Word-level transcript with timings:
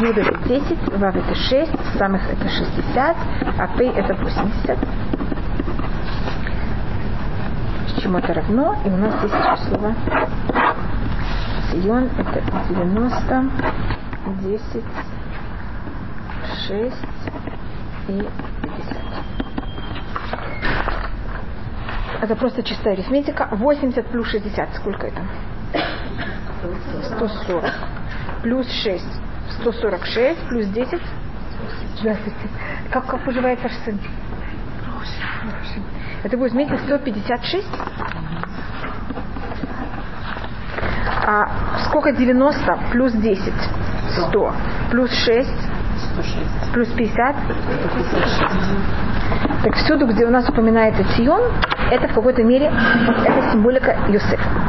Юд 0.00 0.18
это 0.18 0.48
10, 0.48 0.98
Вав 0.98 1.14
это 1.14 1.34
6, 1.34 1.98
самых 1.98 2.28
это 2.28 2.48
60, 2.48 3.16
а 3.58 3.68
Пей 3.78 3.90
это 3.90 4.14
80. 4.14 4.78
Чему 8.02 8.18
это 8.18 8.34
равно? 8.34 8.76
И 8.84 8.88
у 8.88 8.96
нас 8.96 9.14
есть 9.22 9.34
число 9.34 9.94
Сион 11.70 12.10
это 12.18 12.42
90, 12.68 13.50
10, 14.42 14.84
6 16.66 16.96
и 18.08 18.28
50. 18.62 18.96
Это 22.20 22.36
просто 22.36 22.62
чистая 22.64 22.94
арифметика. 22.94 23.48
80 23.52 24.06
плюс 24.08 24.28
60. 24.28 24.74
Сколько 24.74 25.06
это? 25.06 25.22
140. 27.16 27.64
Плюс 28.42 28.66
6. 28.82 29.23
146. 29.60 30.48
Плюс 30.48 30.66
10. 30.66 31.00
Здравствуйте. 32.00 32.48
Как, 32.90 33.06
как 33.06 33.24
поживает 33.24 33.62
ваш 33.62 33.72
сын? 33.84 33.98
Это 36.22 36.36
будет, 36.36 36.52
вместе 36.52 36.78
156. 36.78 37.66
А 41.26 41.48
сколько 41.86 42.12
90 42.12 42.78
плюс 42.92 43.12
10? 43.12 43.52
100. 44.28 44.52
Плюс 44.90 45.10
6? 45.10 45.50
106. 46.12 46.72
Плюс 46.72 46.88
50? 46.88 47.36
156. 47.36 49.04
Так 49.64 49.74
всюду, 49.76 50.06
где 50.06 50.26
у 50.26 50.30
нас 50.30 50.48
упоминается 50.48 51.04
Сион, 51.16 51.42
это 51.90 52.08
в 52.08 52.14
какой-то 52.14 52.42
мере 52.42 52.66
это 52.66 53.50
символика 53.52 53.96
Юсефа. 54.08 54.63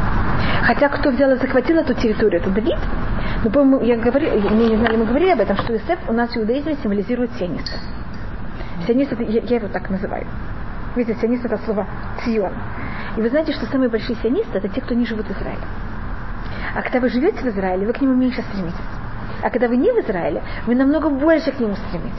Хотя 0.66 0.88
кто 0.88 1.10
взял 1.10 1.30
и 1.30 1.36
захватил 1.36 1.76
эту 1.76 1.94
территорию, 1.94 2.40
это 2.40 2.50
Давид. 2.50 2.76
Но 3.44 3.50
помню, 3.50 3.80
я 3.84 3.96
говорил, 3.96 4.32
мне 4.50 4.70
не 4.70 4.76
знали, 4.76 4.96
мы 4.96 5.04
говорили 5.04 5.30
об 5.30 5.38
этом, 5.38 5.56
что 5.58 5.72
Юсеф 5.72 6.00
у 6.08 6.12
нас 6.12 6.30
в 6.30 6.36
иудаизме 6.36 6.74
символизирует 6.82 7.32
сиониста. 7.34 7.78
Сионист, 8.84 9.12
это, 9.12 9.22
я, 9.22 9.42
я 9.42 9.56
его 9.56 9.68
так 9.68 9.88
называю. 9.90 10.26
Видите, 10.96 11.20
сионист 11.20 11.44
это 11.44 11.58
слово 11.58 11.86
Сион. 12.24 12.52
И 13.16 13.20
вы 13.20 13.28
знаете, 13.28 13.52
что 13.52 13.66
самые 13.66 13.88
большие 13.88 14.16
сионисты 14.16 14.58
это 14.58 14.68
те, 14.68 14.80
кто 14.80 14.94
не 14.94 15.06
живут 15.06 15.26
в 15.26 15.30
Израиле. 15.38 15.62
А 16.74 16.82
когда 16.82 16.98
вы 16.98 17.10
живете 17.10 17.38
в 17.38 17.46
Израиле, 17.46 17.86
вы 17.86 17.92
к 17.92 18.00
нему 18.00 18.14
меньше 18.14 18.42
стремитесь. 18.42 18.74
А 19.42 19.50
когда 19.50 19.68
вы 19.68 19.76
не 19.76 19.92
в 19.92 20.04
Израиле, 20.04 20.42
вы 20.66 20.74
намного 20.74 21.10
больше 21.10 21.52
к 21.52 21.60
нему 21.60 21.76
стремитесь. 21.76 22.18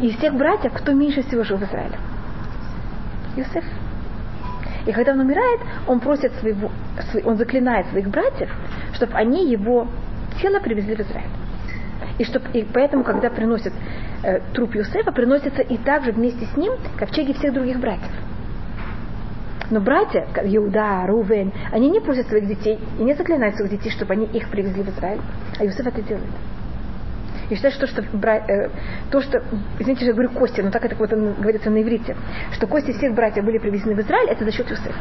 И 0.00 0.08
из 0.08 0.16
всех 0.16 0.34
братьев, 0.34 0.72
кто 0.72 0.92
меньше 0.92 1.22
всего 1.22 1.44
жил 1.44 1.58
в 1.58 1.62
Израиле? 1.62 1.96
Иосиф. 3.36 3.64
И 4.86 4.92
когда 4.92 5.12
он 5.12 5.20
умирает, 5.20 5.60
он 5.86 6.00
просит 6.00 6.32
своего, 6.34 6.70
он 7.24 7.36
заклинает 7.36 7.86
своих 7.88 8.08
братьев, 8.08 8.50
чтобы 8.94 9.14
они 9.14 9.50
его 9.50 9.88
тело 10.40 10.60
привезли 10.60 10.94
в 10.94 11.00
Израиль. 11.00 11.30
И, 12.18 12.24
чтоб, 12.24 12.42
и 12.54 12.62
поэтому, 12.62 13.04
когда 13.04 13.28
приносят 13.28 13.72
э, 14.22 14.40
труп 14.54 14.74
Юсефа, 14.74 15.12
приносится 15.12 15.62
и 15.62 15.76
также 15.76 16.12
вместе 16.12 16.46
с 16.46 16.56
ним 16.56 16.72
ковчеги 16.96 17.32
всех 17.32 17.52
других 17.52 17.78
братьев. 17.78 18.10
Но 19.70 19.80
братья, 19.80 20.26
Иуда, 20.44 21.06
Рувен, 21.06 21.52
они 21.72 21.90
не 21.90 22.00
просят 22.00 22.28
своих 22.28 22.46
детей 22.46 22.78
и 22.98 23.02
не 23.02 23.14
заклинают 23.14 23.56
своих 23.56 23.72
детей, 23.72 23.90
чтобы 23.90 24.12
они 24.12 24.26
их 24.26 24.48
привезли 24.48 24.82
в 24.82 24.88
Израиль. 24.90 25.20
А 25.58 25.64
Юсеф 25.64 25.86
это 25.86 26.00
делает. 26.02 26.30
Я 27.50 27.56
считаю, 27.56 27.74
что, 27.74 27.86
что 27.86 28.02
бра... 28.12 28.38
э, 28.38 28.70
то, 29.10 29.20
что, 29.20 29.42
извините, 29.78 30.00
что 30.00 30.06
я 30.06 30.12
говорю 30.12 30.30
кости, 30.30 30.60
но 30.60 30.70
так 30.70 30.84
это 30.84 30.96
вот 30.96 31.10
говорится 31.10 31.70
на 31.70 31.80
иврите, 31.80 32.16
что 32.52 32.66
кости 32.66 32.92
всех 32.92 33.14
братьев 33.14 33.44
были 33.44 33.58
привезены 33.58 33.94
в 33.94 34.00
Израиль, 34.00 34.28
это 34.30 34.44
за 34.44 34.50
счет 34.50 34.68
Юсефа. 34.68 35.00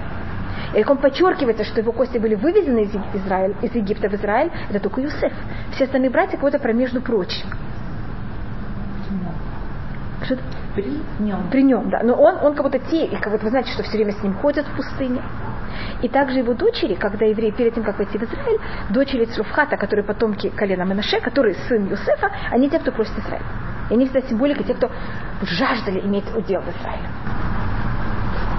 И 0.76 0.82
как 0.82 0.92
он 0.92 0.98
подчеркивается, 0.98 1.64
что 1.64 1.82
его 1.82 1.92
кости 1.92 2.18
были 2.18 2.36
вывезены 2.36 2.84
из, 2.84 2.96
Израиль, 3.14 3.56
из 3.62 3.73
Египта 3.73 4.10
в 4.10 4.14
Израиль, 4.14 4.52
это 4.70 4.80
только 4.80 5.02
Юсеф. 5.02 5.32
Все 5.72 5.86
остальные 5.86 6.12
братья 6.12 6.38
кого-то 6.38 6.60
про 6.60 6.73
между 6.73 7.02
прочим. 7.02 7.48
Что 10.23 10.38
При 10.73 11.02
нем. 11.20 11.50
При 11.52 11.64
нем, 11.64 11.90
да. 11.90 12.02
Но 12.04 12.16
он, 12.16 12.38
он 12.44 12.56
как 12.56 12.66
будто 12.66 12.80
те, 12.80 13.06
и 13.06 13.16
как 13.16 13.32
вот 13.32 13.44
вы 13.44 13.50
знаете, 13.50 13.72
что 13.72 13.84
все 13.84 13.98
время 13.98 14.11
с 14.11 14.22
ним 14.23 14.34
ходят 14.34 14.66
в 14.66 14.76
пустыне. 14.76 15.22
И 16.02 16.09
также 16.09 16.39
его 16.39 16.53
дочери, 16.53 16.95
когда 16.95 17.25
евреи 17.25 17.52
перед 17.52 17.73
тем, 17.73 17.83
как 17.83 17.97
войти 17.97 18.17
в 18.17 18.23
Израиль, 18.23 18.59
дочери 18.89 19.25
Цруфхата, 19.25 19.77
которые 19.77 20.05
потомки 20.05 20.49
колена 20.49 20.83
Менаше, 20.83 21.19
которые 21.19 21.55
сын 21.67 21.87
Юсефа, 21.89 22.31
они 22.52 22.69
те, 22.69 22.80
кто 22.80 22.91
просит 22.91 23.17
Израиль. 23.19 23.43
И 23.89 23.93
они 23.93 24.05
всегда 24.05 24.27
символика, 24.27 24.63
те, 24.63 24.73
кто 24.73 24.89
жаждали 25.43 25.99
иметь 26.02 26.25
удел 26.36 26.61
в 26.61 26.69
Израиле. 26.69 27.09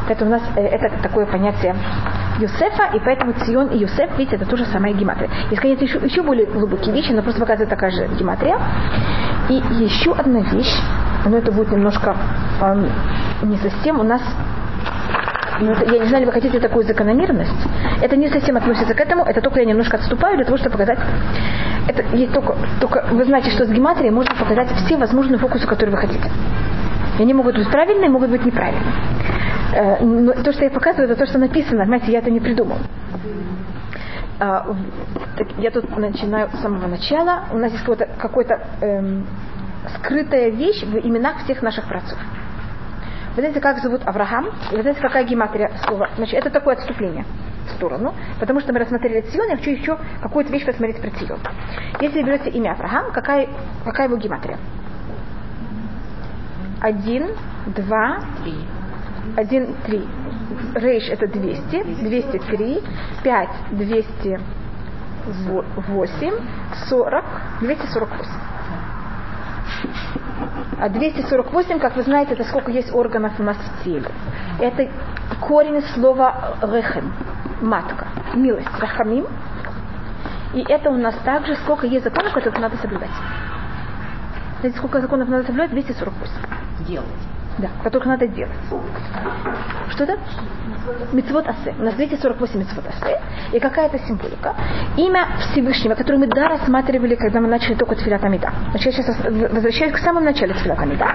Это 0.09 0.25
у 0.25 0.29
нас 0.29 0.43
э, 0.55 0.61
это 0.61 1.03
такое 1.03 1.27
понятие 1.27 1.75
Юсефа, 2.39 2.95
и 2.95 3.01
поэтому 3.01 3.33
Цион 3.33 3.69
и 3.69 3.79
Юсеф, 3.79 4.17
видите, 4.19 4.37
это 4.37 4.47
тоже 4.47 4.65
самая 4.67 4.93
гематрия. 4.93 5.31
Есть, 5.51 5.61
конечно, 5.61 5.85
еще, 5.85 5.99
еще 5.99 6.23
более 6.23 6.47
глубокие 6.47 6.95
вещи, 6.95 7.13
но 7.13 7.23
просто 7.23 7.41
показывает 7.41 7.71
такая 7.71 7.91
же 7.91 8.07
гематрия. 8.19 8.59
И 9.49 9.55
еще 9.83 10.13
одна 10.13 10.41
вещь, 10.41 10.75
но 11.25 11.37
это 11.37 11.51
будет 11.51 11.73
немножко 11.73 12.17
э, 12.61 12.89
не 13.43 13.57
совсем, 13.57 14.01
у 14.01 14.05
нас 14.05 14.23
я 15.61 15.99
не 15.99 16.07
знаю, 16.07 16.27
вы 16.27 16.33
хотите 16.33 16.61
такую 16.61 16.85
закономерность. 16.85 17.51
Это 18.03 18.17
не 18.17 18.29
совсем 18.29 18.57
относится 18.57 18.95
к 18.95 19.01
этому, 19.01 19.25
это 19.25 19.41
только 19.41 19.61
я 19.61 19.67
немножко 19.67 19.97
отступаю 19.97 20.37
для 20.37 20.45
того, 20.45 20.57
чтобы 20.59 20.73
показать. 20.73 20.99
Это 21.89 22.03
только, 22.33 22.57
только 22.81 23.07
вы 23.13 23.25
знаете, 23.25 23.51
что 23.51 23.65
с 23.65 23.71
гематрией 23.71 24.11
можно 24.11 24.35
показать 24.35 24.69
все 24.85 24.97
возможные 24.97 25.39
фокусы, 25.39 25.67
которые 25.67 25.95
вы 25.95 26.01
хотите. 26.01 26.31
И 27.19 27.23
они 27.23 27.33
могут 27.33 27.57
быть 27.57 27.71
правильные, 27.71 28.11
могут 28.11 28.31
быть 28.31 28.45
неправильные. 28.45 28.93
Э, 29.73 30.05
но 30.05 30.33
то, 30.33 30.53
что 30.53 30.65
я 30.65 30.71
показываю, 30.71 31.11
это 31.11 31.19
то, 31.19 31.27
что 31.27 31.39
написано. 31.39 31.81
Понимаете, 31.81 32.13
я 32.13 32.19
это 32.19 32.31
не 32.31 32.41
придумал. 32.41 32.79
А, 34.39 34.67
я 35.59 35.71
тут 35.71 35.97
начинаю 35.97 36.51
с 36.53 36.61
самого 36.61 36.87
начала. 36.87 37.45
У 37.53 37.57
нас 37.57 37.73
есть 37.73 37.85
какой-то 38.19 38.61
эм, 38.83 39.27
скрытая 39.97 40.51
вещь 40.51 40.83
в 40.83 40.97
именах 40.99 41.45
всех 41.45 41.63
наших 41.63 41.87
працов. 41.87 42.19
Вы 43.37 43.43
знаете, 43.43 43.61
как 43.61 43.79
зовут 43.83 44.01
Авраам? 44.07 44.47
Вы 44.73 44.81
знаете, 44.81 45.03
какая 45.03 45.25
гематрия 45.25 45.71
слова? 45.87 46.09
Значит, 46.17 46.37
это 46.37 46.49
такое 46.49 46.75
отступление 46.75 47.27
в 47.67 47.71
сторону, 47.73 48.15
потому 48.41 48.61
что 48.61 48.73
мы 48.73 48.79
рассмотрели 48.79 49.21
Цион, 49.21 49.51
я 49.51 49.57
хочу 49.57 49.73
еще 49.73 49.99
какую-то 50.23 50.51
вещь 50.51 50.65
посмотреть 50.65 51.03
про 51.03 51.11
Цион. 51.11 51.39
Если 52.01 52.23
берете 52.23 52.49
имя 52.49 52.73
Авраам, 52.73 53.13
какая, 53.13 53.47
какая 53.85 54.07
его 54.07 54.17
гематрия? 54.17 54.57
Один, 56.81 57.29
два. 57.67 58.21
Один, 59.37 59.75
три. 59.85 60.09
Рейш 60.75 61.11
это 61.11 61.27
200, 61.27 61.83
203, 62.05 62.83
5, 63.23 63.49
208, 63.73 66.33
40, 66.89 67.25
248. 67.61 68.47
А 70.79 70.89
248, 70.89 71.79
как 71.79 71.97
вы 71.97 72.03
знаете, 72.03 72.35
это 72.35 72.45
сколько 72.45 72.71
есть 72.71 72.93
органов 72.95 73.33
у 73.39 73.43
нас 73.43 73.57
в 73.57 73.85
теле. 73.85 74.07
Это 74.61 74.89
корень 75.41 75.83
слова 75.95 76.57
рехем, 76.63 77.13
матка, 77.63 78.09
милость, 78.35 78.69
рахамим. 78.79 79.27
И 80.53 80.65
это 80.69 80.91
у 80.91 80.97
нас 80.97 81.15
также 81.25 81.57
сколько 81.57 81.87
есть 81.87 82.05
законов, 82.05 82.33
которых 82.33 82.59
надо 82.59 82.77
соблюдать. 82.77 83.11
Знаете, 84.61 84.79
сколько 84.79 85.01
законов 85.01 85.29
надо 85.29 85.45
соблюдать? 85.45 85.71
248. 85.71 86.33
Делать. 86.87 87.07
Да, 87.59 87.69
которых 87.83 88.07
надо 88.07 88.29
делать. 88.29 88.53
Что 89.91 90.05
это? 90.05 90.19
Мецвод 91.13 91.47
Асе. 91.49 91.75
У 91.79 91.83
нас 91.83 91.95
248 91.95 92.59
Мецвод 92.59 92.85
Асе. 92.87 93.21
И 93.53 93.59
какая-то 93.59 93.99
символика. 94.01 94.55
Имя 94.97 95.27
Всевышнего, 95.39 95.95
которое 95.95 96.19
мы 96.19 96.27
да 96.27 96.49
рассматривали, 96.49 97.15
когда 97.15 97.41
мы 97.41 97.49
начали 97.49 97.75
только 97.75 97.95
Тфилат 97.95 98.23
Амида. 98.23 98.53
Значит, 98.71 98.93
я 98.95 99.03
сейчас 99.03 99.53
возвращаюсь 99.53 99.93
к 99.95 99.99
самому 99.99 100.27
началу 100.27 100.53
Тфилат 100.53 100.79
Амида. 100.79 101.07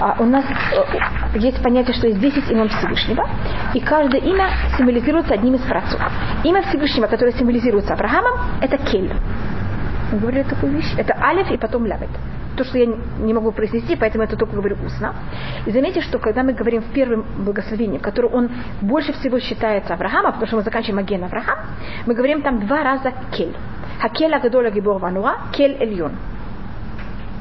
А, 0.00 0.16
у 0.20 0.24
нас 0.24 0.44
э, 0.44 1.38
есть 1.38 1.60
понятие, 1.62 1.94
что 1.96 2.06
есть 2.06 2.20
10 2.20 2.50
имен 2.50 2.68
Всевышнего. 2.68 3.28
И 3.74 3.80
каждое 3.80 4.20
имя 4.20 4.48
символизируется 4.78 5.34
одним 5.34 5.56
из 5.56 5.62
працов. 5.62 6.00
Имя 6.44 6.62
Всевышнего, 6.62 7.08
которое 7.08 7.32
символизируется 7.32 7.94
Авраамом, 7.94 8.38
это 8.60 8.78
Кель. 8.78 9.12
Мы 10.12 10.18
говорили 10.18 10.44
такую 10.44 10.72
вещь. 10.72 10.94
Это 10.96 11.16
Алиф 11.20 11.50
и 11.50 11.56
потом 11.56 11.86
Лавет 11.86 12.10
то, 12.56 12.64
что 12.64 12.78
я 12.78 12.86
не 12.86 13.34
могу 13.34 13.52
произнести, 13.52 13.96
поэтому 13.96 14.24
это 14.24 14.36
только 14.36 14.56
говорю 14.56 14.76
устно. 14.84 15.14
И 15.66 15.70
заметьте, 15.70 16.00
что 16.00 16.18
когда 16.18 16.42
мы 16.42 16.52
говорим 16.52 16.82
в 16.82 16.92
первом 16.92 17.24
благословении, 17.38 17.98
в 17.98 18.02
котором 18.02 18.34
он 18.34 18.50
больше 18.80 19.12
всего 19.12 19.38
считается 19.38 19.94
Авраама, 19.94 20.32
потому 20.32 20.46
что 20.46 20.56
мы 20.56 20.62
заканчиваем 20.62 20.98
Аген 20.98 21.24
Авраам, 21.24 21.58
мы 22.06 22.14
говорим 22.14 22.42
там 22.42 22.66
два 22.66 22.82
раза 22.82 23.12
кель. 23.32 23.54
Хакель 24.00 24.34
Агадола 24.34 24.70
Гибор 24.70 24.98
Вануа, 24.98 25.36
кель 25.52 25.76
Эльон. 25.80 26.12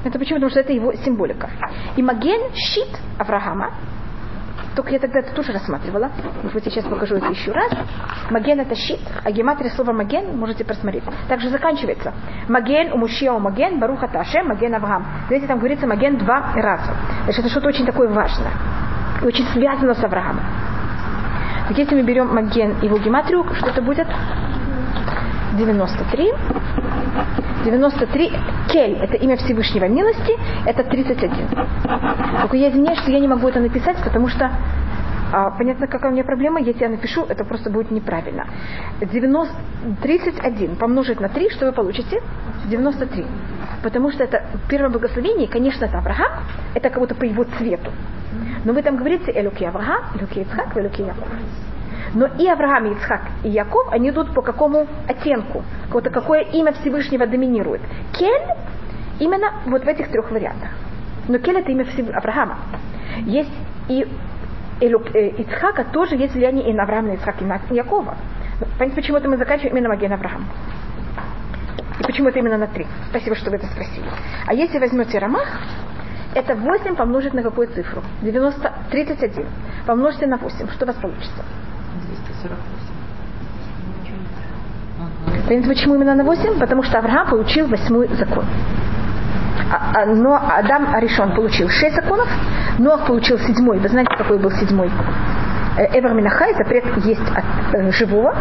Это 0.04 0.20
почему? 0.20 0.36
Потому 0.36 0.52
что 0.52 0.60
это 0.60 0.72
его 0.72 0.94
символика. 0.94 1.50
И 1.96 2.04
Маген 2.04 2.54
щит 2.54 3.00
Авраама, 3.18 3.72
только 4.76 4.92
я 4.92 5.00
тогда 5.00 5.20
это 5.20 5.34
тоже 5.34 5.54
рассматривала. 5.54 6.12
Может 6.44 6.54
быть, 6.54 6.66
я 6.66 6.72
сейчас 6.72 6.86
покажу 6.86 7.16
это 7.16 7.28
еще 7.28 7.52
раз. 7.52 7.72
Маген 8.30 8.60
это 8.60 8.76
щит, 8.76 9.00
а 9.24 9.32
гематрия 9.32 9.72
слова 9.72 9.94
маген 9.94 10.38
можете 10.38 10.66
просмотреть. 10.66 11.04
Также 11.30 11.50
заканчивается. 11.50 12.14
Маген 12.50 12.92
у 12.92 12.98
Мушия 12.98 13.32
у 13.32 13.40
маген, 13.40 13.80
Баруха 13.80 14.08
Таше, 14.08 14.44
маген 14.44 14.76
Авраам. 14.76 15.06
Знаете, 15.28 15.48
там 15.48 15.60
говорится 15.60 15.88
маген 15.88 16.18
два 16.18 16.54
раза. 16.56 16.94
Значит, 17.24 17.40
это 17.40 17.50
что-то 17.50 17.70
очень 17.70 17.86
такое 17.86 18.10
важное. 18.10 18.52
И 19.22 19.26
очень 19.26 19.46
связано 19.54 19.94
с 19.94 20.04
Авраамом. 20.04 20.44
Так 21.70 21.78
если 21.78 21.96
мы 21.96 22.04
берем 22.04 22.34
маген 22.34 22.80
и 22.82 22.86
его 22.86 22.98
гематрию, 22.98 23.46
что 23.56 23.70
это 23.70 23.82
будет? 23.82 24.08
93. 25.58 26.32
93. 27.66 28.32
Кель– 28.70 28.98
это 29.02 29.16
имя 29.18 29.38
Всевышнего 29.38 29.86
милости, 29.86 30.34
это 30.66 30.84
31. 30.84 31.32
Только 32.42 32.58
я 32.58 32.70
извиняюсь, 32.70 33.00
что 33.00 33.12
я 33.12 33.20
не 33.20 33.28
могу 33.28 33.48
это 33.48 33.60
написать, 33.60 33.98
потому 34.04 34.28
что 34.28 34.52
а, 35.32 35.50
понятно, 35.52 35.88
какая 35.88 36.12
у 36.12 36.14
меня 36.14 36.24
проблема, 36.24 36.62
если 36.62 36.84
я 36.84 36.90
напишу, 36.90 37.26
это 37.28 37.44
просто 37.44 37.70
будет 37.70 37.92
неправильно. 37.92 38.48
90, 39.02 39.54
31 40.02 40.76
помножить 40.76 41.20
на 41.20 41.30
3, 41.30 41.50
что 41.50 41.66
вы 41.66 41.72
получите? 41.72 42.22
93. 42.68 43.26
Потому 43.84 44.12
что 44.12 44.24
это 44.24 44.46
первое 44.70 44.90
благословение, 44.90 45.48
конечно, 45.48 45.86
это 45.86 45.98
Авраам, 45.98 46.44
это 46.74 46.90
как 46.90 47.00
будто 47.00 47.16
по 47.16 47.24
его 47.24 47.44
цвету. 47.44 47.92
Но 48.64 48.74
вы 48.74 48.82
там 48.82 48.98
говорите 48.98 49.32
Элюки 49.32 49.64
Авраам, 49.64 50.04
Элюки 50.16 50.40
Ицхак, 50.40 50.78
Элюки 50.78 51.02
Яков. 51.02 51.28
Но 52.14 52.28
и 52.28 52.48
Авраам, 52.48 52.86
и 52.86 52.94
Ицхак, 52.94 53.22
и 53.44 53.50
Яков, 53.50 53.92
они 53.92 54.10
идут 54.10 54.34
по 54.34 54.42
какому 54.42 54.88
оттенку, 55.08 55.64
какое-то 55.88 56.10
какое 56.10 56.42
имя 56.42 56.74
Всевышнего 56.74 57.28
доминирует. 57.28 57.82
Кель 58.14 58.42
именно 59.20 59.52
вот 59.66 59.84
в 59.84 59.88
этих 59.88 60.10
трех 60.10 60.32
вариантах. 60.32 60.70
Но 61.28 61.40
Кель 61.40 61.58
это 61.58 61.72
имя 61.72 61.86
Авраама. 62.14 62.60
Есть 63.26 63.52
и 63.88 64.08
э, 64.82 65.30
Ицхака 65.38 65.86
тоже 65.86 66.16
есть 66.16 66.34
влияние 66.34 66.70
и 66.70 66.74
на 66.74 66.84
Авраама, 66.84 67.12
и 67.12 67.16
Ицхака, 67.16 67.44
и 67.44 67.48
на 67.48 67.60
Якова. 67.70 68.16
Понимаете, 68.78 68.96
почему 68.96 69.18
это 69.18 69.28
мы 69.28 69.38
заканчиваем 69.38 69.76
именно 69.76 69.90
Маген 69.90 70.14
Авраам? 70.14 70.46
И 72.00 72.04
почему 72.04 72.30
это 72.30 72.40
именно 72.40 72.58
на 72.58 72.68
три? 72.68 72.86
Спасибо, 73.10 73.36
что 73.36 73.50
вы 73.50 73.58
это 73.58 73.68
спросили. 73.68 74.06
А 74.48 74.54
если 74.54 74.80
возьмете 74.80 75.18
Рамах, 75.18 75.48
это 76.34 76.56
8 76.56 76.96
помножить 76.96 77.34
на 77.34 77.44
какую 77.44 77.68
цифру? 77.68 78.02
90, 78.22 78.74
31. 78.92 79.48
Помножьте 79.86 80.28
на 80.28 80.38
8. 80.38 80.68
Что 80.70 80.86
у 80.86 80.88
вас 80.88 80.98
получится? 80.98 81.44
248. 82.48 85.48
Понимаете, 85.48 85.70
почему 85.70 85.96
именно 85.96 86.16
на 86.16 86.24
8? 86.24 86.60
Потому 86.60 86.84
что 86.84 87.00
Авраам 87.00 87.30
получил 87.30 87.68
восьмой 87.68 88.08
закон. 88.16 88.46
А, 89.72 90.02
а, 90.02 90.06
но 90.06 90.36
Адам 90.36 90.94
Аришон 90.94 91.34
получил 91.34 91.70
6 91.70 91.96
законов, 91.96 92.28
Ноах 92.78 93.08
получил 93.08 93.40
седьмой. 93.40 93.80
Вы 93.80 93.90
знаете, 93.90 94.16
какой 94.16 94.38
был 94.38 94.52
седьмой? 94.52 94.92
Э, 95.78 95.98
Эвер 95.98 96.14
Минахай, 96.14 96.54
запрет 96.56 96.86
есть 97.06 97.28
от 97.36 97.44
э, 97.74 97.92
живого, 97.92 98.36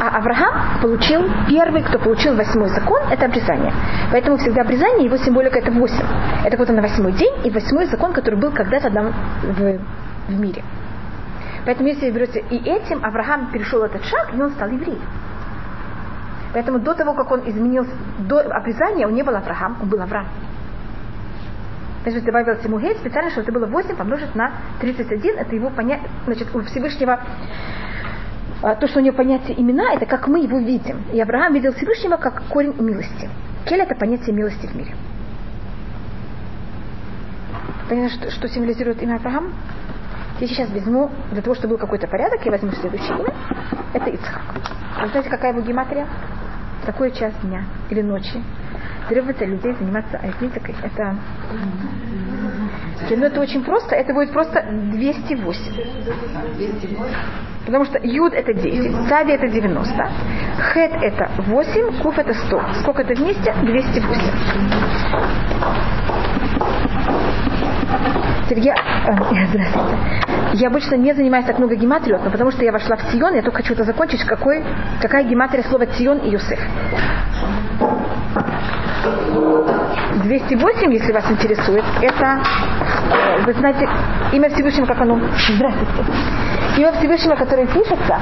а 0.00 0.18
Авраам 0.18 0.80
получил, 0.82 1.24
первый, 1.48 1.82
кто 1.82 1.98
получил 1.98 2.36
восьмой 2.36 2.68
закон, 2.68 3.00
это 3.10 3.26
обрезание. 3.26 3.72
Поэтому 4.12 4.36
всегда 4.36 4.62
обрезание, 4.62 5.06
его 5.06 5.16
символика 5.16 5.58
это 5.58 5.70
восемь. 5.70 6.04
Это 6.44 6.56
вот 6.56 6.68
на 6.68 6.82
восьмой 6.82 7.12
день 7.12 7.32
и 7.44 7.50
восьмой 7.50 7.86
закон, 7.86 8.12
который 8.12 8.38
был 8.38 8.50
когда-то 8.50 8.90
в, 8.90 9.78
в 10.28 10.40
мире. 10.40 10.62
Поэтому 11.66 11.88
если 11.88 12.06
вы 12.06 12.12
берете 12.12 12.44
и 12.48 12.56
этим, 12.56 13.04
Авраам 13.04 13.50
перешел 13.50 13.82
этот 13.82 14.04
шаг, 14.04 14.32
и 14.32 14.40
он 14.40 14.52
стал 14.52 14.68
евреем. 14.68 15.02
Поэтому 16.54 16.78
до 16.78 16.94
того, 16.94 17.12
как 17.12 17.30
он 17.32 17.40
изменился, 17.50 17.90
до 18.20 18.40
обрезания, 18.40 19.06
он 19.06 19.14
не 19.14 19.22
был 19.22 19.34
Авраам, 19.34 19.76
он 19.82 19.88
был 19.88 20.00
Авраам. 20.00 20.28
Значит, 22.04 22.24
добавил 22.24 22.56
ему 22.62 22.78
гей 22.78 22.94
специально, 22.94 23.30
чтобы 23.30 23.42
это 23.42 23.52
было 23.52 23.66
8 23.66 23.96
помножить 23.96 24.32
на 24.36 24.52
31. 24.80 25.38
Это 25.38 25.54
его 25.56 25.70
понятие, 25.70 26.08
значит, 26.24 26.54
у 26.54 26.62
Всевышнего 26.62 27.20
а, 28.62 28.76
то, 28.76 28.86
что 28.86 29.00
у 29.00 29.02
него 29.02 29.16
понятие 29.16 29.60
имена, 29.60 29.92
это 29.92 30.06
как 30.06 30.28
мы 30.28 30.38
его 30.40 30.58
видим. 30.58 31.02
И 31.12 31.20
Авраам 31.20 31.52
видел 31.52 31.72
Всевышнего 31.72 32.16
как 32.16 32.44
корень 32.44 32.74
милости. 32.78 33.28
Кель 33.66 33.80
это 33.80 33.96
понятие 33.96 34.34
милости 34.34 34.66
в 34.66 34.74
мире. 34.76 34.94
Понятно, 37.88 38.10
что, 38.10 38.30
что 38.30 38.48
символизирует 38.48 39.02
имя 39.02 39.16
Авраам? 39.16 39.52
Я 40.40 40.48
сейчас 40.48 40.70
возьму, 40.70 41.10
для 41.32 41.42
того, 41.42 41.54
чтобы 41.54 41.74
был 41.74 41.78
какой-то 41.78 42.08
порядок, 42.08 42.44
я 42.44 42.50
возьму 42.50 42.72
следующее 42.72 43.18
имя. 43.18 43.32
Это 43.94 44.10
Ицхак. 44.10 44.42
Вы 45.02 45.08
знаете, 45.08 45.30
какая 45.30 45.52
его 45.52 45.62
гематрия? 45.62 46.06
Такой 46.84 47.10
час 47.10 47.32
дня 47.42 47.64
или 47.90 48.02
ночи 48.02 48.42
требуется 49.08 49.44
людей 49.44 49.72
заниматься 49.74 50.18
арифметикой. 50.18 50.74
Это... 50.82 51.16
Но 53.10 53.26
это 53.26 53.40
очень 53.40 53.64
просто. 53.64 53.94
Это 53.94 54.12
будет 54.12 54.32
просто 54.32 54.64
208. 54.92 55.72
Потому 57.64 57.84
что 57.84 57.98
юд 58.02 58.32
это 58.32 58.54
10, 58.54 59.08
сади 59.08 59.32
это 59.32 59.48
90, 59.48 60.10
хет 60.72 60.92
это 61.02 61.30
8, 61.38 61.98
куф 62.00 62.18
это 62.18 62.32
100. 62.32 62.62
Сколько 62.82 63.02
это 63.02 63.14
вместе? 63.14 63.54
208. 63.62 66.05
Сергей, 68.48 68.72
э, 68.72 69.12
здравствуйте. 69.48 69.96
Я 70.54 70.68
обычно 70.68 70.94
не 70.94 71.12
занимаюсь 71.12 71.46
так 71.46 71.58
много 71.58 71.74
гематрией, 71.74 72.18
но 72.22 72.30
потому 72.30 72.50
что 72.50 72.64
я 72.64 72.72
вошла 72.72 72.96
в 72.96 73.12
Тион, 73.12 73.34
я 73.34 73.42
только 73.42 73.58
хочу 73.58 73.74
это 73.74 73.84
закончить, 73.84 74.24
какой, 74.24 74.64
какая 75.00 75.24
гематрия 75.24 75.64
слова 75.64 75.86
Тион 75.86 76.18
и 76.18 76.30
Юсеф. 76.30 76.58
208, 80.24 80.92
если 80.92 81.12
вас 81.12 81.30
интересует, 81.30 81.84
это, 82.00 82.40
э, 83.12 83.42
вы 83.44 83.52
знаете, 83.54 83.88
имя 84.32 84.48
Всевышнего, 84.50 84.86
как 84.86 85.00
оно? 85.00 85.20
Здравствуйте. 85.48 86.04
Имя 86.78 86.92
Всевышнего, 86.92 87.36
которое 87.36 87.66
пишется, 87.66 88.18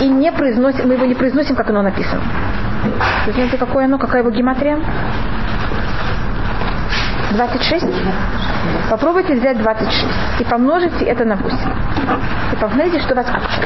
и 0.00 0.08
не 0.08 0.32
произносим, 0.32 0.88
мы 0.88 0.94
его 0.94 1.06
не 1.06 1.14
произносим, 1.14 1.56
как 1.56 1.68
оно 1.70 1.82
написано. 1.82 2.22
Вы 3.26 3.32
знаете, 3.32 3.56
какое 3.56 3.84
оно, 3.84 3.98
какая 3.98 4.22
его 4.22 4.30
гематрия? 4.30 4.78
26? 7.32 7.86
Попробуйте 8.90 9.34
взять 9.34 9.58
26 9.58 10.40
и 10.40 10.44
помножите 10.44 11.04
это 11.04 11.24
на 11.24 11.36
8. 11.36 11.56
И 12.52 12.56
посмотрите, 12.56 13.00
что 13.00 13.14
у 13.14 13.16
вас 13.16 13.26
получится. 13.26 13.60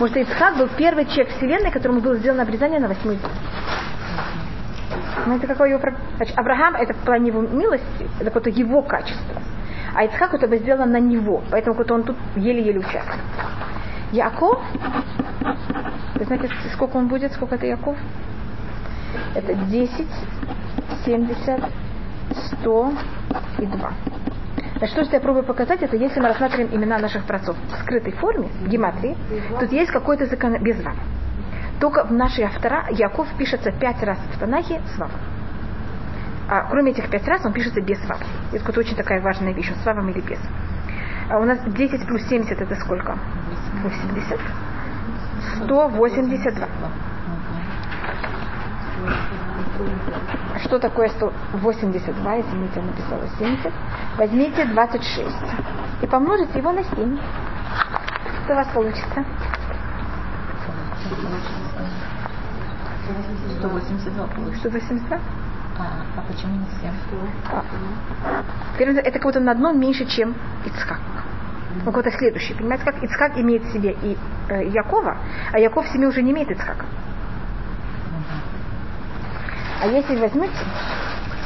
Может, 0.00 0.16
Ицхак 0.16 0.56
был 0.56 0.68
первый 0.76 1.04
человек 1.06 1.28
Вселенной, 1.36 1.70
которому 1.70 2.00
было 2.00 2.16
сделано 2.16 2.42
обрезание 2.42 2.80
на 2.80 2.88
восьмой 2.88 3.16
день. 3.16 3.30
Знаете, 5.24 5.46
какое 5.46 5.70
его... 5.70 5.80
Значит, 6.16 6.38
Авраам 6.38 6.76
это 6.76 6.94
в 6.94 6.98
плане 6.98 7.28
его 7.28 7.42
милости, 7.42 8.08
это 8.20 8.30
какое-то 8.30 8.50
его 8.50 8.82
качество. 8.82 9.42
А 9.94 10.04
Ицхак 10.04 10.34
это 10.34 10.46
было 10.46 10.58
сделано 10.58 10.86
на 10.86 11.00
него, 11.00 11.42
поэтому 11.50 11.76
вот 11.76 11.90
он 11.90 12.04
тут 12.04 12.16
еле-еле 12.36 12.78
участвует. 12.78 13.20
Яков, 14.12 14.60
вы 16.14 16.24
знаете, 16.24 16.50
сколько 16.72 16.96
он 16.96 17.08
будет, 17.08 17.32
сколько 17.32 17.56
это 17.56 17.66
Яков? 17.66 17.96
Это 19.34 19.54
10, 19.54 20.06
70, 21.04 21.60
100 22.60 22.92
и 23.58 23.66
2. 23.66 23.92
Значит, 24.78 24.96
то, 24.96 25.04
что 25.04 25.14
я 25.16 25.20
пробую 25.20 25.44
показать, 25.44 25.82
это 25.82 25.96
если 25.96 26.20
мы 26.20 26.28
рассматриваем 26.28 26.74
имена 26.74 26.98
наших 26.98 27.24
працов 27.24 27.56
в 27.56 27.82
скрытой 27.82 28.12
форме, 28.12 28.48
в 28.60 28.68
гематрии, 28.68 29.16
тут 29.58 29.72
есть 29.72 29.90
какой-то 29.90 30.26
закон 30.26 30.62
без 30.62 30.82
вав. 30.82 30.94
Только 31.80 32.04
в 32.04 32.12
нашей 32.12 32.44
автора 32.44 32.86
Яков 32.90 33.28
пишется 33.36 33.72
пять 33.72 34.02
раз 34.02 34.18
в 34.32 34.38
Танахе 34.38 34.80
с 34.94 34.98
вавом. 34.98 35.20
А 36.48 36.62
кроме 36.70 36.92
этих 36.92 37.10
пять 37.10 37.26
раз 37.26 37.44
он 37.44 37.52
пишется 37.52 37.80
без 37.80 38.02
вав. 38.06 38.20
Это 38.52 38.80
очень 38.80 38.96
такая 38.96 39.20
важная 39.20 39.52
вещь, 39.52 39.70
с 39.70 39.84
вавом 39.84 40.08
или 40.10 40.20
без. 40.20 40.38
А 41.30 41.38
у 41.38 41.44
нас 41.44 41.58
10 41.66 42.06
плюс 42.06 42.22
70 42.22 42.60
это 42.60 42.74
сколько? 42.76 43.18
80. 43.82 44.40
182. 45.64 46.68
Что 50.64 50.78
такое 50.78 51.08
182, 51.10 52.40
извините, 52.40 52.72
я 52.76 52.82
написала 52.82 53.26
70? 53.38 53.72
Возьмите 54.16 54.64
26 54.64 55.28
и 56.02 56.06
помножите 56.06 56.58
его 56.58 56.72
на 56.72 56.82
7. 56.82 57.18
Что 58.44 58.52
у 58.52 58.56
вас 58.56 58.68
получится? 58.68 59.24
182 63.58 64.26
получится. 64.28 64.68
182? 64.68 65.20
А, 65.78 65.82
а 66.16 66.20
почему 66.26 66.54
не 66.54 66.66
7? 66.80 66.90
А. 67.52 67.62
Это 68.78 69.12
как 69.12 69.22
будто 69.22 69.40
на 69.40 69.52
одном 69.52 69.80
меньше, 69.80 70.04
чем 70.06 70.34
Ицхак. 70.66 70.98
Ну, 71.76 71.84
какой-то 71.84 72.10
следующий. 72.10 72.54
Понимаете, 72.54 72.84
как 72.84 73.02
Ицхак 73.02 73.38
имеет 73.38 73.62
в 73.62 73.72
себе 73.72 73.96
и 74.02 74.16
э, 74.48 74.68
Якова, 74.68 75.16
а 75.52 75.58
Яков 75.58 75.86
в 75.86 75.92
себе 75.92 76.08
уже 76.08 76.22
не 76.22 76.32
имеет 76.32 76.50
Ицхака. 76.50 76.84
А 79.80 79.86
если 79.86 80.16
возьмете 80.16 80.58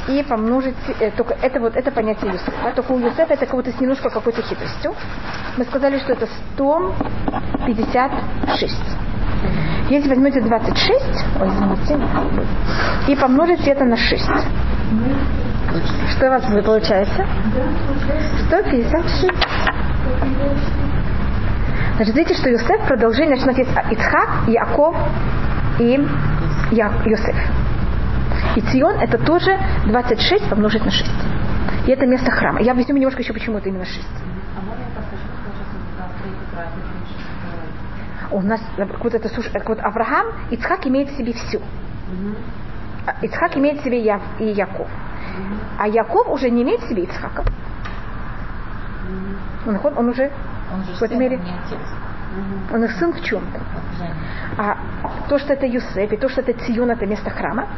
и 0.08 0.22
помножите, 0.22 0.96
э, 1.00 1.10
только 1.10 1.34
это 1.34 1.60
вот 1.60 1.76
это 1.76 1.90
понятие 1.90 2.32
Юсефа, 2.32 2.72
только 2.74 2.92
у 2.92 2.98
Юсефа 2.98 3.34
это 3.34 3.46
как 3.46 3.54
будто 3.54 3.70
с 3.70 3.80
немножко 3.80 4.08
какой-то 4.08 4.42
хитростью. 4.42 4.94
Мы 5.58 5.64
сказали, 5.64 5.98
что 5.98 6.12
это 6.12 6.26
156. 6.54 8.76
Если 9.92 10.08
возьмете 10.08 10.40
26, 10.40 10.90
ой, 11.38 11.48
извините, 11.48 12.00
и 13.08 13.14
помножите 13.14 13.72
это 13.72 13.84
на 13.84 13.98
6. 13.98 14.24
Что 16.12 16.28
у 16.28 16.30
вас 16.30 16.44
получается? 16.64 17.26
156. 18.46 19.32
Значит, 21.96 22.14
видите, 22.14 22.34
что 22.36 22.48
Юсеф 22.48 22.80
продолжение, 22.88 23.36
значит, 23.36 23.44
у 23.44 23.48
нас 23.48 23.58
есть 23.58 23.70
Ицхак, 23.90 24.48
Яков 24.48 24.96
и 25.78 26.00
Юсеф. 27.04 27.36
И 28.56 28.62
Цион 28.62 28.98
это 28.98 29.18
тоже 29.18 29.58
26 29.88 30.48
помножить 30.48 30.86
на 30.86 30.90
6. 30.90 31.10
И 31.86 31.90
это 31.90 32.06
место 32.06 32.30
храма. 32.30 32.62
Я 32.62 32.72
объясню 32.72 32.96
немножко 32.96 33.20
еще, 33.20 33.34
почему 33.34 33.58
это 33.58 33.68
именно 33.68 33.84
6. 33.84 34.00
А 34.56 34.62
можно 34.64 34.80
я 34.80 34.86
У 38.32 38.40
нас 38.40 38.60
вот 38.76 39.14
это 39.14 39.28
суш, 39.28 39.50
вот 39.66 39.78
Авраам, 39.80 40.26
Ицхак 40.50 40.86
имеет 40.86 41.10
в 41.10 41.16
себе 41.16 41.32
все. 41.32 41.60
Ицхак 43.20 43.56
имеет 43.56 43.80
в 43.80 43.84
себе 43.84 44.02
Яв, 44.02 44.22
и 44.38 44.44
Яков. 44.44 44.88
А 45.78 45.88
Яков 45.88 46.28
уже 46.28 46.50
не 46.50 46.62
имеет 46.62 46.80
в 46.80 46.88
себе 46.88 47.04
Ицхака. 47.04 47.44
Он, 49.66 49.78
он 49.96 50.08
уже 50.08 50.30
Он 50.72 50.84
же 50.84 50.94
в 50.94 51.02
этом 51.02 51.18
мире. 51.18 51.36
не 51.36 51.42
отец. 51.42 51.80
Он 52.72 52.84
их 52.84 52.92
сын 52.92 53.12
в 53.12 53.22
чем-то. 53.22 53.60
А 54.58 54.76
то, 55.28 55.38
что 55.38 55.54
это 55.54 55.66
Юсеф, 55.66 56.12
и 56.12 56.16
то, 56.16 56.28
что 56.28 56.42
это 56.42 56.52
Цион, 56.52 56.90
это 56.90 57.06
место 57.06 57.30
храма, 57.30 57.68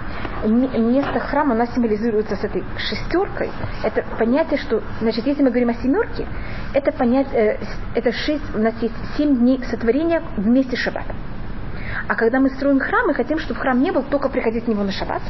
место 0.45 1.21
храма, 1.21 1.55
оно 1.55 1.67
символизируется 1.67 2.37
с 2.37 2.45
этой 2.45 2.65
шестеркой. 2.77 3.51
Это 3.83 4.05
понятие, 4.19 4.59
что, 4.59 4.83
значит, 5.01 5.27
если 5.27 5.43
мы 5.43 5.51
говорим 5.51 5.69
о 5.69 5.75
семерке, 5.75 6.27
это 6.73 6.91
понятие, 6.93 7.59
э, 7.61 7.65
это 7.95 8.13
шесть, 8.13 8.55
у 8.55 8.59
нас 8.59 8.75
есть 8.81 8.95
семь 9.17 9.37
дней 9.37 9.63
сотворения 9.71 10.23
вместе 10.37 10.77
с 10.77 10.81
шаббатом. 10.81 11.17
А 12.09 12.15
когда 12.17 12.41
мы 12.41 12.51
строим 12.51 12.81
храм, 12.81 13.07
мы 13.07 13.15
хотим, 13.15 13.39
чтобы 13.39 13.61
храм 13.61 13.81
не 13.81 13.91
был 13.91 14.03
только 14.03 14.29
приходить 14.29 14.65
в 14.65 14.69
него 14.69 14.83
на 14.83 14.93
шаббат, 14.93 15.23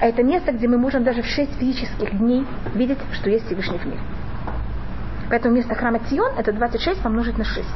а 0.00 0.06
это 0.06 0.22
место, 0.22 0.52
где 0.52 0.68
мы 0.68 0.78
можем 0.78 1.04
даже 1.04 1.22
в 1.22 1.26
шесть 1.26 1.58
физических 1.58 2.16
дней 2.18 2.46
видеть, 2.74 2.98
что 3.12 3.30
есть 3.30 3.46
Всевышний 3.46 3.78
в 3.78 3.86
мире. 3.86 4.00
Поэтому 5.30 5.54
место 5.54 5.74
храма 5.74 6.00
Цион 6.00 6.32
это 6.36 6.52
26 6.52 7.02
помножить 7.02 7.38
на 7.38 7.44
6. 7.44 7.66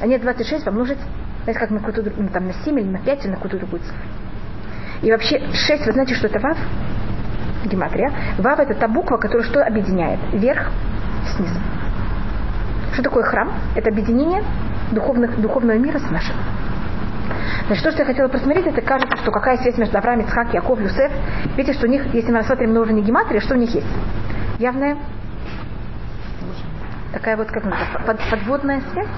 А 0.00 0.06
не 0.06 0.18
26 0.18 0.64
помножить, 0.64 0.98
знаете, 1.44 1.60
как 1.60 1.70
на 1.70 1.80
какую-то 1.80 2.12
ну, 2.16 2.28
там, 2.28 2.46
на 2.46 2.52
7 2.52 2.78
или 2.78 2.86
на 2.86 2.98
5 2.98 3.24
или 3.24 3.30
на 3.30 3.36
какую-то 3.36 3.58
другую 3.58 3.80
цифру. 3.82 3.98
И 5.02 5.10
вообще 5.10 5.40
6, 5.52 5.86
вы 5.86 5.92
знаете, 5.92 6.14
что 6.14 6.26
это 6.26 6.38
вав? 6.40 6.56
Гематрия. 7.64 8.12
Вав 8.38 8.58
это 8.60 8.74
та 8.74 8.88
буква, 8.88 9.16
которая 9.16 9.46
что 9.46 9.62
объединяет? 9.64 10.20
Верх 10.32 10.70
с 11.26 11.38
низом. 11.40 11.62
Что 12.92 13.02
такое 13.02 13.24
храм? 13.24 13.52
Это 13.74 13.90
объединение 13.90 14.42
духовных, 14.92 15.40
духовного 15.40 15.76
мира 15.76 15.98
с 15.98 16.10
нашим. 16.10 16.34
Значит, 17.66 17.84
то, 17.84 17.90
что 17.90 18.00
я 18.00 18.06
хотела 18.06 18.28
посмотреть, 18.28 18.66
это 18.66 18.80
кажется, 18.80 19.16
что 19.18 19.30
какая 19.30 19.58
связь 19.58 19.76
между 19.76 19.98
Авраамом, 19.98 20.24
Ицхак, 20.24 20.54
Яков, 20.54 20.80
Юсеф. 20.80 21.12
Видите, 21.56 21.74
что 21.76 21.86
у 21.86 21.90
них, 21.90 22.14
если 22.14 22.30
мы 22.30 22.38
рассмотрим 22.38 22.72
на 22.72 22.80
уровне 22.80 23.02
гематрии, 23.02 23.40
что 23.40 23.54
у 23.54 23.58
них 23.58 23.74
есть? 23.74 23.86
Явная 24.58 24.96
такая 27.12 27.36
вот, 27.36 27.48
как 27.48 27.64
называется, 27.64 27.98
под- 28.06 28.30
подводная 28.30 28.80
связь. 28.92 29.08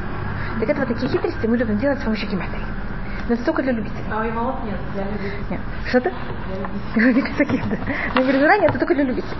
Так 0.59 0.69
это 0.69 0.81
вот 0.81 0.89
такие 0.89 1.11
хитрости 1.11 1.47
мы 1.47 1.57
любим 1.57 1.79
делать 1.79 2.01
с 2.01 2.03
помощью 2.03 2.29
гематрии. 2.29 2.65
Но 3.29 3.35
это 3.35 3.45
только 3.45 3.63
для 3.63 3.73
любителей. 3.73 4.05
А 4.11 4.21
у 4.21 4.29
Иванов 4.29 4.65
нет, 4.65 4.77
для 4.95 5.05
людей. 5.05 5.33
Нет. 5.51 5.61
Что-то? 5.87 6.13
Никаких 6.97 7.37
таких, 7.37 7.69
да. 7.69 7.77
Но 8.17 8.23
это 8.23 8.79
только 8.79 8.95
для 8.95 9.05
любителей. 9.05 9.39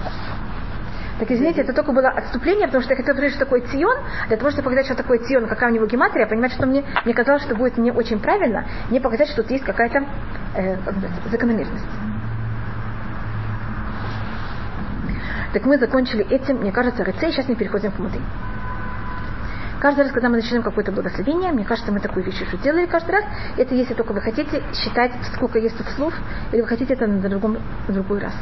Так 1.19 1.31
извините, 1.31 1.61
это 1.61 1.75
только 1.75 1.93
было 1.93 2.09
отступление, 2.09 2.67
потому 2.67 2.83
что 2.83 2.93
я 2.93 2.97
хотела 2.97 3.15
посмотреть, 3.15 3.35
что 3.35 3.45
такое 3.45 3.61
Цион. 3.61 3.99
Для 4.29 4.37
того, 4.39 4.51
чтобы 4.51 4.71
показать, 4.71 4.87
что 4.87 4.95
такое 4.95 5.19
Цион, 5.19 5.49
какая 5.49 5.71
у 5.71 5.75
него 5.75 5.85
гематрия, 5.85 6.27
понимать, 6.27 6.53
что 6.53 6.67
мне, 6.67 6.83
мне 7.05 7.13
казалось, 7.13 7.43
что 7.43 7.55
будет 7.55 7.77
не 7.77 7.91
очень 7.91 8.21
правильно, 8.21 8.65
не 8.91 9.01
показать, 9.01 9.29
что 9.29 9.43
тут 9.43 9.51
есть 9.51 9.65
какая-то 9.65 10.07
э, 10.55 10.77
как 10.77 10.95
закономерность. 11.31 11.85
Так 15.53 15.67
мы 15.67 15.79
закончили 15.79 16.25
этим, 16.31 16.59
мне 16.59 16.73
кажется, 16.73 17.03
и 17.03 17.13
сейчас 17.33 17.49
мы 17.49 17.57
переходим 17.57 17.91
к 17.91 17.99
муды. 17.99 18.19
Каждый 19.81 20.03
раз, 20.03 20.13
когда 20.13 20.29
мы 20.29 20.37
начинаем 20.37 20.63
какое-то 20.63 20.93
благословение, 20.93 21.53
мне 21.53 21.65
кажется, 21.65 21.91
мы 21.91 22.01
такую 22.01 22.23
вещь 22.27 22.43
уже 22.43 22.59
делали 22.59 22.85
каждый 22.85 23.13
раз. 23.13 23.25
Это 23.57 23.75
если 23.75 23.95
только 23.95 24.13
вы 24.13 24.21
хотите 24.21 24.63
считать, 24.75 25.11
сколько 25.35 25.59
есть 25.59 25.77
тут 25.79 25.87
слов, 25.97 26.13
или 26.53 26.61
вы 26.61 26.67
хотите 26.67 26.93
это 26.93 27.07
на 27.07 27.27
другом, 27.29 27.57
на 27.89 27.95
другой 27.95 28.21
раз. 28.21 28.35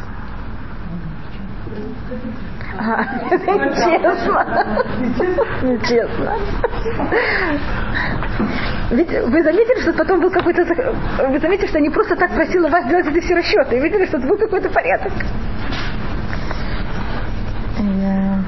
А, 2.76 3.04
Нечестно. 5.62 6.34
Ведь 8.90 9.10
вы 9.10 9.42
заметили, 9.42 9.80
что 9.82 9.92
потом 9.92 10.20
был 10.20 10.30
какой-то... 10.30 10.64
Вы 11.28 11.38
заметили, 11.38 11.66
что 11.68 11.78
не 11.78 11.90
просто 11.90 12.16
так 12.16 12.32
просила 12.34 12.68
вас 12.68 12.84
делать 12.88 13.06
эти 13.06 13.20
все 13.20 13.36
расчеты. 13.36 13.76
И 13.76 13.80
видели, 13.80 14.06
что 14.06 14.18
был 14.18 14.36
какой-то 14.36 14.70
порядок. 14.70 15.12
Э, 17.78 18.38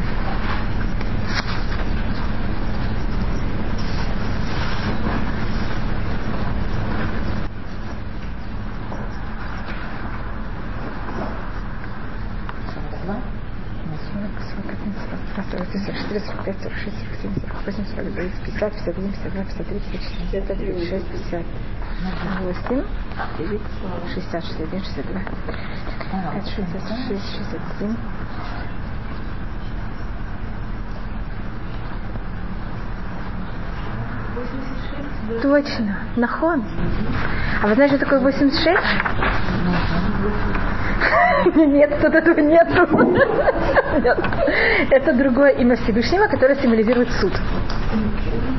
Два. 13.05 13.15
На 13.87 13.97
сорок. 14.13 14.31
44, 15.51 16.21
45, 16.21 16.57
46, 16.63 16.97
47, 17.23 17.35
48, 17.65 17.85
49, 17.97 18.33
50, 18.61 18.85
51, 18.85 19.45
52, 19.47 19.81
53, 19.91 20.25
54, 20.33 20.73
56, 20.75 21.47
58, 22.03 22.85
9, 23.39 23.61
60, 24.15 24.45
61, 24.45 24.85
62, 24.85 25.21
А, 26.13 26.33
5, 26.35 26.49
66, 26.49 27.23
67. 27.39 27.97
Точно, 35.43 35.97
нахон. 36.17 36.65
А 37.63 37.67
вы 37.69 37.75
знаете, 37.75 37.97
что 37.97 38.05
такое 38.05 38.21
86? 38.21 38.79
Нет, 41.57 41.99
тут 42.01 42.15
этого 42.15 42.41
нету. 42.41 42.87
Нет. 44.03 44.19
Это 44.91 45.13
другое 45.15 45.51
имя 45.53 45.77
Всевышнего, 45.77 46.27
которое 46.27 46.57
символизирует 46.57 47.11
суд. 47.13 47.33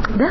Да? 0.10 0.30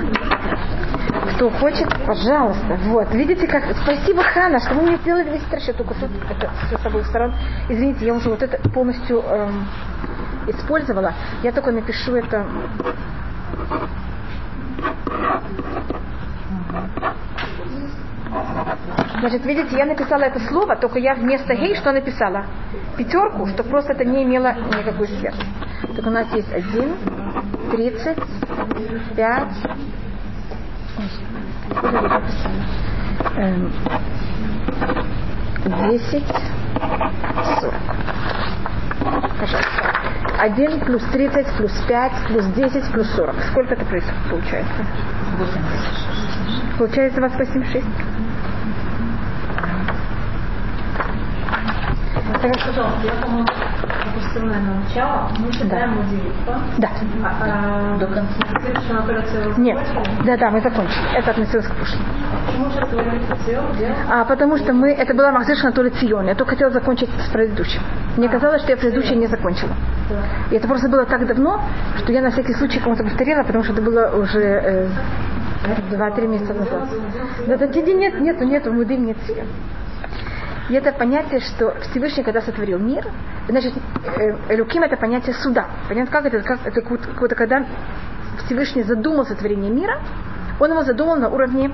Кто 1.34 1.50
хочет, 1.50 1.88
пожалуйста. 2.06 2.78
Вот. 2.84 3.12
Видите, 3.14 3.46
как... 3.46 3.64
Спасибо, 3.82 4.22
Хана, 4.22 4.60
что 4.60 4.74
вы 4.74 4.82
мне 4.82 4.96
сделали 4.96 5.30
весь 5.30 5.50
расчет. 5.50 5.76
Только 5.76 5.94
тут 5.94 6.10
это 6.28 6.50
с 6.78 6.86
обоих 6.86 7.06
сторон. 7.06 7.34
Извините, 7.68 8.06
я 8.06 8.14
уже 8.14 8.28
вот 8.28 8.42
это 8.42 8.58
полностью 8.70 9.22
эм, 9.22 9.66
использовала. 10.46 11.14
Я 11.42 11.52
только 11.52 11.72
напишу 11.72 12.14
это... 12.14 12.46
Значит, 19.20 19.44
видите, 19.44 19.76
я 19.76 19.84
написала 19.84 20.22
это 20.22 20.40
слово, 20.40 20.76
только 20.76 20.98
я 20.98 21.14
вместо 21.14 21.54
гей 21.54 21.74
что 21.76 21.92
написала? 21.92 22.46
Пятерку, 22.96 23.46
что 23.48 23.62
просто 23.64 23.92
это 23.92 24.04
не 24.04 24.24
имело 24.24 24.54
никакой 24.78 25.08
связи. 25.08 25.36
Так 25.94 26.06
у 26.06 26.10
нас 26.10 26.32
есть 26.32 26.50
один, 26.52 26.94
тридцать, 27.70 28.18
пять, 29.16 29.54
десять, 35.64 36.34
сорок. 37.60 37.74
Пожалуйста. 39.38 39.90
Один 40.38 40.80
плюс 40.80 41.02
тридцать 41.12 41.48
плюс 41.56 41.72
пять 41.86 42.12
плюс 42.28 42.44
десять 42.56 42.90
плюс 42.92 43.10
сорок. 43.10 43.36
Сколько 43.50 43.74
это 43.74 43.84
получается? 44.30 44.86
Получается 46.78 47.18
у 47.20 47.22
вас 47.22 47.32
86? 47.36 47.84
Скажите, 52.38 52.66
пожалуйста, 52.66 53.00
я, 53.04 53.12
по-моему, 53.22 53.46
допустим, 54.04 54.48
наверное, 54.48 54.80
начало, 54.80 55.30
мы 55.38 55.52
считаем 55.52 55.90
мудилитва. 55.96 56.60
Да. 56.78 56.88
А, 57.24 57.96
До 57.98 58.06
конца. 58.06 58.34
Следующую 58.62 58.98
операцию 58.98 59.54
Нет. 59.58 59.78
Да, 60.24 60.36
да, 60.36 60.50
мы 60.50 60.60
закончили. 60.60 61.16
Это 61.16 61.30
относилось 61.30 61.66
к 61.66 61.74
прошлому. 61.74 62.04
А 64.10 64.24
потому 64.24 64.56
что 64.56 64.72
мы, 64.72 64.92
это 64.92 65.14
была 65.14 65.32
Махзиш 65.32 65.60
то 65.60 65.82
ли 65.82 65.90
Цион. 65.90 66.26
Я 66.26 66.34
только 66.34 66.52
хотела 66.52 66.70
закончить 66.70 67.10
с 67.10 67.28
предыдущим. 67.30 67.80
Мне 68.16 68.28
казалось, 68.28 68.62
что 68.62 68.72
я 68.72 68.76
предыдущий 68.76 69.16
не 69.16 69.26
закончила. 69.26 69.72
И 70.50 70.56
это 70.56 70.66
просто 70.66 70.88
было 70.88 71.04
так 71.06 71.26
давно, 71.26 71.60
что 71.98 72.12
я 72.12 72.22
на 72.22 72.30
всякий 72.30 72.54
случай 72.54 72.80
кому-то 72.80 73.04
повторила, 73.04 73.42
потому 73.42 73.64
что 73.64 73.72
это 73.72 73.82
было 73.82 74.10
уже 74.16 74.40
э, 74.40 74.88
два-три 75.90 76.26
месяца 76.26 76.54
назад. 76.54 76.88
Да, 77.46 77.56
да, 77.56 77.66
нет, 77.66 77.86
нет, 77.86 78.20
нету, 78.20 78.44
нету, 78.44 78.72
муды 78.72 78.96
нет 78.96 79.16
Цион. 79.26 79.46
И 80.70 80.74
это 80.74 80.92
понятие, 80.92 81.40
что 81.40 81.74
Всевышний, 81.80 82.22
когда 82.22 82.40
сотворил 82.40 82.78
мир, 82.78 83.04
значит, 83.48 83.74
э, 84.04 84.54
Элюким 84.54 84.84
это 84.84 84.96
понятие 84.96 85.34
суда. 85.34 85.66
Понятно, 85.88 86.12
как 86.12 86.26
это? 86.26 86.40
Как 86.42 86.64
это 86.64 86.80
какое-то, 86.80 87.34
когда 87.34 87.66
Всевышний 88.46 88.84
задумал 88.84 89.26
сотворение 89.26 89.68
мира, 89.68 90.00
он 90.60 90.70
его 90.70 90.84
задумал 90.84 91.16
на 91.16 91.28
уровне 91.28 91.72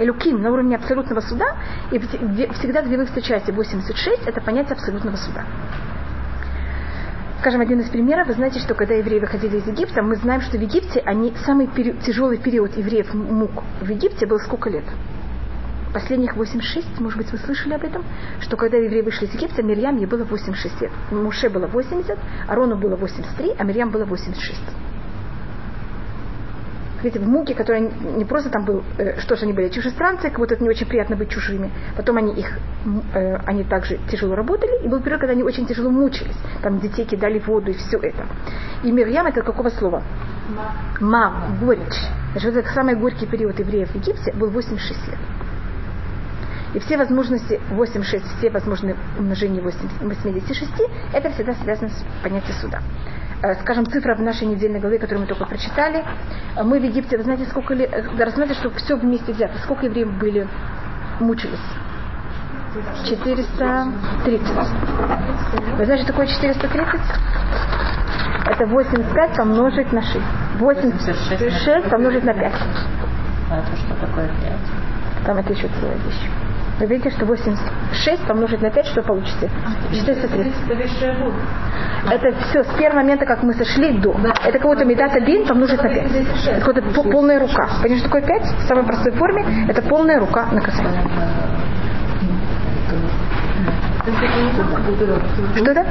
Элюким, 0.00 0.42
на 0.42 0.50
уровне 0.50 0.74
абсолютного 0.74 1.20
суда, 1.20 1.56
и 1.92 1.98
всегда, 2.00 2.82
где 2.82 2.96
вы 2.96 3.06
встречаете 3.06 3.52
86, 3.52 4.26
это 4.26 4.40
понятие 4.40 4.72
абсолютного 4.72 5.14
суда. 5.14 5.44
Скажем, 7.38 7.60
один 7.60 7.78
из 7.78 7.88
примеров, 7.88 8.26
вы 8.26 8.32
знаете, 8.32 8.58
что 8.58 8.74
когда 8.74 8.94
евреи 8.94 9.20
выходили 9.20 9.58
из 9.58 9.66
Египта, 9.68 10.02
мы 10.02 10.16
знаем, 10.16 10.40
что 10.40 10.58
в 10.58 10.60
Египте 10.60 11.00
они, 11.06 11.32
самый 11.46 11.68
период- 11.68 12.00
тяжелый 12.00 12.38
период 12.38 12.76
евреев 12.76 13.14
мук 13.14 13.62
в 13.80 13.88
Египте 13.88 14.26
был 14.26 14.40
сколько 14.40 14.70
лет? 14.70 14.84
Последних 15.94 16.34
86, 16.34 16.98
может 16.98 17.16
быть, 17.16 17.30
вы 17.30 17.38
слышали 17.38 17.74
об 17.74 17.84
этом, 17.84 18.04
что 18.40 18.56
когда 18.56 18.76
евреи 18.78 19.00
вышли 19.00 19.26
из 19.26 19.34
Египта, 19.34 19.62
Мирьям 19.62 19.96
ей 19.96 20.06
было 20.06 20.24
86 20.24 20.80
лет. 20.80 20.90
Муше 21.12 21.48
было 21.48 21.68
80, 21.68 22.18
Арону 22.48 22.76
было 22.76 22.96
83, 22.96 23.54
а 23.56 23.62
Мирьям 23.62 23.90
было 23.90 24.04
86. 24.04 24.58
видите, 27.04 27.24
в 27.24 27.28
муке, 27.28 27.54
которые 27.54 27.92
не 28.16 28.24
просто 28.24 28.50
там 28.50 28.64
был, 28.64 28.82
э, 28.98 29.20
что 29.20 29.36
же 29.36 29.44
они 29.44 29.52
были 29.52 29.68
чужестранцы, 29.68 30.30
как 30.30 30.38
будто 30.38 30.54
это 30.54 30.64
не 30.64 30.70
очень 30.70 30.86
приятно 30.86 31.14
быть 31.16 31.28
чужими. 31.28 31.70
Потом 31.96 32.16
они 32.16 32.32
их, 32.32 32.58
э, 33.14 33.36
они 33.46 33.62
также 33.62 33.98
тяжело 34.10 34.34
работали, 34.34 34.84
и 34.84 34.88
был 34.88 35.00
период, 35.00 35.20
когда 35.20 35.32
они 35.34 35.44
очень 35.44 35.66
тяжело 35.66 35.90
мучились. 35.90 36.36
Там 36.62 36.80
детей 36.80 37.04
кидали 37.04 37.38
в 37.38 37.46
воду 37.46 37.70
и 37.70 37.74
все 37.74 37.98
это. 37.98 38.26
И 38.82 38.90
Мирьям 38.90 39.26
это 39.26 39.42
какого 39.42 39.68
слова? 39.68 40.02
Мав, 41.00 41.60
горечь. 41.60 42.00
Значит, 42.32 42.54
вот 42.54 42.58
этот 42.58 42.72
самый 42.72 42.96
горький 42.96 43.26
период 43.26 43.58
евреев 43.60 43.90
в 43.90 43.94
Египте 43.94 44.32
был 44.32 44.50
86 44.50 45.08
лет. 45.08 45.18
И 46.74 46.80
все 46.80 46.96
возможности 46.96 47.60
8-6, 47.70 48.22
все 48.38 48.50
возможные 48.50 48.96
умножения 49.18 49.62
86, 49.62 50.72
это 51.12 51.30
всегда 51.30 51.54
связано 51.54 51.88
с 51.88 52.04
понятием 52.22 52.54
суда. 52.60 52.80
Э, 53.42 53.54
скажем, 53.60 53.86
цифра 53.86 54.16
в 54.16 54.22
нашей 54.22 54.46
недельной 54.46 54.80
главе, 54.80 54.98
которую 54.98 55.22
мы 55.22 55.26
только 55.26 55.44
прочитали. 55.44 56.04
Э, 56.56 56.64
мы 56.64 56.80
в 56.80 56.82
Египте, 56.82 57.16
вы 57.16 57.22
знаете, 57.22 57.44
сколько 57.46 57.74
ли, 57.74 57.88
да, 58.16 58.24
рассмотрите, 58.24 58.58
что 58.58 58.70
все 58.70 58.96
вместе 58.96 59.32
взято, 59.32 59.58
сколько 59.58 59.86
евреев 59.86 60.18
были, 60.18 60.48
мучились? 61.20 61.60
430. 63.08 63.48
Вы 65.78 65.84
знаете, 65.84 66.04
что 66.04 66.12
такое 66.12 66.26
430? 66.26 67.00
Это 68.46 68.66
85 68.66 69.36
помножить 69.36 69.92
на 69.92 70.02
6. 70.02 70.18
86 70.58 71.90
помножить 71.90 72.24
на 72.24 72.34
5. 72.34 72.52
А 73.50 73.58
это 73.58 73.76
что 73.76 73.94
такое 74.06 74.28
5? 74.28 74.36
Там 75.26 75.36
это 75.36 75.52
еще 75.52 75.68
целая 75.68 75.96
вещь. 75.98 76.30
Вы 76.78 76.86
видите, 76.86 77.10
что 77.10 77.24
86 77.24 78.26
помножить 78.26 78.60
на 78.60 78.70
5, 78.70 78.86
что 78.86 79.02
получите? 79.02 79.48
430. 79.92 80.54
Это 82.10 82.34
все 82.48 82.64
с 82.64 82.66
первого 82.76 83.00
момента, 83.00 83.24
как 83.26 83.42
мы 83.42 83.54
сошли 83.54 83.92
до. 83.98 84.14
Это 84.44 84.58
какой-то 84.58 84.84
медат 84.84 85.14
один 85.14 85.46
помножить 85.46 85.80
на 85.82 85.88
5. 85.88 86.10
Это 86.46 86.60
какая-то 86.60 87.02
полная 87.02 87.38
рука. 87.38 87.68
Понимаете, 87.80 87.98
что 87.98 88.08
такое 88.08 88.22
5? 88.22 88.42
В 88.42 88.66
самой 88.66 88.84
простой 88.84 89.12
форме 89.12 89.66
это 89.68 89.82
полная 89.82 90.18
рука 90.18 90.46
наказания. 90.50 91.02
Что 94.04 95.70
это? 95.70 95.86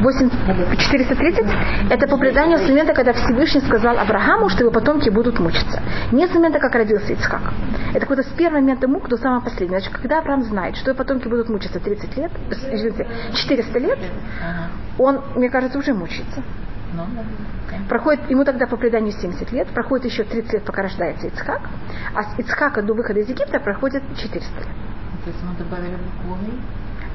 8, 0.00 0.30
430? 0.78 1.44
Это 1.90 2.08
по 2.08 2.16
преданию 2.16 2.58
с 2.58 2.62
момента, 2.68 2.94
когда 2.94 3.12
Всевышний 3.12 3.60
сказал 3.60 3.98
Аврааму, 3.98 4.48
что 4.48 4.62
его 4.62 4.70
потомки 4.72 5.10
будут 5.10 5.38
мучиться. 5.38 5.82
Не 6.12 6.26
с 6.26 6.34
момента, 6.34 6.58
как 6.58 6.74
родился 6.74 7.12
Ицхак. 7.12 7.42
Это 7.90 8.00
какой-то 8.00 8.22
с 8.22 8.32
первого 8.32 8.60
момента 8.60 8.88
мук 8.88 9.06
до 9.08 9.18
самого 9.18 9.40
последнего. 9.40 9.80
Значит, 9.80 9.98
когда 9.98 10.20
Авраам 10.20 10.42
знает, 10.44 10.76
что 10.76 10.90
его 10.90 10.98
потомки 10.98 11.28
будут 11.28 11.50
мучиться 11.50 11.78
30 11.78 12.16
лет, 12.16 12.30
извините, 12.72 13.06
400 13.34 13.78
лет, 13.78 13.98
он, 14.98 15.20
мне 15.34 15.50
кажется, 15.50 15.78
уже 15.78 15.92
мучается. 15.92 16.42
Проходит, 17.88 18.30
ему 18.30 18.44
тогда 18.44 18.66
по 18.66 18.78
преданию 18.78 19.12
70 19.12 19.52
лет, 19.52 19.68
проходит 19.68 20.06
еще 20.06 20.24
30 20.24 20.52
лет, 20.54 20.64
пока 20.64 20.82
рождается 20.82 21.26
Ицхак, 21.26 21.60
а 22.14 22.22
с 22.22 22.38
Ицхака 22.38 22.80
до 22.82 22.94
выхода 22.94 23.20
из 23.20 23.28
Египта 23.28 23.60
проходит 23.60 24.02
400 24.16 24.58
лет. 24.60 24.68
Мы 25.26 25.56
добавили 25.58 25.96
букву 25.96 26.38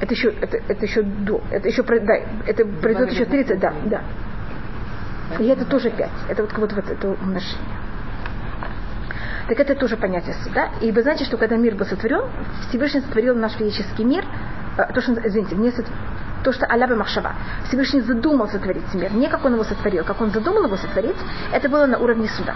Это 0.00 0.12
еще, 0.12 0.28
это, 0.28 0.58
это 0.68 0.84
еще 0.84 1.02
до, 1.02 1.40
это 1.50 1.68
еще, 1.68 1.82
да, 1.82 2.14
это 2.46 2.64
произойдет 2.64 3.14
еще 3.14 3.24
30, 3.24 3.58
да, 3.58 3.72
да. 3.84 4.02
И 5.38 5.46
это 5.46 5.64
тоже 5.64 5.90
5. 5.90 6.10
Это 6.28 6.42
вот, 6.42 6.52
вот, 6.58 6.72
вот 6.72 6.90
это 6.90 7.08
умножение. 7.08 7.58
Так 9.48 9.58
это 9.58 9.74
тоже 9.74 9.96
понятие 9.96 10.34
суда. 10.44 10.70
И 10.80 10.92
вы 10.92 11.02
знаете, 11.02 11.24
что 11.24 11.36
когда 11.36 11.56
мир 11.56 11.74
был 11.74 11.86
сотворен, 11.86 12.24
Всевышний 12.68 13.00
сотворил 13.00 13.34
наш 13.34 13.52
физический 13.52 14.04
мир, 14.04 14.24
то, 14.76 15.00
что, 15.00 15.12
извините, 15.26 15.56
не 15.56 15.70
сот... 15.70 15.86
то, 16.44 16.52
что 16.52 16.66
Аляба 16.66 16.94
Махшава. 16.94 17.32
Всевышний 17.68 18.02
задумал 18.02 18.48
сотворить 18.48 18.92
мир. 18.94 19.12
Не 19.12 19.28
как 19.28 19.44
он 19.44 19.54
его 19.54 19.64
сотворил, 19.64 20.04
как 20.04 20.20
он 20.20 20.30
задумал 20.30 20.64
его 20.64 20.76
сотворить, 20.76 21.16
это 21.52 21.68
было 21.68 21.86
на 21.86 21.98
уровне 21.98 22.28
суда. 22.28 22.54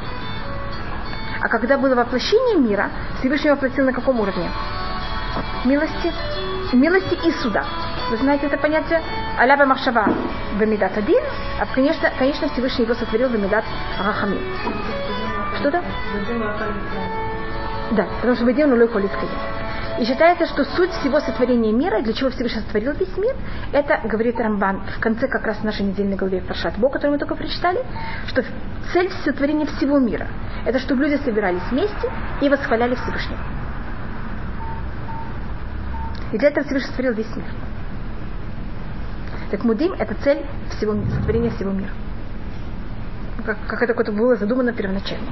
А 1.40 1.48
когда 1.48 1.76
было 1.76 1.94
воплощение 1.94 2.56
мира, 2.56 2.90
Всевышний 3.18 3.50
воплотил 3.50 3.84
на 3.84 3.92
каком 3.92 4.20
уровне? 4.20 4.48
Милости, 5.64 6.12
милости 6.72 7.14
и 7.26 7.30
суда. 7.42 7.64
Вы 8.10 8.16
знаете 8.18 8.46
это 8.46 8.56
понятие? 8.56 9.02
Аляба 9.38 9.66
Махшава 9.66 10.08
Бамидат 10.58 10.96
один, 10.96 11.22
а 11.60 11.66
конечно, 11.74 12.10
конечно 12.18 12.48
Всевышний 12.48 12.84
его 12.84 12.94
сотворил 12.94 13.28
Бамидат 13.28 13.64
Рахами. 13.98 14.38
Что-то? 15.58 15.82
Да, 17.92 18.06
потому 18.16 18.34
что 18.34 18.44
Бадим 18.44 18.70
нулой 18.70 18.88
холицкой. 18.88 19.28
И 19.98 20.04
считается, 20.04 20.46
что 20.46 20.64
суть 20.64 20.90
всего 20.90 21.20
сотворения 21.20 21.72
мира, 21.72 22.02
для 22.02 22.12
чего 22.12 22.28
Всевышний 22.30 22.60
сотворил 22.60 22.92
весь 22.92 23.16
мир, 23.16 23.34
это, 23.72 24.00
говорит 24.04 24.38
Рамбан, 24.38 24.82
в 24.98 25.00
конце 25.00 25.26
как 25.26 25.44
раз 25.46 25.62
нашей 25.62 25.86
недельной 25.86 26.16
главе 26.16 26.42
Паршат 26.42 26.74
Бо, 26.76 26.90
которую 26.90 27.12
мы 27.14 27.18
только 27.18 27.34
прочитали, 27.34 27.82
что 28.26 28.44
цель 28.92 29.10
сотворения 29.24 29.64
всего 29.64 29.98
мира, 29.98 30.28
это 30.66 30.78
чтобы 30.78 31.04
люди 31.04 31.16
собирались 31.24 31.62
вместе 31.70 32.12
и 32.42 32.48
восхваляли 32.48 32.94
Всевышнего. 32.94 33.40
И 36.32 36.38
для 36.38 36.48
этого 36.48 36.64
Всевышний 36.64 36.88
сотворил 36.88 37.12
весь 37.14 37.36
мир. 37.36 37.46
Так 39.50 39.62
мудим– 39.64 39.92
это 39.98 40.14
цель 40.22 40.44
всего, 40.70 40.94
сотворения 41.10 41.50
всего 41.50 41.70
мира. 41.70 41.90
Как, 43.44 43.58
как 43.66 43.82
это 43.82 43.92
какое-то 43.92 44.12
было 44.12 44.34
задумано 44.36 44.72
первоначально. 44.72 45.30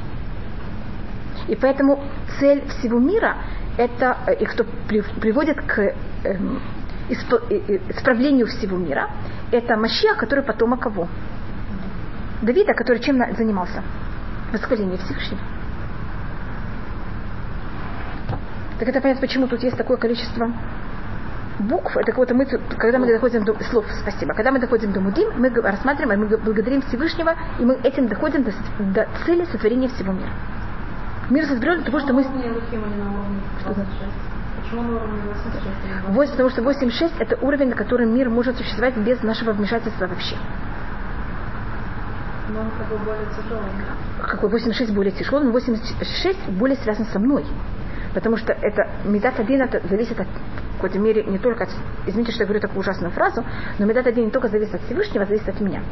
И 1.49 1.57
поэтому 1.57 2.03
цель 2.39 2.65
всего 2.69 2.99
мира– 2.99 3.37
это, 3.77 4.19
э, 4.29 4.35
и 4.35 4.45
кто 4.45 4.65
приводит 5.21 5.61
к 5.63 5.95
эм, 6.25 6.61
исправлению 7.09 8.47
всего 8.47 8.77
мира, 8.77 9.11
это 9.51 9.77
Машия, 9.77 10.15
который 10.15 10.45
потомок 10.45 10.81
кого? 10.81 11.09
Давида, 12.43 12.75
который 12.75 13.01
чем 13.01 13.19
занимался? 13.37 13.83
Восхваление 14.53 14.99
Всевышнего. 14.99 15.41
Так 18.79 18.89
это 18.89 19.01
понятно, 19.01 19.21
почему 19.21 19.49
тут 19.49 19.63
есть 19.63 19.77
такое 19.77 19.97
количество 19.97 20.53
букв, 21.59 21.97
это 21.97 22.11
какой-то 22.11 22.35
мы, 22.35 22.47
когда 22.47 22.99
мы 22.99 23.07
доходим 23.07 23.45
до 23.45 23.55
слов, 23.65 23.85
спасибо, 24.01 24.35
когда 24.35 24.51
мы 24.51 24.59
доходим 24.59 24.93
до 24.93 25.01
мудим, 25.01 25.31
мы 25.37 25.51
рассматриваем, 25.51 26.21
мы 26.21 26.37
благодарим 26.39 26.83
Всевышнего, 26.83 27.35
и 27.59 27.65
мы 27.65 27.75
этим 27.83 28.09
доходим 28.09 28.45
до, 28.45 28.53
до 28.93 29.09
цели 29.25 29.45
сотворения 29.45 29.89
всего 29.89 30.13
мира. 30.13 30.31
Мир 31.31 31.47
сотворен 31.47 31.83
для 31.83 31.87
того, 31.87 32.01
что 32.01 32.13
мы... 32.13 32.23
Что 32.23 32.33
Вот, 36.09 36.31
потому 36.31 36.51
что 36.51 36.63
8.6 36.63 37.13
это 37.19 37.37
уровень, 37.43 37.69
на 37.69 37.77
котором 37.77 38.15
мир 38.15 38.29
может 38.29 38.57
существовать 38.57 38.97
без 38.97 39.23
нашего 39.23 39.53
вмешательства 39.53 40.07
вообще. 40.07 40.37
Но 42.49 42.61
он 42.61 42.71
как 42.79 42.89
бы 42.89 43.05
более 43.05 43.27
тяжелый. 43.27 43.71
Какой 44.23 44.51
8.6 44.51 44.93
более 44.93 45.13
тяжелый, 45.13 45.45
но 45.45 45.59
8.6 45.59 46.51
более 46.53 46.77
связан 46.79 47.07
со 47.07 47.19
мной. 47.19 47.45
Потому 48.15 48.37
что 48.37 48.53
это 48.53 48.89
медат 49.05 49.41
один 49.41 49.63
это 49.63 49.87
зависит 49.89 50.21
от 50.21 50.29
в 50.29 50.77
какой-то 50.77 50.99
мере 50.99 51.25
не 51.25 51.39
только 51.39 51.65
от... 51.65 51.71
Извините, 52.07 52.33
что 52.33 52.43
я 52.43 52.47
говорю 52.47 52.61
такую 52.61 52.81
ужасную 52.81 53.11
фразу, 53.13 53.45
но 53.79 53.87
медат 53.87 54.07
один 54.07 54.27
не 54.27 54.31
только 54.31 54.49
зависит 54.49 54.75
от 54.75 54.83
Всевышнего, 54.83 55.25
зависит 55.25 55.49
от 55.49 55.61
меня. 55.61 55.83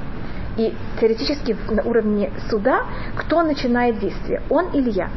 И 0.57 0.75
теоретически 1.01 1.57
на 1.71 1.83
уровне 1.83 2.31
суда, 2.51 2.85
кто 3.17 3.43
начинает 3.43 3.99
действие, 3.99 4.43
он 4.51 4.71
или 4.73 4.91
я? 4.91 5.09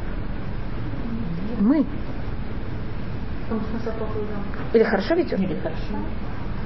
Мы. 1.60 1.86
Или 4.74 4.84
хорошо 4.84 5.15
ведет? 5.15 5.39
Или 5.39 5.56
хорошо. 5.56 5.96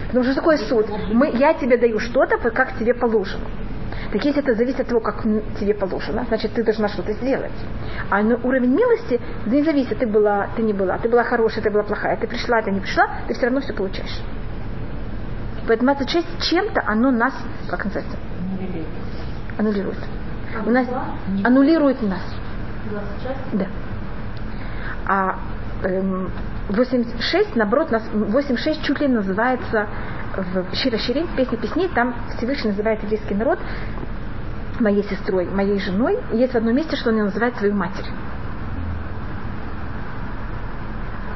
Потому 0.07 0.23
что 0.23 0.35
такое 0.35 0.57
суд? 0.57 0.87
Мы, 1.13 1.31
я 1.37 1.53
тебе 1.53 1.77
даю 1.77 1.99
что-то, 1.99 2.37
как 2.37 2.77
тебе 2.77 2.93
положено. 2.93 3.45
Так 4.11 4.25
если 4.25 4.41
это 4.41 4.55
зависит 4.55 4.79
от 4.79 4.87
того, 4.87 4.99
как 5.01 5.21
тебе 5.59 5.73
положено, 5.73 6.25
значит, 6.27 6.53
ты 6.53 6.63
должна 6.63 6.87
что-то 6.87 7.13
сделать. 7.13 7.51
А 8.09 8.21
на 8.23 8.37
уровень 8.37 8.71
милости 8.71 9.19
не 9.45 9.63
зависит, 9.63 9.99
ты 9.99 10.07
была, 10.07 10.47
ты 10.55 10.63
не 10.63 10.73
была, 10.73 10.97
ты 10.97 11.09
была 11.09 11.23
хорошая, 11.23 11.63
ты 11.63 11.69
была 11.69 11.83
плохая, 11.83 12.17
ты 12.17 12.27
пришла, 12.27 12.61
ты 12.61 12.71
не 12.71 12.79
пришла, 12.79 13.07
ты 13.27 13.33
все 13.33 13.45
равно 13.45 13.61
все 13.61 13.73
получаешь. 13.73 14.21
Поэтому 15.67 15.93
26 15.93 16.41
чем-то 16.49 16.83
оно 16.87 17.11
нас, 17.11 17.33
как 17.69 17.85
называется? 17.85 18.17
Аннулирует. 19.57 19.97
У 20.65 20.69
нас 20.71 20.87
аннулирует 21.43 22.01
нас. 22.01 22.21
26? 22.89 23.39
Да. 23.53 23.67
А 25.05 25.39
эм, 25.83 26.31
86, 26.69 27.55
наоборот, 27.55 27.91
нас 27.91 28.03
86 28.13 28.83
чуть 28.83 28.99
ли 28.99 29.07
называется 29.07 29.87
в 30.41 30.75
Шира 30.75 30.97
Ширин, 30.97 31.27
в 31.27 31.35
песне 31.35 31.57
песней, 31.57 31.89
там 31.93 32.15
Всевышний 32.37 32.71
называет 32.71 33.03
еврейский 33.03 33.35
народ 33.35 33.59
моей 34.79 35.03
сестрой, 35.03 35.45
моей 35.45 35.79
женой. 35.79 36.19
И 36.31 36.37
есть 36.37 36.53
в 36.53 36.57
одном 36.57 36.75
месте, 36.75 36.95
что 36.95 37.09
он 37.09 37.17
ее 37.17 37.23
называет 37.25 37.55
свою 37.57 37.73
матерь. 37.73 38.05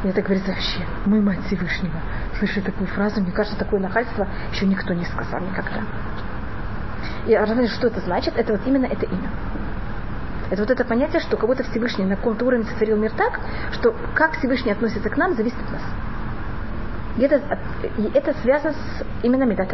И 0.04 0.08
это 0.08 0.22
говорится 0.22 0.52
вообще, 0.52 0.82
мы 1.06 1.22
мать 1.22 1.40
Всевышнего. 1.48 1.96
Слышу 2.38 2.62
такую 2.62 2.88
фразу, 2.88 3.22
мне 3.22 3.32
кажется, 3.32 3.58
такое 3.58 3.80
нахальство 3.80 4.28
еще 4.52 4.66
никто 4.66 4.94
не 4.94 5.06
сказал 5.06 5.40
никогда. 5.42 5.82
И 7.26 7.34
а 7.34 7.46
что 7.46 7.88
это 7.88 8.02
значит? 8.02 8.36
Это 8.36 8.54
вот 8.54 8.62
именно 8.66 8.86
это 8.86 9.06
имя. 9.06 9.30
Это 10.50 10.62
вот 10.62 10.72
это 10.72 10.84
понятие, 10.84 11.22
что 11.22 11.38
кого-то 11.38 11.64
Всевышний 11.64 12.06
на 12.06 12.18
каком-то 12.18 12.46
уровне 12.46 12.66
сотворил 12.66 12.98
мир 12.98 13.12
так, 13.14 13.40
что 13.72 13.96
как 14.14 14.38
Всевышний 14.38 14.72
относится 14.72 15.10
к 15.10 15.18
нам, 15.18 15.36
зависит 15.36 15.58
от 15.60 15.72
нас. 15.72 15.82
Это, 17.20 17.42
и 17.98 18.10
это 18.14 18.34
связано 18.42 18.74
с 18.74 19.06
именно 19.24 19.44
Медат 19.44 19.74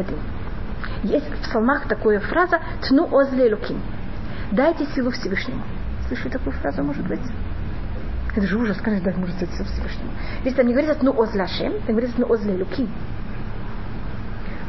Есть 1.04 1.30
в 1.30 1.42
псалмах 1.44 1.88
такая 1.88 2.20
фраза 2.20 2.60
«Тну 2.82 3.08
озле 3.16 3.54
луким». 3.54 3.82
Дайте 4.52 4.86
силу 4.88 5.12
Всевышнему. 5.12 5.64
Слышали 6.08 6.32
такую 6.32 6.54
фразу, 6.54 6.84
может 6.84 7.08
быть? 7.08 7.22
Это 8.36 8.46
же 8.46 8.58
ужас, 8.58 8.78
конечно, 8.82 9.06
дать 9.06 9.18
может 9.18 9.38
силу 9.38 9.66
Всевышнему. 9.66 10.12
Здесь 10.42 10.54
там 10.54 10.68
не 10.68 10.74
говорится 10.74 10.98
«ну 11.02 11.12
оз 11.18 11.34
лашем», 11.34 11.74
там 11.86 11.96
говорится 11.96 12.20
«ну 12.20 12.28
оз 12.28 12.44
люки». 12.44 12.88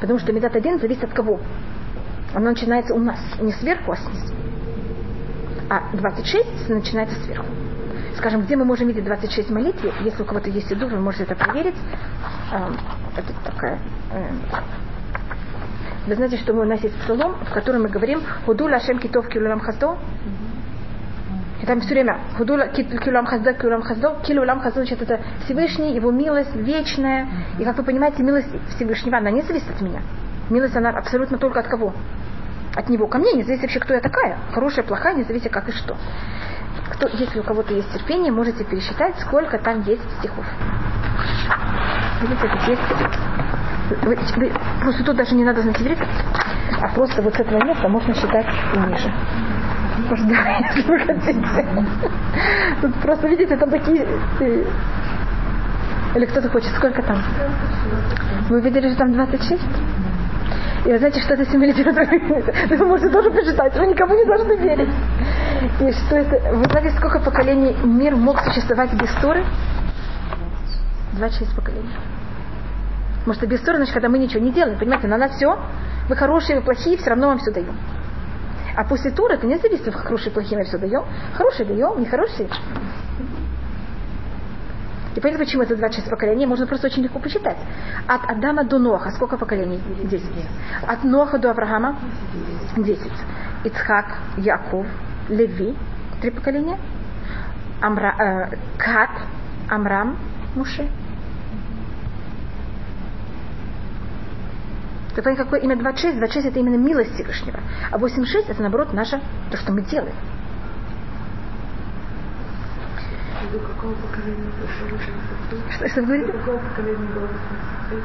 Потому 0.00 0.18
что 0.18 0.32
медат 0.32 0.54
один 0.54 0.78
зависит 0.78 1.04
от 1.04 1.12
кого? 1.12 1.40
Оно 2.34 2.50
начинается 2.50 2.94
у 2.94 2.98
нас, 2.98 3.18
не 3.40 3.52
сверху, 3.52 3.92
а 3.92 3.96
снизу. 3.96 4.34
А 5.68 5.94
26 5.94 6.68
начинается 6.68 7.18
сверху. 7.24 7.46
Скажем, 8.16 8.42
где 8.42 8.56
мы 8.56 8.64
можем 8.64 8.88
видеть 8.88 9.04
26 9.04 9.50
молитв, 9.50 9.84
если 10.02 10.22
у 10.22 10.26
кого-то 10.26 10.50
есть 10.50 10.72
иду, 10.72 10.88
вы 10.88 10.98
можете 10.98 11.24
это 11.24 11.34
проверить. 11.34 11.76
Это 13.16 13.32
такая 13.44 13.78
вы 16.06 16.14
знаете, 16.14 16.38
что 16.38 16.54
у 16.54 16.64
нас 16.64 16.82
есть 16.82 16.96
псалом, 17.02 17.34
в 17.44 17.52
котором 17.52 17.82
мы 17.82 17.88
говорим 17.88 18.20
«Худу 18.44 18.64
лашем 18.64 18.98
китов 18.98 19.28
килулам 19.28 19.60
хаздо». 19.60 19.98
И 21.62 21.66
там 21.66 21.80
все 21.80 21.90
время 21.90 22.18
«Худу 22.36 22.56
килулам 22.72 23.26
хаздо, 23.26 23.52
килулам 23.52 23.82
хаздо». 23.82 24.16
Килулам 24.24 24.60
хаздо, 24.60 24.80
значит, 24.80 25.02
это 25.02 25.20
Всевышний, 25.44 25.94
его 25.94 26.10
милость 26.10 26.54
вечная. 26.56 27.28
И, 27.58 27.64
как 27.64 27.76
вы 27.76 27.84
понимаете, 27.84 28.22
милость 28.22 28.48
Всевышнего, 28.74 29.18
она 29.18 29.30
не 29.30 29.42
зависит 29.42 29.70
от 29.70 29.80
меня. 29.82 30.00
Милость, 30.48 30.74
она 30.74 30.90
абсолютно 30.90 31.38
только 31.38 31.60
от 31.60 31.68
кого? 31.68 31.92
От 32.74 32.88
него 32.88 33.06
ко 33.06 33.18
мне, 33.18 33.32
не 33.34 33.42
зависит 33.42 33.62
вообще, 33.62 33.80
кто 33.80 33.94
я 33.94 34.00
такая. 34.00 34.38
Хорошая, 34.52 34.84
плохая, 34.84 35.14
не 35.14 35.24
зависит 35.24 35.52
как 35.52 35.68
и 35.68 35.72
что. 35.72 35.96
Кто, 36.90 37.08
если 37.08 37.40
у 37.40 37.42
кого-то 37.42 37.72
есть 37.72 37.92
терпение, 37.92 38.32
можете 38.32 38.64
пересчитать, 38.64 39.18
сколько 39.20 39.58
там 39.58 39.82
есть 39.82 40.02
стихов. 40.18 40.44
Видите, 42.20 42.48
тут 42.48 42.68
есть 42.68 42.82
вы, 44.02 44.16
вы, 44.36 44.52
просто 44.80 45.04
тут 45.04 45.16
даже 45.16 45.34
не 45.34 45.44
надо 45.44 45.62
знать 45.62 45.80
иврит, 45.80 45.98
а 46.80 46.88
просто 46.94 47.22
вот 47.22 47.34
с 47.34 47.40
этого 47.40 47.64
места 47.64 47.88
можно 47.88 48.14
считать 48.14 48.46
и 48.74 48.78
ниже. 48.78 49.12
Может, 50.08 50.28
да, 50.28 50.58
если 50.74 50.90
вы 50.90 50.98
хотите. 51.00 51.86
Тут 52.80 52.94
просто, 52.96 53.28
видите, 53.28 53.56
там 53.56 53.70
такие... 53.70 54.06
Э, 54.40 54.64
или 56.14 56.26
кто-то 56.26 56.48
хочет, 56.48 56.70
сколько 56.76 57.02
там? 57.02 57.22
Вы 58.48 58.60
видели, 58.60 58.88
что 58.88 58.98
там 58.98 59.12
26? 59.12 59.62
И 60.86 60.88
вы 60.88 60.98
знаете, 60.98 61.20
что 61.20 61.34
это 61.34 61.44
символизирует? 61.46 61.96
Вы 62.70 62.86
можете 62.86 63.10
тоже 63.10 63.30
посчитать, 63.30 63.76
вы 63.76 63.86
никому 63.86 64.14
не 64.14 64.24
должны 64.24 64.56
верить. 64.56 64.88
И 65.60 65.92
что 65.92 66.16
это... 66.16 66.54
Вы 66.54 66.64
знаете, 66.64 66.96
сколько 66.96 67.20
поколений 67.20 67.76
мир 67.84 68.16
мог 68.16 68.40
существовать 68.40 68.92
без 68.94 69.10
Торы? 69.20 69.44
26 71.12 71.54
поколений. 71.54 71.90
Потому 73.20 73.34
что 73.34 73.46
без 73.46 73.60
ссоры, 73.60 73.76
значит, 73.76 73.92
когда 73.92 74.08
мы 74.08 74.18
ничего 74.18 74.42
не 74.42 74.50
делаем, 74.50 74.78
понимаете, 74.78 75.06
на 75.06 75.18
нас 75.18 75.32
все, 75.32 75.58
вы 76.08 76.16
хорошие, 76.16 76.58
вы 76.58 76.64
плохие, 76.64 76.96
все 76.96 77.10
равно 77.10 77.28
вам 77.28 77.38
все 77.38 77.50
даем. 77.50 77.76
А 78.74 78.84
после 78.84 79.10
тура 79.10 79.34
это 79.34 79.46
не 79.46 79.58
зависит, 79.58 79.94
хорошие, 79.94 80.32
плохие, 80.32 80.56
мы 80.56 80.64
все 80.64 80.78
даем. 80.78 81.04
Хорошие 81.34 81.66
даем, 81.66 82.00
нехорошие. 82.00 82.48
И 85.14 85.20
понятно, 85.20 85.44
почему 85.44 85.64
это 85.64 85.76
26 85.76 86.08
поколений, 86.08 86.46
можно 86.46 86.66
просто 86.66 86.86
очень 86.86 87.02
легко 87.02 87.18
посчитать. 87.18 87.58
От 88.06 88.30
Адама 88.30 88.64
до 88.64 88.78
Ноха 88.78 89.10
сколько 89.10 89.36
поколений? 89.36 89.82
10. 90.04 90.24
От 90.86 91.04
Ноха 91.04 91.38
до 91.38 91.50
Авраама 91.50 91.98
10. 92.76 93.12
Ицхак, 93.64 94.18
Яков, 94.38 94.86
Леви, 95.30 95.76
три 96.20 96.30
поколения. 96.30 96.78
Амра, 97.80 98.14
э, 98.18 98.56
Кат, 98.76 99.10
Амрам, 99.70 100.18
Муше, 100.54 100.90
Ты 105.14 105.22
понимаешь, 105.22 105.44
какое 105.44 105.60
имя 105.60 105.76
26? 105.76 106.18
26 106.18 106.46
это 106.46 106.60
именно 106.60 106.76
милость 106.76 107.12
Всевышнего. 107.14 107.58
А 107.90 107.98
86 107.98 108.48
это 108.48 108.62
наоборот 108.62 108.92
наше, 108.92 109.20
то, 109.50 109.56
что 109.56 109.72
мы 109.72 109.82
делаем. 109.82 110.14
До 113.52 113.58
какого 113.58 113.94
поколения 113.94 114.52
Что, 115.70 115.88
что 115.88 116.00
вы 116.02 116.06
говорите? 116.06 116.32
До 116.32 116.38
какого 116.38 116.58
поколения 116.58 117.06
было 117.12 117.26
86? 117.26 118.02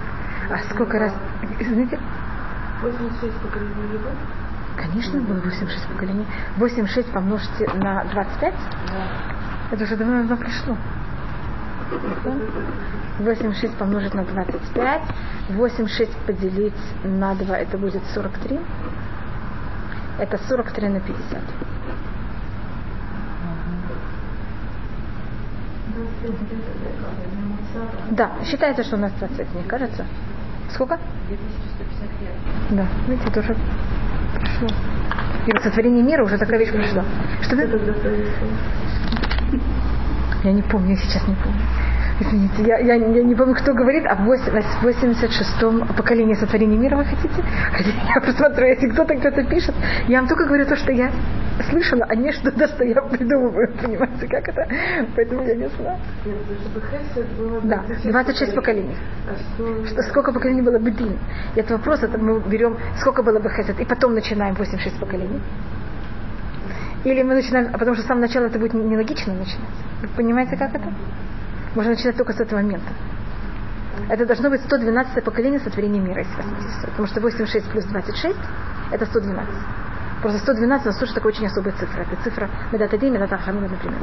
А 0.49 0.73
сколько 0.73 0.97
раз? 0.97 1.13
Извините? 1.59 1.99
86 2.81 3.33
поколений 3.35 3.73
было? 3.75 4.11
Конечно, 4.75 5.21
было 5.21 5.39
86 5.39 5.87
поколений. 5.87 6.25
86 6.57 7.11
помножьте 7.11 7.69
на 7.73 8.03
25. 8.05 8.53
Да. 8.53 8.55
Это 9.71 9.83
уже 9.83 9.95
давно 9.95 10.37
пришло. 10.37 10.77
8,6 13.19 13.77
помножить 13.77 14.13
на 14.13 14.25
25. 14.25 15.01
8,6 15.49 16.09
поделить 16.25 16.73
на 17.03 17.35
2, 17.35 17.57
это 17.57 17.77
будет 17.77 18.03
43. 18.13 18.59
Это 20.19 20.37
43 20.37 20.89
на 20.89 20.99
50. 20.99 21.39
Да, 28.11 28.31
считается, 28.45 28.83
что 28.83 28.95
у 28.95 28.99
нас 28.99 29.11
20, 29.19 29.53
мне 29.53 29.63
кажется. 29.63 30.05
Сколько? 30.69 30.99
2150 31.27 32.21
лет. 32.21 32.31
Да, 32.71 32.87
видите, 33.07 33.29
это 33.29 33.39
уже 33.39 33.55
прошло. 34.55 34.69
И 35.47 35.51
сотворение 35.63 36.03
мира 36.03 36.23
уже 36.23 36.37
такая 36.37 36.59
вещь 36.59 36.71
пришла. 36.71 37.03
Что 37.41 37.55
ты? 37.55 37.69
Я 40.43 40.51
не 40.51 40.61
помню, 40.61 40.91
я 40.91 40.97
сейчас 40.97 41.27
не 41.27 41.35
помню. 41.35 41.61
Извините, 42.17 42.63
я, 42.63 42.77
я, 42.77 42.95
я 42.95 43.23
не 43.23 43.35
помню, 43.35 43.55
кто 43.55 43.73
говорит, 43.73 44.05
а 44.07 44.15
в 44.15 44.31
86-м 44.31 45.87
поколении 45.95 46.33
сотворения 46.35 46.77
мира 46.77 46.95
вы 46.95 47.03
хотите? 47.03 47.43
Я 48.07 48.21
просмотрю, 48.21 48.67
если 48.67 48.87
кто-то 48.87 49.15
кто-то 49.15 49.43
пишет, 49.43 49.75
я 50.07 50.19
вам 50.19 50.29
только 50.29 50.45
говорю 50.45 50.65
то, 50.65 50.77
что 50.77 50.93
я 50.93 51.11
слышала, 51.69 52.05
а 52.07 52.15
не 52.15 52.31
что-то, 52.31 52.67
что 52.73 52.85
я 52.85 53.01
придумываю. 53.01 53.73
Понимаете, 53.81 54.27
как 54.27 54.47
это? 54.47 54.65
Поэтому 55.15 55.43
я 55.43 55.55
не 55.55 55.67
знаю. 55.67 55.99
Да, 57.63 57.83
26 58.03 58.55
поколений. 58.55 58.95
А 59.29 59.87
что, 59.87 60.01
сколько 60.03 60.31
поколений 60.31 60.61
было 60.61 60.79
бы 60.79 60.91
дин? 60.91 61.19
И 61.55 61.59
это 61.59 61.73
вопрос, 61.73 62.01
это 62.01 62.17
мы 62.17 62.39
берем, 62.39 62.77
сколько 63.01 63.23
было 63.23 63.39
бы 63.39 63.49
хесед, 63.49 63.77
и 63.79 63.85
потом 63.85 64.13
начинаем 64.13 64.55
86 64.55 64.99
поколений. 64.99 65.41
Или 67.03 67.23
мы 67.23 67.35
начинаем, 67.35 67.69
а 67.73 67.77
потому 67.77 67.95
что 67.95 68.03
с 68.05 68.07
самого 68.07 68.21
начала 68.21 68.45
это 68.45 68.57
будет 68.57 68.73
нелогично 68.73 69.33
начинать. 69.33 69.69
Вы 70.01 70.07
понимаете, 70.15 70.55
как 70.55 70.73
это? 70.73 70.85
Можно 71.75 71.91
начинать 71.91 72.17
только 72.17 72.33
с 72.33 72.39
этого 72.39 72.59
момента. 72.59 72.89
Это 74.09 74.25
должно 74.25 74.49
быть 74.49 74.61
112 74.61 75.23
поколение 75.23 75.59
сотворения 75.59 75.99
мира, 75.99 76.19
если 76.19 76.41
интересует. 76.41 76.89
Потому 76.89 77.07
что 77.07 77.21
86 77.21 77.69
плюс 77.69 77.85
26 77.85 78.37
это 78.91 79.05
112. 79.05 79.53
Просто 80.21 80.39
112 80.39 80.87
у 80.87 80.99
тоже 80.99 81.13
такая 81.13 81.33
очень 81.33 81.45
особая 81.45 81.73
цифра. 81.73 82.01
Это 82.01 82.23
цифра 82.23 82.49
Медатадин, 82.71 83.13
Медатахамина, 83.13 83.67
например. 83.67 83.99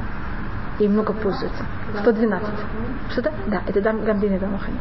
И 0.78 0.88
много 0.88 1.12
пользуются. 1.12 1.64
112. 2.00 2.48
Что-то? 3.10 3.32
Да, 3.46 3.62
это 3.66 3.80
Гамбин 3.80 4.34
и 4.34 4.38
Дамахани. 4.38 4.78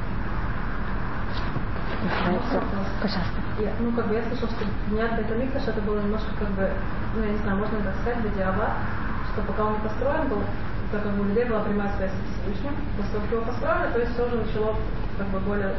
Пожалуйста. 3.02 3.42
Я, 3.60 3.72
ну, 3.80 3.92
как 3.92 4.08
бы 4.08 4.16
я 4.16 4.24
слышала, 4.24 4.50
что 4.50 4.66
меня 4.90 5.18
это 5.18 5.36
микро, 5.36 5.60
что 5.60 5.72
это 5.72 5.82
было 5.82 6.00
немножко 6.00 6.30
как 6.40 6.50
бы, 6.50 6.70
ну, 7.16 7.24
я 7.24 7.32
не 7.32 7.38
знаю, 7.38 7.58
можно 7.58 7.78
это 7.78 7.94
сказать, 8.02 8.24
Бадиава, 8.24 8.74
что 9.32 9.42
пока 9.44 9.66
он 9.66 9.74
не 9.74 9.80
построен 9.80 10.28
был, 10.30 10.42
так 10.92 11.04
как 11.04 11.20
у 11.20 11.24
людей 11.24 11.46
была 11.46 11.62
прямая 11.62 11.96
связь 11.98 12.12
с 12.12 12.42
Всевышним, 12.44 12.76
как 12.98 13.32
его 13.32 13.42
построили, 13.42 13.94
то 13.94 14.00
есть 14.00 14.14
все 14.14 14.26
уже 14.28 14.36
начало 14.36 14.76
как 15.18 15.28
бы 15.30 15.40
более, 15.40 15.74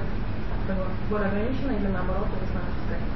как 0.66 0.76
бы, 0.76 0.84
более 1.10 1.28
ограничено 1.28 1.72
или 1.72 1.88
наоборот, 1.88 2.26
знаю, 2.50 2.66
как 2.66 2.76
сказать. 2.84 3.06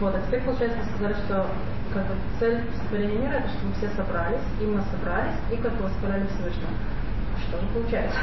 Вот, 0.00 0.14
а 0.14 0.20
теперь, 0.26 0.42
получается, 0.42 0.78
вы 0.78 0.84
сказали, 0.90 1.14
что 1.24 1.46
как 1.92 2.06
бы 2.06 2.14
цель 2.38 2.60
сотворения 2.76 3.18
мира 3.18 3.32
это 3.40 3.48
чтобы 3.48 3.72
все 3.74 3.88
собрались, 3.96 4.44
именно 4.60 4.84
собрались 4.90 5.36
и 5.50 5.56
как 5.56 5.72
бы 5.76 5.84
восхваляли 5.84 6.26
Всевышнего. 6.26 6.72
Что 7.48 7.60
же 7.60 7.66
получается? 7.68 8.18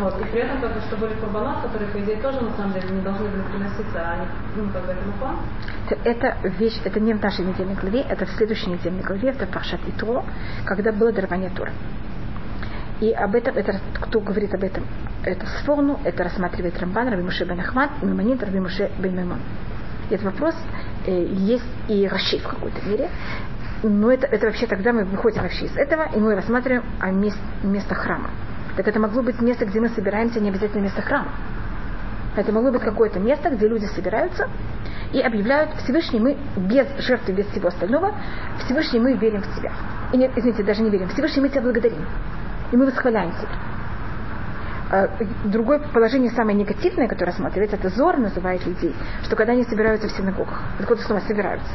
вот. 0.00 0.20
И 0.20 0.24
при 0.24 0.40
этом, 0.40 0.60
как 0.60 0.74
бы, 0.74 0.80
что 0.80 0.96
были 0.96 1.14
курбанот, 1.14 1.62
которые, 1.62 1.90
по 1.90 1.98
идее, 1.98 2.16
тоже 2.20 2.40
на 2.40 2.54
самом 2.56 2.72
деле 2.72 2.88
не 2.90 3.00
должны 3.00 3.28
были 3.28 3.42
приноситься, 3.42 3.98
а 3.98 4.12
они, 4.12 4.26
ну, 4.56 4.70
как 4.70 4.84
бы, 4.84 4.92
это 4.92 5.02
фон. 5.18 5.36
Это 6.04 6.36
вещь, 6.58 6.80
это 6.84 7.00
не 7.00 7.14
в 7.14 7.22
нашей 7.22 7.44
недельной 7.44 7.74
главе, 7.74 8.00
это 8.00 8.26
в 8.26 8.30
следующей 8.30 8.70
недельной 8.70 9.02
главе, 9.02 9.30
это 9.30 9.46
Пашат 9.46 9.80
Итро, 9.88 10.24
когда 10.66 10.92
было 10.92 11.10
дарование 11.10 11.50
Тура. 11.50 11.72
И 13.00 13.12
об 13.12 13.34
этом, 13.34 13.56
это, 13.56 13.80
кто 13.94 14.20
говорит 14.20 14.54
об 14.54 14.64
этом, 14.64 14.84
это 15.24 15.46
Сфорну, 15.60 16.00
это 16.04 16.24
рассматривает 16.24 16.78
Рамбан, 16.80 17.08
Раби 17.08 17.22
Муше 17.22 17.44
бен 17.44 17.60
Ахмад, 17.60 18.02
Мимонит, 18.02 18.42
Раби 18.42 18.58
Муше 18.58 18.90
бен 18.98 19.16
Мимон. 19.16 19.38
И 20.10 20.14
этот 20.14 20.26
вопрос 20.26 20.54
э, 21.06 21.26
есть 21.30 21.64
и 21.86 22.08
Раши 22.08 22.38
в 22.38 22.48
какой-то 22.48 22.84
мере. 22.88 23.08
Но 23.82 24.10
это, 24.10 24.26
это 24.26 24.46
вообще 24.46 24.66
тогда 24.66 24.92
мы 24.92 25.04
выходим 25.04 25.42
вообще 25.42 25.66
из 25.66 25.76
этого, 25.76 26.08
и 26.14 26.18
мы 26.18 26.34
рассматриваем 26.34 26.84
о 26.98 27.10
мест, 27.12 27.38
место 27.62 27.94
храма. 27.94 28.30
Так 28.76 28.88
это 28.88 28.98
могло 28.98 29.22
быть 29.22 29.40
место, 29.40 29.64
где 29.66 29.80
мы 29.80 29.88
собираемся, 29.90 30.40
не 30.40 30.48
обязательно 30.48 30.82
место 30.82 31.02
храма. 31.02 31.32
Это 32.36 32.52
могло 32.52 32.72
быть 32.72 32.82
какое-то 32.82 33.20
место, 33.20 33.50
где 33.50 33.68
люди 33.68 33.84
собираются 33.86 34.48
и 35.12 35.20
объявляют 35.20 35.70
Всевышний 35.82 36.20
мы 36.20 36.36
без 36.56 36.86
жертвы, 36.98 37.32
без 37.32 37.46
всего 37.46 37.68
остального, 37.68 38.14
Всевышний 38.64 39.00
мы 39.00 39.14
верим 39.14 39.42
в 39.42 39.56
Тебя. 39.56 39.72
И 40.12 40.16
нет, 40.16 40.32
извините, 40.36 40.62
даже 40.62 40.82
не 40.82 40.90
верим. 40.90 41.08
Всевышний 41.08 41.42
мы 41.42 41.48
Тебя 41.48 41.62
благодарим. 41.62 42.04
И 42.72 42.76
мы 42.76 42.86
восхваляем 42.86 43.32
себя. 43.32 43.48
Э, 44.90 45.08
Другое 45.44 45.78
положение, 45.78 46.30
самое 46.30 46.56
негативное, 46.56 47.08
которое 47.08 47.32
рассматривается, 47.32 47.76
это 47.76 47.90
Зор 47.90 48.16
называет 48.18 48.64
людей, 48.66 48.94
что 49.22 49.36
когда 49.36 49.52
они 49.52 49.64
собираются 49.64 50.08
в 50.08 50.12
синагогах, 50.12 50.62
откуда 50.78 51.02
снова 51.02 51.20
собираются, 51.20 51.72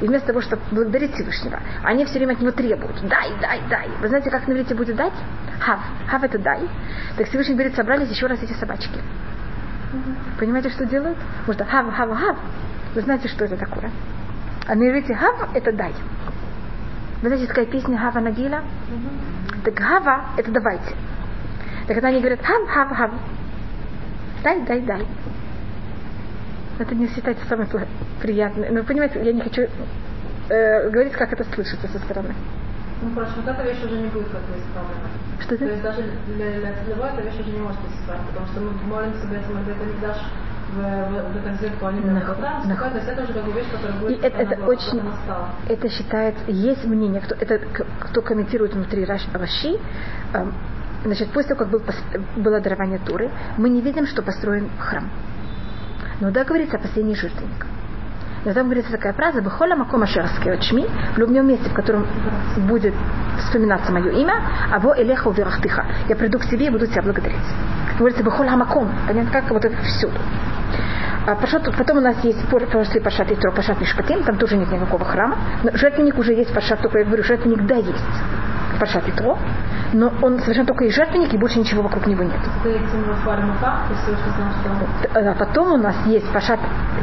и 0.00 0.06
вместо 0.06 0.28
того, 0.28 0.40
чтобы 0.40 0.62
благодарить 0.70 1.12
Всевышнего, 1.14 1.60
они 1.82 2.04
все 2.06 2.18
время 2.18 2.32
от 2.32 2.40
него 2.40 2.52
требуют, 2.52 2.96
дай, 3.06 3.30
дай, 3.40 3.60
дай. 3.68 3.88
Вы 4.00 4.08
знаете, 4.08 4.30
как 4.30 4.46
на 4.48 4.52
иврите 4.52 4.74
будет 4.74 4.96
дать? 4.96 5.12
Хав. 5.60 5.80
Хав 6.08 6.22
это 6.22 6.38
дай. 6.38 6.60
Так 7.16 7.28
Всевышний 7.28 7.54
говорит, 7.54 7.74
собрались 7.74 8.08
еще 8.08 8.26
раз 8.26 8.42
эти 8.42 8.52
собачки. 8.52 8.98
Понимаете, 10.38 10.70
что 10.70 10.86
делают? 10.86 11.18
Может, 11.46 11.62
хав, 11.68 11.94
хав, 11.94 12.18
хав. 12.18 12.36
Вы 12.94 13.00
знаете, 13.02 13.28
что 13.28 13.44
это 13.44 13.56
такое? 13.56 13.90
А 14.66 14.74
на 14.74 15.02
хав 15.14 15.54
это 15.54 15.72
дай. 15.72 15.92
Вы 17.20 17.28
знаете, 17.28 17.46
такая 17.46 17.66
песня 17.66 17.96
Хава 17.96 18.20
Нагила? 18.20 18.62
Так 19.64 19.78
Хава 19.78 20.24
это 20.36 20.50
давайте. 20.50 20.94
Так 21.86 21.96
когда 21.96 22.08
они 22.08 22.18
говорят 22.18 22.40
хав, 22.42 22.68
хав, 22.68 22.96
хав. 22.96 23.10
Дай, 24.42 24.60
дай, 24.60 24.80
дай. 24.82 25.06
Это 26.78 26.94
не 26.94 27.08
считается 27.08 27.46
самое 27.46 27.68
приятное. 28.20 28.70
Но 28.70 28.80
вы 28.80 28.82
понимаете, 28.84 29.22
я 29.24 29.32
не 29.32 29.40
хочу 29.40 29.62
э, 30.48 30.90
говорить, 30.90 31.12
как 31.14 31.32
это 31.32 31.44
слышится 31.54 31.88
со 31.88 31.98
стороны. 31.98 32.34
Ну 33.02 33.14
хорошо, 33.14 33.32
вот 33.36 33.48
эта 33.48 33.62
вещь 33.62 33.82
уже 33.84 33.98
не 33.98 34.08
будет 34.08 34.28
как 34.28 34.42
бы 34.42 34.58
исправлена. 34.58 35.08
Что 35.40 35.56
То 35.56 35.64
это? 35.64 35.72
есть 35.72 35.82
даже 35.82 36.02
для, 36.26 36.60
для 36.60 36.74
целевой 36.84 37.08
эта 37.10 37.22
вещь 37.22 37.40
уже 37.40 37.50
не 37.50 37.58
может 37.58 37.80
быть 37.80 37.92
исправлена, 37.92 38.28
потому 38.28 38.46
что 38.48 38.60
мы 38.60 38.72
молимся 38.86 39.26
Бетам 39.26 39.58
это 39.58 39.84
не 39.84 40.00
дашь 40.00 40.24
в, 40.74 40.78
в, 40.78 41.32
в 41.32 41.36
этом 41.36 41.54
зеркале, 41.60 41.98
они 41.98 42.10
на 42.10 42.18
Нах- 42.18 42.66
нах- 42.66 42.90
то 42.90 42.96
есть 42.98 43.08
это 43.08 43.22
уже 43.22 43.32
как 43.32 43.44
бы 43.44 43.52
вещь, 43.52 43.66
которая 43.70 44.10
И 44.12 44.14
это, 44.20 44.38
это 44.38 44.56
была, 44.56 44.68
очень, 44.68 45.02
это 45.68 45.88
считается, 45.88 46.42
есть 46.48 46.84
мнение, 46.84 47.20
кто, 47.20 47.34
это, 47.34 47.60
кто 48.00 48.22
комментирует 48.22 48.74
внутри 48.74 49.04
Раш- 49.04 49.28
Раши, 49.32 49.78
эм, 50.34 50.52
значит, 51.04 51.30
после 51.30 51.54
того, 51.54 51.60
как 51.60 51.70
был, 51.70 51.82
было 52.36 52.60
дарование 52.60 52.98
Туры, 52.98 53.30
мы 53.56 53.68
не 53.68 53.80
видим, 53.80 54.06
что 54.06 54.22
построен 54.22 54.68
храм. 54.78 55.08
Но 56.20 56.30
да, 56.30 56.44
говорится 56.44 56.76
о 56.76 56.80
последних 56.80 57.18
жертвенниках. 57.18 57.68
Но 58.44 58.52
там 58.52 58.64
говорится 58.64 58.92
такая 58.92 59.14
фраза 59.14 59.40
«Бехоля 59.40 59.74
макома 59.74 60.06
шерские 60.06 60.58
чми» 60.58 60.86
в 61.14 61.18
любом 61.18 61.46
месте, 61.48 61.70
в 61.70 61.72
котором 61.72 62.06
будет 62.68 62.92
вспоминаться 63.38 63.90
мое 63.90 64.10
имя, 64.10 64.34
а 64.70 64.78
во 64.78 64.94
элеха 65.00 65.28
уверахтыха. 65.28 65.86
Я 66.08 66.16
приду 66.16 66.38
к 66.38 66.46
тебе 66.46 66.66
и 66.66 66.70
буду 66.70 66.86
тебя 66.86 67.00
благодарить. 67.02 67.40
Говорится 67.98 68.22
«Бехоля 68.22 68.56
маком». 68.56 68.90
Понятно, 69.06 69.32
как 69.32 69.50
вот 69.50 69.64
это 69.64 69.76
всюду. 69.82 70.18
А 71.26 71.34
Пашат- 71.34 71.74
потом 71.76 71.98
у 71.98 72.00
нас 72.00 72.16
есть 72.22 72.46
после 72.48 73.00
Пашат 73.00 73.30
Итро, 73.32 73.50
Пашат 73.52 73.80
Мишпатим, 73.80 74.24
там 74.24 74.36
тоже 74.36 74.56
нет 74.56 74.70
никакого 74.70 75.04
храма. 75.04 75.36
Но 75.62 75.70
жертвенник 75.72 76.18
уже 76.18 76.34
есть 76.34 76.52
Пашат, 76.52 76.80
только 76.80 76.98
я 76.98 77.04
говорю, 77.04 77.24
жертвенник 77.24 77.66
да 77.66 77.76
есть 77.76 78.04
Пашат 78.78 79.08
Итро, 79.08 79.38
но 79.94 80.12
он 80.20 80.38
совершенно 80.40 80.66
только 80.66 80.84
и 80.84 80.90
жертвенник, 80.90 81.32
и 81.32 81.38
больше 81.38 81.58
ничего 81.58 81.82
вокруг 81.82 82.06
него 82.06 82.24
нет. 82.24 82.40
Что 82.60 82.68
А 85.14 85.34
потом 85.34 85.72
у 85.72 85.76
нас 85.78 85.96
есть 86.06 86.30
Пашат 86.30 86.60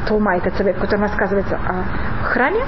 Тума, 0.08 0.38
это 0.38 0.52
в 0.52 0.80
котором 0.80 1.02
рассказывается 1.02 1.56
о 1.56 2.26
храме, 2.26 2.62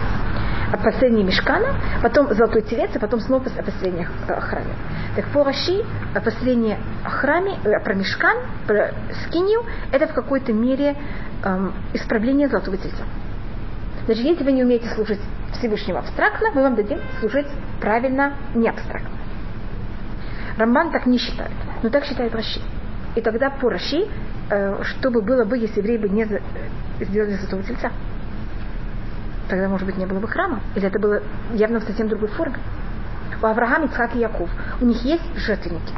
о 0.74 0.78
последней 0.78 1.24
мешкана, 1.24 1.76
потом 2.02 2.34
золотой 2.34 2.64
телец, 2.64 2.96
и 2.96 3.00
потом 3.00 3.20
снова 3.20 3.46
о 3.46 3.64
последнем 3.64 4.08
э, 4.28 4.40
храме. 4.40 4.74
Так 5.16 5.26
по 5.28 5.44
Раши, 5.44 5.84
о 6.16 6.20
последнем 6.20 6.78
храме, 7.04 7.60
э, 7.64 7.80
про 7.80 7.94
мешкан, 7.94 8.38
про 8.66 8.92
скинию, 9.26 9.64
это 9.92 10.08
в 10.08 10.14
какой-то 10.14 10.52
мере 10.52 10.96
эм, 11.44 11.74
исправление 11.94 12.48
золотого 12.48 12.78
тельца. 12.78 13.04
Значит, 14.06 14.24
если 14.26 14.44
вы 14.44 14.52
не 14.52 14.64
умеете 14.64 14.90
служить 14.90 15.20
Всевышнему 15.60 16.00
абстрактно, 16.00 16.50
мы 16.56 16.64
вам 16.64 16.76
дадим 16.76 17.00
служить 17.20 17.48
правильно, 17.80 18.34
не 18.56 18.68
абстрактно. 18.68 19.12
Рамбан 20.58 20.92
так 20.92 21.06
не 21.06 21.20
считает, 21.20 21.52
но 21.84 21.90
так 21.90 22.04
считает 22.06 22.34
Раши. 22.34 22.62
И 23.16 23.22
тогда 23.22 23.52
по 23.52 23.70
Раши, 23.70 24.08
э, 24.50 24.84
что 24.84 25.12
бы 25.12 25.22
было 25.22 25.46
бы, 25.46 25.56
если 25.56 25.82
евреи 25.82 25.98
бы 25.98 26.10
не 26.10 26.24
э, 26.24 26.40
сделали 27.00 27.34
золотого 27.34 27.62
тельца? 27.62 27.92
Тогда, 29.50 29.68
может 29.68 29.86
быть, 29.86 29.98
не 29.98 30.06
было 30.06 30.20
бы 30.20 30.28
храма. 30.28 30.62
Или 30.76 30.88
это 30.88 31.00
было 31.00 31.22
явно 31.54 31.80
в 31.80 31.84
совсем 31.84 32.08
другой 32.08 32.30
форме. 32.30 32.56
У 33.42 33.46
Авраама, 33.46 33.86
Ицхак 33.86 34.16
и 34.16 34.20
Яков. 34.20 34.50
У 34.80 34.86
них 34.86 35.04
есть 35.04 35.24
жертвенники, 35.36 35.94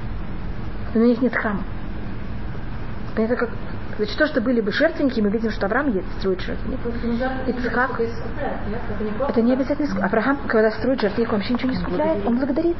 но 0.95 1.01
у 1.01 1.05
них 1.05 1.21
нет 1.21 1.35
храма. 1.35 1.63
Понятно, 3.15 3.35
как... 3.35 3.49
Значит, 3.97 4.17
то, 4.17 4.27
что 4.27 4.41
были 4.41 4.59
бы 4.59 4.73
жертвенники, 4.73 5.21
мы 5.21 5.29
видим, 5.29 5.51
что 5.51 5.67
Авраам 5.67 5.93
есть, 5.93 6.11
строит 6.19 6.41
жертвенник. 6.41 6.79
Жарко, 7.17 7.49
Ицхак. 7.49 8.01
искупляет? 8.01 9.29
Это 9.29 9.41
не 9.41 9.53
Это 9.53 9.61
обязательно... 9.61 10.05
Авраам, 10.05 10.37
когда 10.47 10.71
строит 10.71 10.99
жертвенник, 10.99 11.31
он 11.31 11.37
вообще 11.37 11.53
ничего 11.53 11.69
не 11.71 11.77
скупляет, 11.77 12.25
он 12.25 12.37
благодарит. 12.37 12.77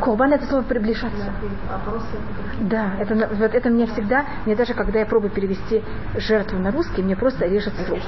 Курбан. 0.00 0.32
Это 0.32 0.46
слово 0.46 0.62
приближаться. 0.62 1.32
Да, 2.60 2.94
это, 2.98 3.14
вот 3.14 3.54
это 3.54 3.68
мне 3.70 3.86
всегда, 3.86 4.24
мне 4.46 4.54
даже 4.54 4.74
когда 4.74 5.00
я 5.00 5.06
пробую 5.06 5.30
перевести 5.30 5.82
жертву 6.16 6.58
на 6.58 6.70
русский, 6.70 7.02
мне 7.02 7.16
просто 7.16 7.46
режет 7.46 7.74
слух. 7.86 8.00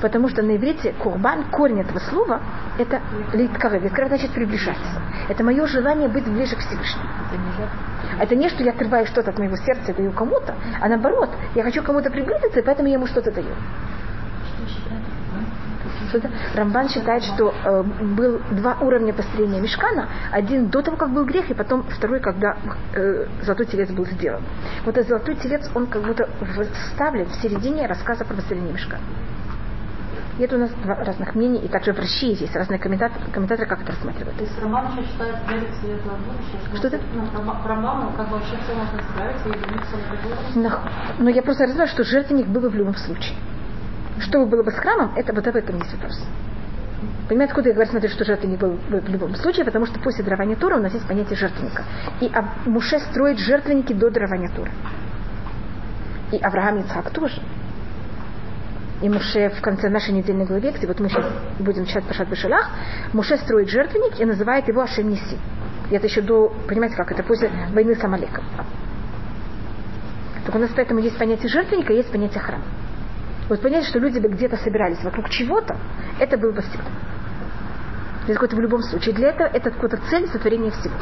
Потому 0.00 0.28
что 0.28 0.42
на 0.42 0.56
иврите 0.56 0.92
курбан, 1.02 1.44
корень 1.50 1.80
этого 1.80 1.98
слова, 1.98 2.40
это 2.78 3.00
литкарев. 3.32 3.82
Литкарев 3.82 4.08
значит 4.08 4.30
приближаться. 4.32 5.02
Это 5.28 5.44
мое 5.44 5.66
желание 5.66 6.08
быть 6.08 6.26
ближе 6.26 6.56
к 6.56 6.60
Всевышнему. 6.60 7.08
Это 7.26 7.36
не 7.40 7.50
жертва. 7.52 7.96
Это 8.20 8.34
не, 8.36 8.48
что 8.48 8.62
я 8.62 8.72
отрываю 8.72 9.06
что-то 9.06 9.30
от 9.30 9.38
моего 9.38 9.56
сердца 9.56 9.92
и 9.92 9.94
даю 9.94 10.12
кому-то, 10.12 10.54
а 10.80 10.88
наоборот, 10.88 11.30
я 11.54 11.62
хочу 11.62 11.82
кому-то 11.82 12.10
приблизиться, 12.10 12.60
и 12.60 12.62
поэтому 12.62 12.88
я 12.88 12.94
ему 12.94 13.06
что-то 13.06 13.30
даю. 13.30 13.54
Что-то. 16.18 16.30
Рамбан 16.54 16.88
считает, 16.88 17.24
что 17.24 17.52
э, 17.64 17.82
был 17.82 18.40
два 18.52 18.76
уровня 18.80 19.12
построения 19.12 19.60
мешкана. 19.60 20.08
Один 20.32 20.68
до 20.68 20.82
того, 20.82 20.96
как 20.96 21.10
был 21.10 21.24
грех, 21.24 21.50
и 21.50 21.54
потом 21.54 21.82
второй, 21.84 22.20
когда 22.20 22.56
э, 22.94 23.26
золотой 23.42 23.66
телец 23.66 23.90
был 23.90 24.06
сделан. 24.06 24.42
Вот 24.84 24.96
этот 24.96 25.08
золотой 25.08 25.34
телец, 25.36 25.70
он 25.74 25.86
как 25.86 26.02
будто 26.02 26.28
вставлен 26.88 27.26
в 27.26 27.34
середине 27.36 27.86
рассказа 27.86 28.24
про 28.24 28.34
построение 28.34 28.72
мешкана. 28.72 29.02
И 30.38 30.42
это 30.42 30.56
у 30.56 30.58
нас 30.58 30.70
два 30.84 30.96
разных 30.96 31.34
мнений, 31.34 31.60
и 31.60 31.68
также 31.68 31.94
в 31.94 31.98
России 31.98 32.38
есть 32.38 32.54
разные 32.54 32.78
комментаторы, 32.78 33.24
комментаторы 33.32 33.66
как 33.66 33.80
это 33.80 33.92
рассматривают. 33.92 34.36
То 34.36 34.44
есть 34.44 34.62
Роман 34.62 34.88
еще 34.92 35.08
считает 35.08 35.36
верить 35.48 35.68
это 35.82 36.10
будущее. 36.10 36.76
Что 36.76 36.90
ты? 36.90 37.00
Ну, 37.14 37.22
Рома- 37.34 37.62
По 37.62 37.68
Роману 37.70 38.12
как 38.14 38.28
бы 38.28 38.34
вообще 38.36 38.56
все 38.62 38.74
можно 38.74 39.00
исправить 39.00 39.36
и 39.46 39.48
вернуться 39.48 39.96
на. 40.56 40.62
Но, 40.68 40.80
но 41.24 41.30
я 41.30 41.42
просто 41.42 41.66
знаю, 41.68 41.88
что 41.88 42.04
жертвенник 42.04 42.48
был 42.48 42.60
бы 42.60 42.68
в 42.68 42.74
любом 42.74 42.96
случае. 42.96 43.34
Что 44.20 44.40
бы 44.40 44.46
было 44.46 44.62
бы 44.62 44.70
с 44.70 44.74
храмом, 44.74 45.12
это 45.16 45.32
вот 45.32 45.46
об 45.46 45.56
этом 45.56 45.78
есть 45.78 45.92
вопрос. 45.92 46.18
Понимаете, 47.28 47.50
откуда 47.50 47.68
я 47.70 47.74
говорю, 47.74 47.90
смотри, 47.90 48.08
что 48.08 48.24
жертвенник 48.24 48.60
был 48.60 48.78
бы 48.88 49.00
в 49.00 49.08
любом 49.08 49.34
случае, 49.34 49.64
потому 49.64 49.86
что 49.86 49.98
после 49.98 50.22
дарования 50.22 50.56
Тура 50.56 50.76
у 50.76 50.80
нас 50.80 50.92
есть 50.92 51.06
понятие 51.06 51.36
жертвенника. 51.36 51.84
И 52.20 52.30
Муше 52.66 53.00
строит 53.00 53.38
жертвенники 53.38 53.92
до 53.92 54.10
дарования 54.10 54.48
Тура. 54.54 54.70
И 56.32 56.38
Авраам 56.38 56.78
и 56.78 56.80
Ицхак 56.82 57.10
тоже. 57.10 57.42
И 59.02 59.08
Муше 59.08 59.50
в 59.50 59.60
конце 59.60 59.88
нашей 59.88 60.14
недельной 60.14 60.46
главе, 60.46 60.70
где 60.70 60.86
вот 60.86 61.00
мы 61.00 61.08
сейчас 61.08 61.26
будем 61.58 61.84
читать 61.84 62.04
Пашат 62.04 62.28
Бешалах, 62.28 62.70
Муше 63.12 63.36
строит 63.38 63.68
жертвенник 63.68 64.20
и 64.20 64.24
называет 64.24 64.68
его 64.68 64.80
Ашем 64.80 65.10
Неси. 65.10 65.36
И 65.90 65.94
это 65.94 66.06
еще 66.06 66.22
до, 66.22 66.48
понимаете 66.68 66.96
как, 66.96 67.10
это 67.10 67.22
после 67.22 67.50
войны 67.72 67.96
с 67.96 68.04
Амалеком. 68.04 68.44
Так 70.46 70.54
у 70.54 70.58
нас 70.58 70.70
поэтому 70.74 71.00
есть 71.00 71.18
понятие 71.18 71.48
жертвенника, 71.48 71.92
есть 71.92 72.10
понятие 72.10 72.40
храма. 72.40 72.64
Вот 73.48 73.60
понятие, 73.62 73.88
что 73.88 73.98
люди 73.98 74.18
бы 74.18 74.28
где-то 74.28 74.56
собирались 74.56 75.02
вокруг 75.02 75.28
чего-то, 75.28 75.76
это 76.18 76.36
был 76.36 76.52
бы. 76.52 76.62
То 76.62 78.32
есть 78.32 78.40
какой-то 78.40 78.56
в 78.56 78.60
любом 78.60 78.82
случае. 78.82 79.14
Для 79.14 79.28
этого 79.28 79.46
это 79.46 79.70
какая-то 79.70 79.98
цель 80.10 80.28
сотворения 80.28 80.70
всего. 80.72 80.94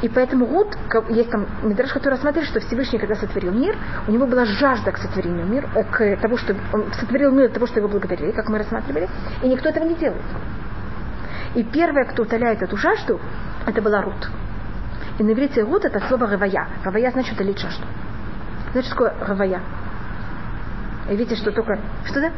И 0.00 0.08
поэтому 0.08 0.46
как- 0.88 1.08
есть 1.10 1.30
там 1.30 1.46
Мидраш, 1.62 1.92
который 1.92 2.14
рассматривает, 2.14 2.48
что 2.50 2.60
Всевышний, 2.60 2.98
когда 2.98 3.14
сотворил 3.14 3.52
мир, 3.52 3.76
у 4.06 4.10
него 4.10 4.26
была 4.26 4.44
жажда 4.44 4.92
к 4.92 4.98
сотворению 4.98 5.46
мира, 5.46 5.68
э, 5.74 5.84
к 5.84 6.20
тому, 6.20 6.36
что 6.36 6.54
он 6.72 6.92
сотворил 6.92 7.30
мир 7.30 7.46
для 7.46 7.54
того, 7.54 7.66
что 7.66 7.78
его 7.78 7.88
благодарили, 7.88 8.32
как 8.32 8.48
мы 8.48 8.58
рассматривали, 8.58 9.08
и 9.42 9.48
никто 9.48 9.68
этого 9.68 9.84
не 9.84 9.94
делает. 9.94 10.20
И 11.54 11.62
первая, 11.62 12.04
кто 12.04 12.22
утоляет 12.22 12.62
эту 12.62 12.76
жажду, 12.76 13.20
это 13.66 13.80
была 13.80 14.02
Рут. 14.02 14.30
И 15.18 15.22
на 15.22 15.32
иврите 15.32 15.62
Рут 15.62 15.84
это 15.84 16.00
слово 16.08 16.26
рывая. 16.26 16.68
Рывая 16.84 17.10
значит 17.10 17.34
утолить 17.34 17.58
жажду. 17.58 17.86
Что 18.72 18.82
такое 18.90 19.14
рывая? 19.20 19.60
И 21.10 21.16
видите, 21.16 21.36
что 21.36 21.52
только... 21.52 21.78
Что 22.06 22.20
да? 22.20 22.32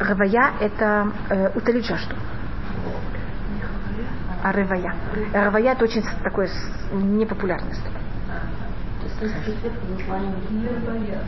Рывая 0.00 0.52
это 0.60 1.12
э, 1.30 1.50
утолить 1.56 1.86
жажду. 1.86 2.14
А 4.42 4.52
рывая. 4.52 4.94
Рывая 5.32 5.72
это 5.72 5.84
очень 5.84 6.02
такое 6.22 6.48
непопулярное 6.92 7.74
слово. 7.74 7.96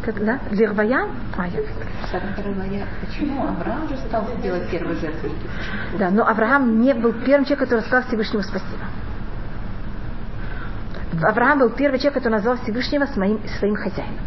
Как, 0.05 0.25
да? 0.25 0.41
Для 0.51 0.71
рвая? 0.71 1.09
А, 1.37 1.47
я... 1.47 1.61
Почему 3.01 3.47
Авраам 3.47 3.89
же 3.89 3.97
стал 3.97 4.27
делать 4.43 4.69
первые 4.71 4.99
жертвенники? 4.99 5.47
Да, 5.99 6.11
но 6.11 6.27
Авраам 6.27 6.81
не 6.81 6.93
был 6.93 7.13
первым 7.13 7.45
человеком, 7.45 7.67
который 7.67 7.81
сказал 7.81 8.03
Всевышнему 8.09 8.43
спасибо. 8.43 8.85
Авраам 11.23 11.61
был 11.61 11.71
первый 11.71 11.99
человек, 11.99 12.15
который 12.15 12.35
назвал 12.35 12.57
Всевышнего 12.59 13.07
своим, 13.07 13.41
своим 13.59 13.75
хозяином. 13.75 14.19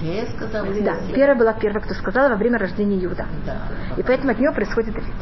Я 0.00 0.26
сказала. 0.26 0.66
Да, 0.82 0.96
первая 1.14 1.34
была 1.36 1.52
первая, 1.54 1.82
кто 1.82 1.94
сказала 1.94 2.28
во 2.30 2.36
время 2.36 2.58
рождения 2.58 3.04
Иуда. 3.04 3.26
Да. 3.44 3.56
И 3.96 4.02
поэтому 4.02 4.30
от 4.30 4.38
нее 4.38 4.52
происходит 4.52 4.94
Давид. 4.94 5.14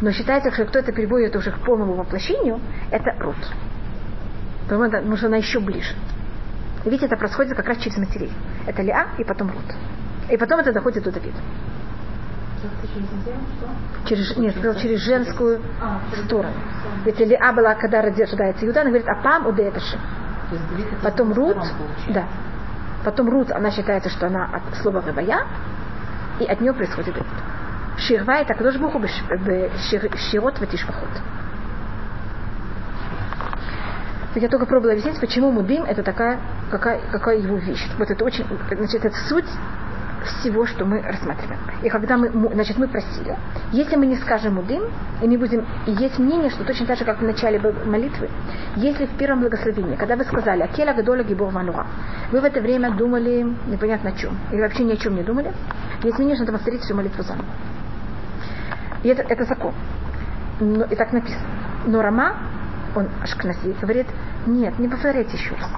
Но 0.00 0.10
считается, 0.12 0.50
что 0.52 0.64
кто 0.64 0.80
это 0.80 0.92
переводит 0.92 1.34
уже 1.36 1.50
к 1.52 1.58
полному 1.60 1.94
воплощению, 1.94 2.60
это 2.90 3.12
Рут. 3.20 3.36
Потому 4.68 5.16
что 5.16 5.26
она 5.26 5.36
еще 5.36 5.60
ближе. 5.60 5.94
И 6.84 6.90
видите, 6.90 7.06
это 7.06 7.16
происходит 7.16 7.56
как 7.56 7.66
раз 7.66 7.78
через 7.78 7.96
матерей. 7.96 8.32
Это 8.66 8.82
Лиа 8.82 9.06
и 9.18 9.24
потом 9.24 9.48
Рут. 9.48 9.74
И 10.30 10.36
потом 10.36 10.60
это 10.60 10.72
доходит 10.72 11.04
до 11.04 11.12
Давида. 11.12 11.38
Через, 14.06 14.36
нет, 14.36 14.56
сказал, 14.56 14.80
через 14.80 15.00
женскую 15.00 15.60
А, 15.80 16.00
сторону. 16.24 16.54
Ведь 17.04 17.18
Лиа 17.20 17.52
была, 17.52 17.74
когда 17.74 18.02
рождается 18.02 18.66
Иуда, 18.66 18.80
она 18.80 18.90
говорит, 18.90 19.08
апам 19.08 19.46
удеташи. 19.46 19.98
Потом 21.02 21.32
Рут, 21.32 21.58
да. 22.08 22.26
Потом 23.04 23.28
Рут, 23.28 23.50
она 23.50 23.70
считается, 23.70 24.10
что 24.10 24.26
она 24.26 24.46
от 24.52 24.76
слова 24.76 25.00
рыбая, 25.00 25.46
и 26.40 26.44
от 26.44 26.60
нее 26.60 26.72
происходит 26.72 27.14
Давид. 27.14 27.28
Ширва 27.98 28.38
это 28.38 28.54
Кадош 28.54 28.76
Буху 28.76 29.02
Широт 29.08 30.58
Ватишпахот. 30.58 31.08
Я 34.34 34.48
только 34.48 34.66
пробовала 34.66 34.92
объяснить, 34.92 35.18
почему 35.18 35.50
мудим 35.50 35.84
это 35.84 36.02
такая, 36.02 36.38
какая, 36.70 37.00
какая 37.10 37.38
его 37.38 37.56
вещь. 37.56 37.88
Вот 37.96 38.10
это 38.10 38.22
очень, 38.22 38.44
значит, 38.70 39.02
это 39.02 39.16
суть 39.28 39.48
всего, 40.26 40.66
что 40.66 40.84
мы 40.84 41.00
рассматриваем. 41.00 41.60
И 41.82 41.88
когда 41.88 42.16
мы, 42.16 42.28
значит, 42.52 42.78
мы 42.78 42.88
просили, 42.88 43.36
если 43.72 43.96
мы 43.96 44.06
не 44.06 44.16
скажем 44.16 44.54
мудым, 44.54 44.84
и 45.22 45.26
мы 45.26 45.38
будем, 45.38 45.66
и 45.86 45.92
есть 45.92 46.18
мнение, 46.18 46.50
что 46.50 46.64
точно 46.64 46.86
так 46.86 46.98
же, 46.98 47.04
как 47.04 47.20
в 47.20 47.22
начале 47.22 47.60
молитвы, 47.84 48.28
если 48.76 49.06
в 49.06 49.16
первом 49.16 49.40
благословении, 49.40 49.96
когда 49.96 50.16
вы 50.16 50.24
сказали 50.24 50.62
«Акеля 50.62 50.94
гадоля 50.94 51.24
гибор 51.24 51.52
вануа», 51.52 51.86
вы 52.30 52.40
в 52.40 52.44
это 52.44 52.60
время 52.60 52.90
думали 52.92 53.46
непонятно 53.66 54.10
о 54.10 54.12
чем, 54.12 54.36
или 54.52 54.60
вообще 54.60 54.84
ни 54.84 54.92
о 54.92 54.96
чем 54.96 55.14
не 55.14 55.22
думали, 55.22 55.52
есть 56.02 56.18
мнение, 56.18 56.36
что 56.36 56.44
надо 56.44 56.58
повторить 56.58 56.82
всю 56.82 56.94
молитву 56.94 57.22
заново. 57.22 57.48
И 59.02 59.08
это, 59.08 59.22
это 59.22 59.44
закон. 59.44 59.74
Но, 60.60 60.84
и 60.84 60.94
так 60.94 61.12
написано. 61.12 61.42
Но 61.86 62.02
Рама, 62.02 62.34
он 62.94 63.08
Ашкнаси, 63.22 63.76
говорит, 63.80 64.06
нет, 64.46 64.78
не 64.78 64.88
повторяйте 64.88 65.36
еще 65.36 65.54
раз 65.54 65.70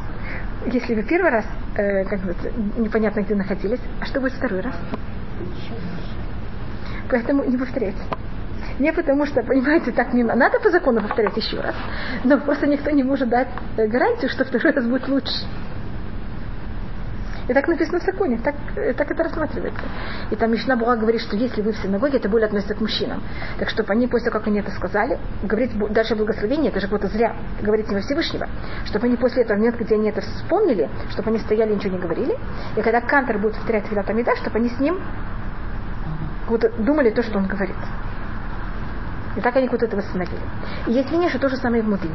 если 0.66 0.94
вы 0.94 1.02
первый 1.02 1.30
раз, 1.30 1.44
э, 1.76 2.04
как 2.04 2.20
бы, 2.20 2.34
непонятно 2.78 3.20
где 3.20 3.34
находились, 3.34 3.80
а 4.00 4.06
что 4.06 4.20
будет 4.20 4.32
второй 4.32 4.60
раз? 4.60 4.74
Поэтому 7.10 7.44
не 7.44 7.56
повторяйте. 7.56 7.98
Не 8.78 8.92
потому 8.92 9.26
что, 9.26 9.42
понимаете, 9.42 9.90
так 9.92 10.12
не 10.12 10.22
надо 10.22 10.60
по 10.60 10.70
закону 10.70 11.00
повторять 11.00 11.36
еще 11.36 11.60
раз, 11.60 11.74
но 12.24 12.38
просто 12.38 12.66
никто 12.66 12.90
не 12.90 13.02
может 13.02 13.28
дать 13.28 13.48
э, 13.76 13.86
гарантию, 13.86 14.30
что 14.30 14.44
второй 14.44 14.72
раз 14.72 14.86
будет 14.86 15.08
лучше. 15.08 15.44
И 17.48 17.54
так 17.54 17.66
написано 17.66 17.98
в 17.98 18.02
законе, 18.02 18.38
так, 18.44 18.54
э, 18.76 18.92
так 18.92 19.10
это 19.10 19.24
рассматривается. 19.24 19.82
И 20.30 20.36
там 20.36 20.52
Мишна 20.52 20.76
Буа 20.76 20.96
говорит, 20.96 21.22
что 21.22 21.34
если 21.34 21.62
вы 21.62 21.72
в 21.72 21.78
синагоге, 21.78 22.18
это 22.18 22.28
более 22.28 22.46
относится 22.46 22.74
к 22.74 22.80
мужчинам. 22.80 23.22
Так 23.58 23.70
чтобы 23.70 23.90
они, 23.92 24.06
после 24.06 24.30
того, 24.30 24.40
как 24.40 24.48
они 24.48 24.60
это 24.60 24.70
сказали, 24.70 25.18
говорить 25.42 25.72
дальше 25.92 26.14
благословение, 26.14 26.70
это 26.70 26.80
же 26.80 26.88
как-то 26.88 27.08
зря 27.08 27.34
говорить 27.62 27.90
имя 27.90 28.00
Всевышнего, 28.02 28.46
чтобы 28.84 29.06
они 29.06 29.16
после 29.16 29.44
этого, 29.44 29.56
момента, 29.56 29.82
где 29.82 29.94
они 29.94 30.10
это 30.10 30.20
вспомнили, 30.20 30.90
чтобы 31.10 31.30
они 31.30 31.38
стояли 31.38 31.72
и 31.72 31.76
ничего 31.76 31.96
не 31.96 32.02
говорили, 32.02 32.36
и 32.76 32.82
когда 32.82 33.00
Кантер 33.00 33.38
будет 33.38 33.54
повторять 33.54 33.86
Филат 33.86 34.08
Амида, 34.10 34.36
чтобы 34.36 34.58
они 34.58 34.68
с 34.68 34.78
ним 34.78 35.00
вот 36.48 36.64
думали 36.78 37.10
то, 37.10 37.22
что 37.22 37.38
он 37.38 37.46
говорит. 37.46 37.76
И 39.36 39.40
так 39.40 39.56
они 39.56 39.68
вот 39.68 39.82
это 39.82 39.96
восстановили. 39.96 40.40
И 40.86 40.92
есть 40.92 41.08
мнение, 41.10 41.30
что 41.30 41.38
то 41.38 41.48
же 41.48 41.56
самое 41.56 41.82
и 41.82 41.86
в 41.86 41.88
Мудим 41.88 42.12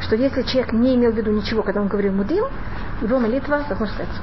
что 0.00 0.16
если 0.16 0.42
человек 0.42 0.72
не 0.72 0.94
имел 0.96 1.12
в 1.12 1.16
виду 1.16 1.30
ничего, 1.30 1.62
когда 1.62 1.80
он 1.80 1.88
говорил 1.88 2.12
мудил, 2.12 2.48
его 3.00 3.18
молитва, 3.18 3.64
как 3.68 3.80
можно 3.80 3.94
сказать. 3.94 4.14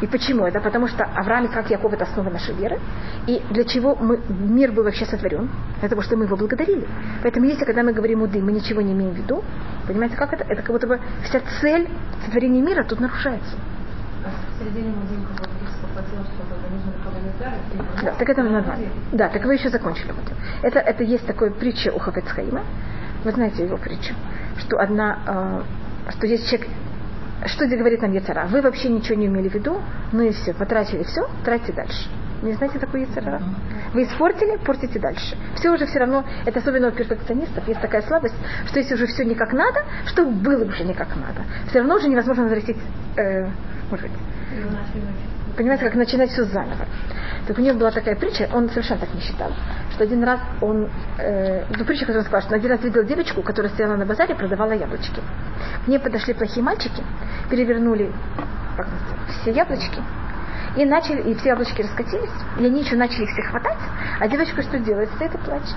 И 0.00 0.06
почему 0.06 0.46
это? 0.46 0.60
Потому 0.60 0.86
что 0.86 1.04
Авраам, 1.04 1.48
как 1.48 1.70
Яков, 1.70 1.92
это 1.92 2.04
основа 2.04 2.30
нашей 2.30 2.54
веры. 2.54 2.78
И 3.26 3.42
для 3.50 3.64
чего 3.64 3.96
мы, 3.96 4.20
мир 4.28 4.70
был 4.70 4.84
вообще 4.84 5.04
сотворен? 5.06 5.50
Для 5.80 5.88
того, 5.88 6.02
что 6.02 6.16
мы 6.16 6.24
его 6.24 6.36
благодарили. 6.36 6.86
Поэтому 7.22 7.46
если, 7.46 7.64
когда 7.64 7.82
мы 7.82 7.92
говорим 7.92 8.22
уды, 8.22 8.40
мы 8.40 8.52
ничего 8.52 8.80
не 8.80 8.92
имеем 8.92 9.12
в 9.12 9.16
виду, 9.16 9.42
понимаете, 9.88 10.16
как 10.16 10.32
это? 10.32 10.44
Это 10.44 10.62
как 10.62 10.70
будто 10.70 10.86
бы 10.86 11.00
вся 11.24 11.40
цель 11.60 11.88
сотворения 12.24 12.62
мира 12.62 12.84
тут 12.84 13.00
нарушается. 13.00 13.56
Нужно 16.70 16.92
Да, 18.02 18.12
так 18.12 18.28
это 18.28 18.42
нормально. 18.42 18.88
Да, 19.12 19.28
так 19.28 19.44
вы 19.44 19.54
еще 19.54 19.68
закончили. 19.68 20.12
Это, 20.62 20.78
это 20.78 21.02
есть 21.02 21.26
такое 21.26 21.50
притча 21.50 21.90
у 21.92 21.98
Хафецхаима. 21.98 22.62
Вы 23.24 23.32
знаете 23.32 23.64
его 23.64 23.76
притчу, 23.76 24.14
что 24.58 24.78
одна, 24.78 25.64
э, 26.06 26.12
что 26.12 26.26
есть 26.26 26.48
человек, 26.48 26.68
что 27.46 27.66
здесь 27.66 27.78
говорит 27.78 28.02
нам 28.02 28.12
Яцера? 28.12 28.46
Вы 28.46 28.62
вообще 28.62 28.88
ничего 28.88 29.16
не 29.16 29.26
имели 29.26 29.48
в 29.48 29.54
виду, 29.54 29.80
ну 30.12 30.22
и 30.22 30.30
все, 30.30 30.54
потратили 30.54 31.02
все, 31.02 31.28
тратьте 31.44 31.72
дальше. 31.72 32.08
Не 32.42 32.52
знаете 32.52 32.78
такой 32.78 33.02
Яцера? 33.02 33.42
Вы 33.92 34.04
испортили, 34.04 34.56
портите 34.64 34.98
дальше. 35.00 35.36
Все 35.56 35.70
уже 35.70 35.86
все 35.86 35.98
равно, 35.98 36.24
это 36.44 36.60
особенно 36.60 36.88
у 36.88 36.90
перфекционистов, 36.92 37.66
есть 37.66 37.80
такая 37.80 38.02
слабость, 38.02 38.34
что 38.66 38.78
если 38.78 38.94
уже 38.94 39.06
все 39.06 39.24
не 39.24 39.34
как 39.34 39.52
надо, 39.52 39.84
что 40.06 40.24
было 40.24 40.64
уже 40.64 40.84
не 40.84 40.94
как 40.94 41.08
надо. 41.16 41.42
Все 41.68 41.80
равно 41.80 41.96
уже 41.96 42.08
невозможно 42.08 42.44
возвратить, 42.44 42.78
э, 43.16 43.48
может 43.90 44.08
быть, 44.08 44.18
понимаете, 45.58 45.84
как 45.84 45.94
начинать 45.96 46.30
все 46.30 46.44
заново. 46.44 46.86
Так 47.46 47.58
у 47.58 47.60
него 47.60 47.78
была 47.78 47.90
такая 47.90 48.14
притча, 48.14 48.48
он 48.52 48.68
совершенно 48.70 49.00
так 49.00 49.12
не 49.12 49.20
считал, 49.20 49.50
что 49.92 50.04
один 50.04 50.22
раз 50.22 50.40
он, 50.60 50.88
э, 51.18 51.64
ну, 51.76 51.84
притча, 51.84 52.06
которую 52.06 52.20
он 52.20 52.26
сказал, 52.26 52.42
что 52.42 52.54
один 52.54 52.70
раз 52.70 52.82
видел 52.82 53.04
девочку, 53.04 53.42
которая 53.42 53.72
стояла 53.72 53.96
на 53.96 54.06
базаре 54.06 54.34
продавала 54.34 54.72
яблочки. 54.72 55.20
К 55.84 55.88
ней 55.88 55.98
подошли 55.98 56.34
плохие 56.34 56.62
мальчики, 56.62 57.02
перевернули 57.50 58.12
как 58.76 58.86
все 59.40 59.50
яблочки, 59.50 60.00
и 60.76 60.84
начали, 60.84 61.22
и 61.22 61.34
все 61.34 61.48
яблочки 61.48 61.82
раскатились, 61.82 62.30
и 62.58 62.64
они 62.64 62.82
еще 62.82 62.96
начали 62.96 63.24
их 63.24 63.30
всех 63.30 63.46
хватать, 63.46 63.78
а 64.20 64.28
девочка 64.28 64.62
что 64.62 64.78
делает? 64.78 65.10
Стоит 65.16 65.34
и 65.34 65.38
плачет. 65.38 65.76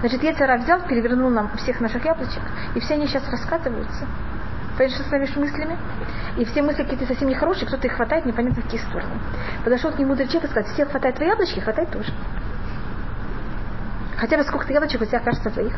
Значит, 0.00 0.22
Ецара 0.22 0.58
взял, 0.58 0.80
перевернул 0.82 1.30
нам 1.30 1.50
всех 1.56 1.80
наших 1.80 2.04
яблочек, 2.04 2.42
и 2.74 2.80
все 2.80 2.94
они 2.94 3.06
сейчас 3.06 3.26
раскатываются. 3.30 4.06
Понимаешь, 4.76 4.94
что 4.94 5.04
с 5.04 5.36
мыслями? 5.36 5.76
И 6.36 6.44
все 6.44 6.62
мысли 6.62 6.82
какие-то 6.82 7.06
совсем 7.06 7.28
нехорошие, 7.28 7.66
кто-то 7.66 7.86
их 7.86 7.94
хватает, 7.94 8.26
непонятно 8.26 8.60
в 8.60 8.64
какие 8.64 8.80
стороны. 8.80 9.14
Подошел 9.62 9.92
к 9.92 9.98
нему 9.98 10.16
человек 10.16 10.44
и 10.44 10.48
сказал, 10.48 10.64
всех 10.72 10.90
хватает 10.90 11.14
твои 11.14 11.28
яблочки, 11.28 11.60
хватай 11.60 11.86
тоже. 11.86 12.12
Хотя 14.16 14.36
бы 14.36 14.42
сколько-то 14.42 14.72
яблочек 14.72 15.00
у 15.00 15.04
тебя 15.04 15.20
кажется 15.20 15.50
твоих. 15.50 15.74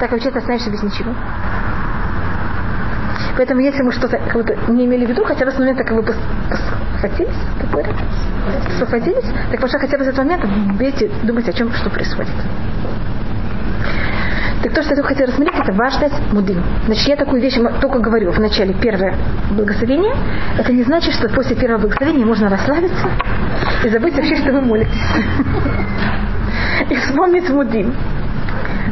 Так 0.00 0.10
вообще 0.10 0.30
ты 0.30 0.38
останешься 0.38 0.70
без 0.70 0.82
ничего. 0.82 1.12
Поэтому 3.36 3.60
если 3.60 3.82
мы 3.82 3.92
что-то 3.92 4.16
как 4.16 4.32
будто 4.32 4.54
не 4.72 4.86
имели 4.86 5.04
в 5.04 5.10
виду, 5.10 5.24
хотя 5.24 5.44
бы 5.44 5.50
с 5.50 5.58
момента, 5.58 5.84
как 5.84 5.92
вы 5.92 6.14
схватились, 6.96 7.36
схватились, 8.80 9.24
так 9.50 9.60
пошла 9.60 9.78
хотя 9.78 9.98
бы 9.98 10.04
с 10.04 10.08
этого 10.08 10.24
момента 10.24 10.48
будете 10.72 11.10
думать 11.22 11.46
о 11.46 11.52
чем, 11.52 11.70
что 11.72 11.90
происходит. 11.90 12.32
Так 14.66 14.74
то, 14.74 14.82
что 14.82 14.90
я 14.90 14.96
только 14.96 15.10
хотела 15.10 15.28
рассмотреть, 15.28 15.62
это 15.62 15.72
важность 15.74 16.32
мудим. 16.32 16.60
Значит, 16.86 17.06
я 17.06 17.14
такую 17.14 17.40
вещь 17.40 17.54
только 17.80 18.00
говорю 18.00 18.32
в 18.32 18.40
начале 18.40 18.74
первое 18.74 19.14
благословение. 19.52 20.12
Это 20.58 20.72
не 20.72 20.82
значит, 20.82 21.14
что 21.14 21.28
после 21.28 21.54
первого 21.54 21.82
благословения 21.82 22.26
можно 22.26 22.48
расслабиться 22.48 23.08
и 23.84 23.88
забыть 23.88 24.16
вообще, 24.16 24.34
что 24.34 24.50
вы 24.50 24.62
молитесь. 24.62 24.90
И 26.90 26.96
вспомнить 26.96 27.48
мудим. 27.48 27.94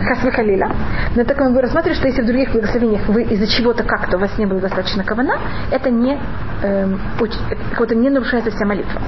Хасвы 0.07 0.31
Халиля. 0.31 0.71
Но 1.17 1.25
так 1.25 1.41
мы 1.41 1.61
рассматриваем, 1.61 1.97
что 1.97 2.07
если 2.07 2.23
в 2.23 2.27
других 2.27 2.53
благословениях 2.53 3.09
вы 3.09 3.25
из-за 3.25 3.49
чего-то 3.49 3.83
как-то 3.83 4.17
у 4.17 4.21
вас 4.21 4.39
не 4.39 4.47
было 4.47 4.61
достаточно 4.61 5.03
кавана, 5.03 5.41
это 5.73 5.91
не, 5.91 6.21
эм, 6.63 7.01
как 7.75 7.91
не 7.91 8.11
нарушается 8.11 8.53
вся 8.53 8.65
молитва. 8.65 9.03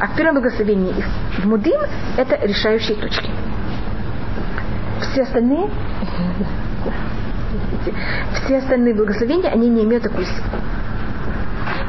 А 0.00 0.08
в 0.08 0.16
первом 0.16 0.34
благословении 0.34 0.96
в 1.38 1.46
Мудим 1.46 1.80
это 2.16 2.44
решающие 2.44 2.96
точки. 2.96 3.30
Все 5.12 5.22
остальные 5.22 5.70
все 8.34 8.58
остальные 8.58 8.94
благословения, 8.94 9.50
они 9.50 9.68
не 9.68 9.84
имеют 9.84 10.04
такой 10.04 10.24
силы. 10.24 10.42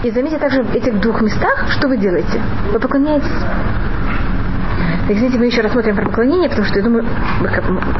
И 0.03 0.11
заметьте 0.11 0.37
также 0.37 0.63
в 0.63 0.75
этих 0.75 0.99
двух 0.99 1.21
местах, 1.21 1.65
что 1.69 1.87
вы 1.87 1.97
делаете? 1.97 2.41
Вы 2.71 2.79
поклоняетесь. 2.79 3.29
Так, 5.07 5.17
извините, 5.17 5.37
мы 5.37 5.45
еще 5.45 5.61
рассмотрим 5.61 5.95
про 5.95 6.05
поклонение, 6.05 6.49
потому 6.49 6.65
что 6.65 6.77
я 6.77 6.83
думаю, 6.83 7.05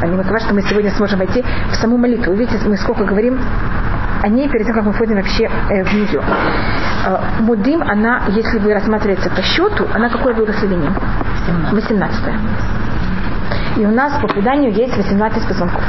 они 0.02 0.16
макова, 0.16 0.40
что 0.40 0.54
мы 0.54 0.62
сегодня 0.64 0.92
сможем 0.92 1.20
войти 1.20 1.44
в 1.72 1.76
саму 1.76 1.98
молитву. 1.98 2.34
Видите, 2.34 2.58
мы 2.68 2.78
сколько 2.78 3.04
говорим 3.04 3.40
о 4.22 4.28
ней 4.30 4.48
перед 4.50 4.66
тем, 4.66 4.76
как 4.76 4.86
мы 4.86 4.94
входим 4.94 5.16
вообще 5.16 5.50
э, 5.70 5.84
в 5.84 5.94
нее. 5.94 6.22
Э, 7.06 7.18
Мудим, 7.42 7.82
она, 7.84 8.24
если 8.30 8.58
вы 8.58 8.74
рассматриваете 8.74 9.30
по 9.30 9.42
счету, 9.42 9.86
она 9.94 10.10
какое 10.10 10.34
благословение? 10.34 10.92
18. 11.72 12.20
И 13.78 13.86
у 13.86 13.92
нас 13.92 14.14
по 14.22 14.28
преданию 14.28 14.72
есть 14.72 14.96
18 14.96 15.46
позвонков. 15.46 15.84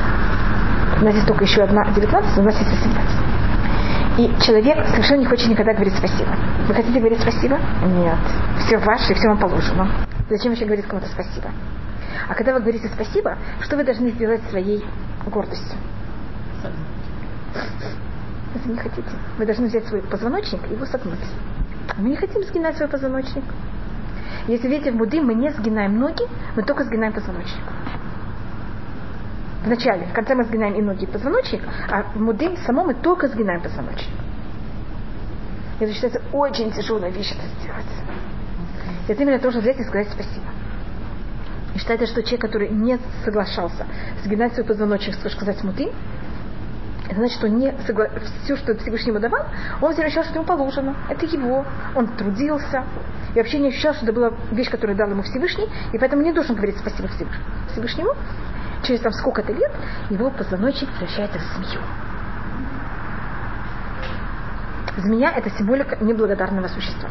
У 1.05 1.07
нас 1.07 1.16
есть 1.16 1.26
только 1.26 1.44
еще 1.44 1.62
одна 1.62 1.84
19, 1.92 2.38
у 2.38 2.42
нас 2.42 2.59
есть 2.59 2.70
18. 2.70 4.20
И 4.20 4.42
человек 4.42 4.86
совершенно 4.88 5.20
не 5.20 5.26
хочет 5.26 5.50
никогда 5.50 5.74
говорить 5.74 5.92
спасибо. 5.98 6.30
Вы 6.66 6.72
хотите 6.72 6.98
говорить 6.98 7.20
спасибо? 7.20 7.59
Нет. 7.84 8.16
Все 8.61 8.78
ваше, 8.78 9.12
все 9.12 9.28
вам 9.28 9.36
положено. 9.36 9.86
Зачем 10.30 10.52
еще 10.52 10.64
говорить 10.64 10.86
кому-то 10.86 11.07
спасибо? 11.09 11.50
А 12.26 12.34
когда 12.34 12.55
вы 12.55 12.61
говорите 12.61 12.88
спасибо, 12.88 13.36
что 13.61 13.76
вы 13.76 13.84
должны 13.84 14.12
сделать 14.12 14.40
своей 14.48 14.82
гордостью? 15.26 15.76
Вы 18.64 18.72
не 18.72 18.78
хотите. 18.78 19.11
Вы 19.36 19.44
должны 19.44 19.66
взять 19.66 19.86
свой 19.86 20.00
позвоночник 20.00 20.62
и 20.70 20.72
его 20.72 20.86
согнуть. 20.86 21.18
Мы 21.98 22.09
не 22.09 22.16
хотим 22.16 22.42
сгинать 22.44 22.78
свой 22.78 22.88
позвоночник. 22.88 23.44
Если 24.48 24.68
видите 24.68 24.90
в 24.90 24.96
Буды, 24.96 25.20
мы 25.20 25.34
не 25.34 25.50
сгинаем 25.50 25.98
ноги, 25.98 26.24
мы 26.57 26.62
только 26.62 26.82
сгинаем 26.84 27.12
позвоночник. 27.12 27.61
Вначале, 29.64 30.06
в 30.06 30.12
конце 30.12 30.34
мы 30.34 30.44
сгинаем 30.44 30.74
и 30.74 30.82
ноги, 30.82 31.04
и 31.04 31.06
позвоночник, 31.06 31.62
а 31.90 32.02
в 32.14 32.20
мудим 32.20 32.56
самом 32.58 32.88
мы 32.88 32.94
только 32.94 33.28
сгинаем 33.28 33.62
позвоночник. 33.62 34.12
Это 35.80 35.92
считается 35.92 36.20
очень 36.32 36.70
тяжелая 36.70 37.10
вещь 37.10 37.32
это 37.32 37.46
сделать. 37.60 37.86
Это 39.08 39.22
именно 39.22 39.38
тоже 39.38 39.60
взять 39.60 39.78
и 39.80 39.84
сказать 39.84 40.08
спасибо. 40.10 40.46
И 41.74 41.78
считается, 41.78 42.06
что 42.06 42.22
человек, 42.22 42.42
который 42.42 42.68
не 42.68 42.98
соглашался 43.24 43.86
сгинать 44.22 44.52
свой 44.52 44.66
позвоночник, 44.66 45.14
сказать 45.14 45.62
муты, 45.64 45.90
это 47.06 47.16
значит, 47.16 47.36
что 47.36 47.48
не 47.48 47.74
согла... 47.86 48.08
все, 48.44 48.56
что 48.56 48.74
Всевышний 48.76 49.10
ему 49.10 49.20
давал, 49.20 49.46
он 49.80 49.92
ощущал, 49.92 50.24
что 50.24 50.34
ему 50.34 50.44
положено. 50.44 50.96
Это 51.10 51.26
его. 51.26 51.64
Он 51.94 52.06
трудился. 52.08 52.84
И 53.34 53.38
вообще 53.38 53.58
не 53.58 53.68
ощущал, 53.68 53.94
что 53.94 54.04
это 54.04 54.12
была 54.12 54.32
вещь, 54.52 54.70
которую 54.70 54.96
дал 54.96 55.10
ему 55.10 55.22
Всевышний, 55.22 55.68
и 55.92 55.98
поэтому 55.98 56.22
не 56.22 56.32
должен 56.32 56.54
говорить 56.54 56.78
спасибо 56.78 57.08
Всевышнему. 57.72 58.14
Через 58.85 59.01
там 59.01 59.12
сколько-то 59.12 59.53
лет 59.53 59.72
его 60.11 60.30
позвоночник 60.30 60.91
превращается 60.91 61.39
в 61.39 61.43
змею. 61.43 61.80
Змея– 64.99 65.32
это 65.37 65.51
символика 65.51 65.97
неблагодарного 66.05 66.68
существа. 66.68 67.09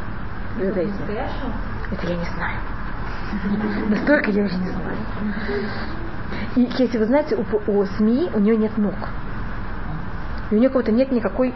Это 1.91 2.07
я 2.07 2.15
не 2.15 2.25
знаю. 2.35 2.59
Настолько 3.89 4.31
я 4.31 4.43
уже 4.43 4.55
не 4.55 4.69
знаю. 4.69 4.97
И 6.55 6.61
если 6.77 6.97
вы 6.97 7.05
знаете, 7.05 7.35
у, 7.35 7.71
у 7.71 7.85
змеи 7.85 8.29
у 8.33 8.39
нее 8.39 8.55
нет 8.55 8.77
ног. 8.77 8.95
И 10.51 10.55
у 10.55 10.59
нее 10.59 10.69
кого-то 10.69 10.91
нет 10.91 11.11
никакой 11.11 11.53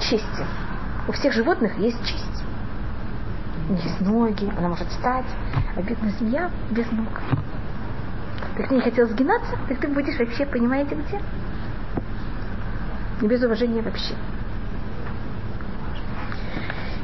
чести. 0.00 0.44
У 1.06 1.12
всех 1.12 1.32
животных 1.32 1.78
есть 1.78 2.04
честь. 2.04 2.44
У 3.68 3.72
них 3.72 3.84
есть 3.84 4.00
ноги, 4.00 4.52
она 4.58 4.68
может 4.68 4.88
встать. 4.88 5.26
А 5.76 5.80
бедная 5.80 6.10
змея 6.10 6.50
без 6.70 6.90
ног. 6.90 7.20
Так 8.56 8.70
не 8.70 8.80
хотел 8.80 9.06
сгинаться, 9.08 9.56
так 9.68 9.78
ты 9.78 9.88
будешь 9.88 10.18
вообще, 10.18 10.46
понимаете, 10.46 10.94
где? 10.94 11.20
Не 13.20 13.28
без 13.28 13.42
уважения 13.42 13.82
вообще. 13.82 14.14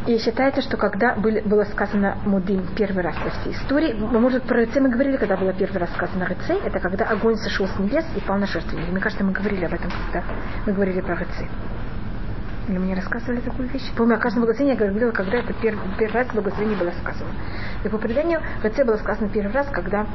И 0.07 0.19
считается, 0.19 0.63
что 0.63 0.77
когда 0.77 1.15
были, 1.15 1.41
было 1.41 1.65
сказано 1.65 2.17
Мудим 2.25 2.67
первый 2.75 3.05
раз 3.05 3.17
во 3.23 3.31
всей 3.31 3.53
истории, 3.53 3.93
может, 3.93 4.45
про 4.45 4.57
Рыце 4.57 4.81
мы 4.81 4.89
говорили, 4.89 5.17
когда 5.17 5.37
было 5.37 5.53
первый 5.53 5.79
раз 5.79 5.91
сказано 5.93 6.27
Рыце, 6.27 6.55
это 6.65 6.81
когда 6.81 7.05
огонь 7.05 7.37
сошел 7.37 7.67
с 7.67 7.79
небес 7.79 8.05
и 8.17 8.21
пал 8.21 8.39
на 8.39 8.47
жертвенник. 8.47 8.89
Мне 8.91 9.01
кажется, 9.01 9.25
мы 9.25 9.33
говорили 9.33 9.65
об 9.67 9.75
этом, 9.75 9.91
когда 10.07 10.27
мы 10.67 10.73
говорили 10.73 11.01
про 11.01 11.17
Рыце. 11.17 11.49
Или 12.69 12.79
мне 12.79 12.95
рассказывали 12.95 13.41
такую 13.41 13.69
вещь? 13.69 13.91
Помню, 13.97 14.17
о 14.17 14.19
каждом 14.19 14.43
благословении 14.43 14.81
я 14.81 14.89
говорила, 14.89 15.11
когда 15.11 15.39
это 15.39 15.53
первый, 15.55 15.83
первый 15.99 16.15
раз 16.15 16.29
благословение 16.33 16.79
было 16.79 16.93
сказано. 17.03 17.31
И 17.85 17.89
по 17.89 17.99
преданию 17.99 18.41
Рыце 18.63 18.85
было 18.85 18.97
сказано 18.97 19.29
первый 19.29 19.53
раз, 19.53 19.69
когда 19.71 20.07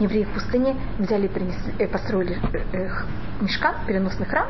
евреи 0.00 0.24
в 0.24 0.32
пустыне 0.32 0.76
взяли 0.98 1.28
принесли, 1.28 1.74
э, 1.78 1.86
построили 1.86 2.38
э, 2.52 2.58
э, 2.72 2.88
мешкан, 3.40 3.74
переносный 3.86 4.26
храм, 4.26 4.48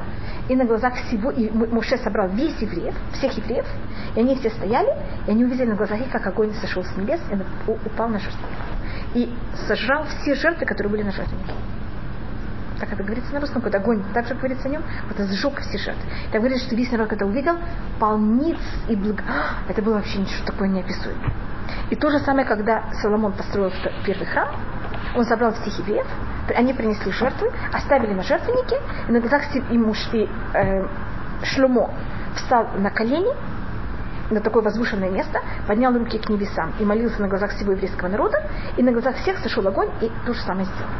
и 0.48 0.56
на 0.56 0.64
глазах 0.64 0.94
всего, 0.94 1.30
и 1.30 1.50
Муше 1.50 1.96
собрал 1.98 2.28
весь 2.28 2.58
евреев, 2.60 2.94
всех 3.12 3.36
евреев, 3.36 3.66
и 4.16 4.20
они 4.20 4.36
все 4.36 4.50
стояли, 4.50 4.90
и 5.26 5.30
они 5.30 5.44
увидели 5.44 5.66
на 5.66 5.76
глазах 5.76 6.00
их, 6.00 6.10
как 6.10 6.26
огонь 6.26 6.52
сошел 6.54 6.84
с 6.84 6.96
небес 6.96 7.20
и 7.30 7.70
упал 7.70 8.08
на 8.08 8.18
жертву. 8.18 8.46
И 9.14 9.32
сожрал 9.66 10.04
все 10.04 10.34
жертвы, 10.34 10.66
которые 10.66 10.90
были 10.90 11.02
на 11.02 11.12
жертвеннике. 11.12 11.52
Так 12.78 12.94
это 12.94 13.02
говорится 13.02 13.32
на 13.34 13.40
русском, 13.40 13.60
когда 13.60 13.78
огонь 13.78 14.02
также 14.14 14.34
говорится 14.34 14.66
о 14.66 14.70
нем, 14.70 14.82
вот 15.06 15.26
сжег 15.28 15.60
все 15.60 15.76
жертвы. 15.76 16.02
Так 16.32 16.40
говорится, 16.40 16.66
что 16.66 16.76
весь 16.76 16.90
народ, 16.90 17.08
когда 17.08 17.26
увидел, 17.26 17.58
полниц 17.98 18.58
и 18.88 18.96
благо... 18.96 19.22
Это 19.68 19.82
было 19.82 19.94
вообще 19.94 20.18
ничего 20.18 20.44
такое 20.46 20.68
неописуемое. 20.68 21.32
И 21.90 21.96
то 21.96 22.10
же 22.10 22.20
самое, 22.20 22.46
когда 22.46 22.90
Соломон 23.02 23.32
построил 23.32 23.70
первый 24.06 24.26
храм, 24.26 24.48
он 25.14 25.24
собрал 25.24 25.52
всех 25.52 25.78
евреев, 25.78 26.06
они 26.54 26.72
принесли 26.72 27.12
жертвы, 27.12 27.50
оставили 27.72 28.12
на 28.12 28.22
жертвеннике, 28.22 28.76
и 29.08 29.12
на 29.12 29.20
глазах 29.20 29.42
и 29.54 29.78
муж 29.78 29.98
и 30.12 30.28
э, 30.54 30.86
Шлюмо 31.42 31.90
встал 32.34 32.68
на 32.76 32.90
колени, 32.90 33.34
на 34.30 34.40
такое 34.40 34.62
возвышенное 34.62 35.10
место, 35.10 35.40
поднял 35.66 35.92
руки 35.92 36.18
к 36.18 36.28
небесам 36.28 36.72
и 36.78 36.84
молился 36.84 37.20
на 37.20 37.28
глазах 37.28 37.50
всего 37.50 37.72
еврейского 37.72 38.08
народа, 38.08 38.42
и 38.76 38.82
на 38.82 38.92
глазах 38.92 39.16
всех 39.16 39.38
сошел 39.38 39.66
огонь 39.66 39.88
и 40.00 40.10
то 40.26 40.32
же 40.32 40.40
самое 40.40 40.66
сделал. 40.66 40.90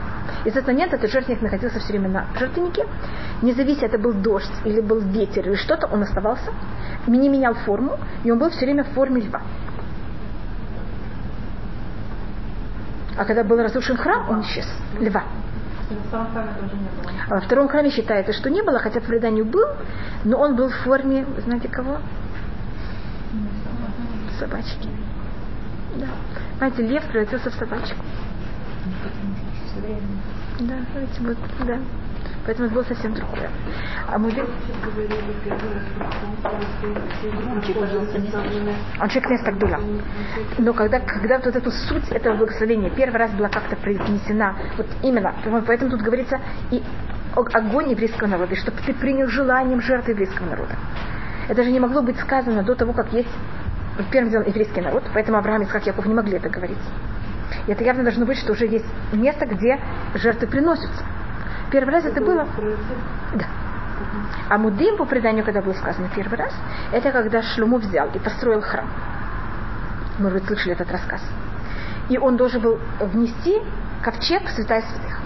И 0.44 0.50
с 0.50 0.56
этого 0.56 0.72
момента 0.72 0.96
этот 0.96 1.10
жертвенник 1.10 1.42
находился 1.42 1.78
все 1.78 1.92
время 1.92 2.08
на 2.08 2.26
жертвеннике, 2.38 2.86
не 3.42 3.52
завися, 3.52 3.86
это 3.86 3.98
был 3.98 4.12
дождь 4.12 4.50
или 4.64 4.80
был 4.80 5.00
ветер 5.00 5.46
или 5.46 5.54
что-то, 5.54 5.86
он 5.86 6.02
оставался, 6.02 6.52
не 7.06 7.28
менял 7.28 7.54
форму, 7.54 7.98
и 8.24 8.30
он 8.30 8.38
был 8.38 8.50
все 8.50 8.64
время 8.64 8.84
в 8.84 8.88
форме 8.88 9.20
льва. 9.20 9.42
А 13.20 13.26
когда 13.26 13.44
был 13.44 13.58
разрушен 13.58 13.98
храм, 13.98 14.30
он 14.30 14.40
исчез. 14.40 14.66
Льва. 14.98 15.22
А 17.28 17.34
во 17.34 17.40
втором 17.42 17.68
храме 17.68 17.90
считается, 17.90 18.32
что 18.32 18.48
не 18.48 18.62
было, 18.62 18.78
хотя 18.78 19.00
в 19.00 19.04
предании 19.04 19.42
был, 19.42 19.66
но 20.24 20.38
он 20.38 20.56
был 20.56 20.70
в 20.70 20.74
форме, 20.76 21.26
знаете 21.44 21.68
кого? 21.68 21.98
Собачки. 24.38 24.88
Да. 25.96 26.06
Знаете, 26.56 26.82
лев 26.86 27.04
превратился 27.08 27.50
в 27.50 27.54
собачку. 27.56 28.02
Да, 30.60 30.76
знаете, 30.92 31.20
вот, 31.20 31.36
да. 31.66 31.78
Поэтому 32.50 32.66
это 32.66 32.74
было 32.74 32.82
совсем 32.82 33.14
другое. 33.14 33.48
А 34.08 34.18
мы 34.18 34.28
Он 39.00 39.08
человек 39.08 39.30
места 39.30 39.52
Гдула. 39.52 39.78
Но 40.58 40.72
когда, 40.72 40.98
когда 40.98 41.38
вот 41.38 41.54
эту 41.54 41.70
суть 41.70 42.08
этого 42.08 42.38
благословения 42.38 42.90
первый 42.90 43.18
раз 43.18 43.30
была 43.30 43.48
как-то 43.50 43.76
произнесена, 43.76 44.56
вот 44.76 44.88
именно, 45.00 45.32
поэтому 45.64 45.92
тут 45.92 46.02
говорится 46.02 46.40
и 46.72 46.82
огонь 47.36 47.90
еврейского 47.90 48.26
народа, 48.26 48.54
и 48.54 48.56
чтобы 48.56 48.78
ты 48.84 48.94
принял 48.94 49.28
желанием 49.28 49.80
жертвы 49.80 50.10
еврейского 50.10 50.46
народа. 50.46 50.74
Это 51.48 51.62
же 51.62 51.70
не 51.70 51.78
могло 51.78 52.02
быть 52.02 52.18
сказано 52.18 52.64
до 52.64 52.74
того, 52.74 52.92
как 52.92 53.12
есть 53.12 53.30
первым 54.10 54.32
делом 54.32 54.48
еврейский 54.48 54.80
народ, 54.80 55.04
поэтому 55.14 55.38
Авраам, 55.38 55.62
Исхак, 55.62 55.86
Яков 55.86 56.04
не 56.04 56.14
могли 56.14 56.38
это 56.38 56.48
говорить. 56.48 56.78
И 57.68 57.70
это 57.70 57.84
явно 57.84 58.02
должно 58.02 58.26
быть, 58.26 58.38
что 58.38 58.54
уже 58.54 58.66
есть 58.66 58.86
место, 59.12 59.46
где 59.46 59.78
жертвы 60.16 60.48
приносятся. 60.48 61.04
Первый 61.70 61.90
раз 61.94 62.04
это 62.04 62.20
было? 62.20 62.46
Да. 63.34 63.46
А 64.48 64.58
Мудим, 64.58 64.96
по 64.96 65.04
преданию, 65.04 65.44
когда 65.44 65.62
было 65.62 65.74
сказано 65.74 66.08
первый 66.14 66.36
раз, 66.36 66.52
это 66.92 67.12
когда 67.12 67.42
Шлюму 67.42 67.78
взял 67.78 68.08
и 68.08 68.18
построил 68.18 68.60
храм. 68.60 68.88
Может 70.18 70.40
быть, 70.40 70.46
слышали 70.46 70.72
этот 70.72 70.90
рассказ. 70.90 71.22
И 72.08 72.18
он 72.18 72.36
должен 72.36 72.60
был 72.60 72.80
внести 72.98 73.60
ковчег 74.02 74.44
в 74.48 74.50
святая 74.50 74.82
святых. 74.82 75.20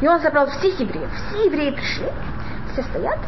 И 0.00 0.06
он 0.06 0.20
собрал 0.20 0.46
всех 0.48 0.78
евреев. 0.78 1.10
Все 1.28 1.46
евреи 1.46 1.72
пришли, 1.72 2.06
все 2.72 2.82
стоят, 2.82 3.18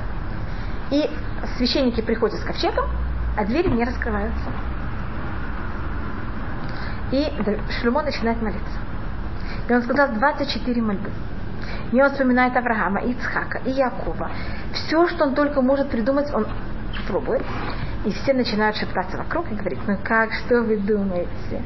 и 0.90 1.10
священники 1.56 2.00
приходят 2.00 2.38
с 2.38 2.44
ковчегом, 2.44 2.88
а 3.36 3.44
двери 3.44 3.68
не 3.68 3.84
раскрываются. 3.84 4.50
И 7.10 7.26
Шлюмо 7.80 8.02
начинает 8.02 8.40
молиться. 8.42 8.78
И 9.68 9.72
он 9.72 9.82
сказал 9.82 10.08
24 10.12 10.82
мольбы. 10.82 11.10
И 11.92 12.00
он 12.00 12.10
вспоминает 12.10 12.56
Авраама, 12.56 13.00
Ицхака 13.00 13.60
и 13.64 13.70
Якова. 13.70 14.30
Все, 14.72 15.06
что 15.08 15.24
он 15.24 15.34
только 15.34 15.62
может 15.62 15.90
придумать, 15.90 16.32
он 16.32 16.46
пробует. 17.06 17.42
И 18.04 18.10
все 18.10 18.32
начинают 18.32 18.76
шептаться 18.76 19.16
вокруг 19.16 19.50
и 19.50 19.54
говорить, 19.54 19.80
ну 19.86 19.96
как, 20.02 20.32
что 20.32 20.62
вы 20.62 20.78
думаете? 20.78 21.62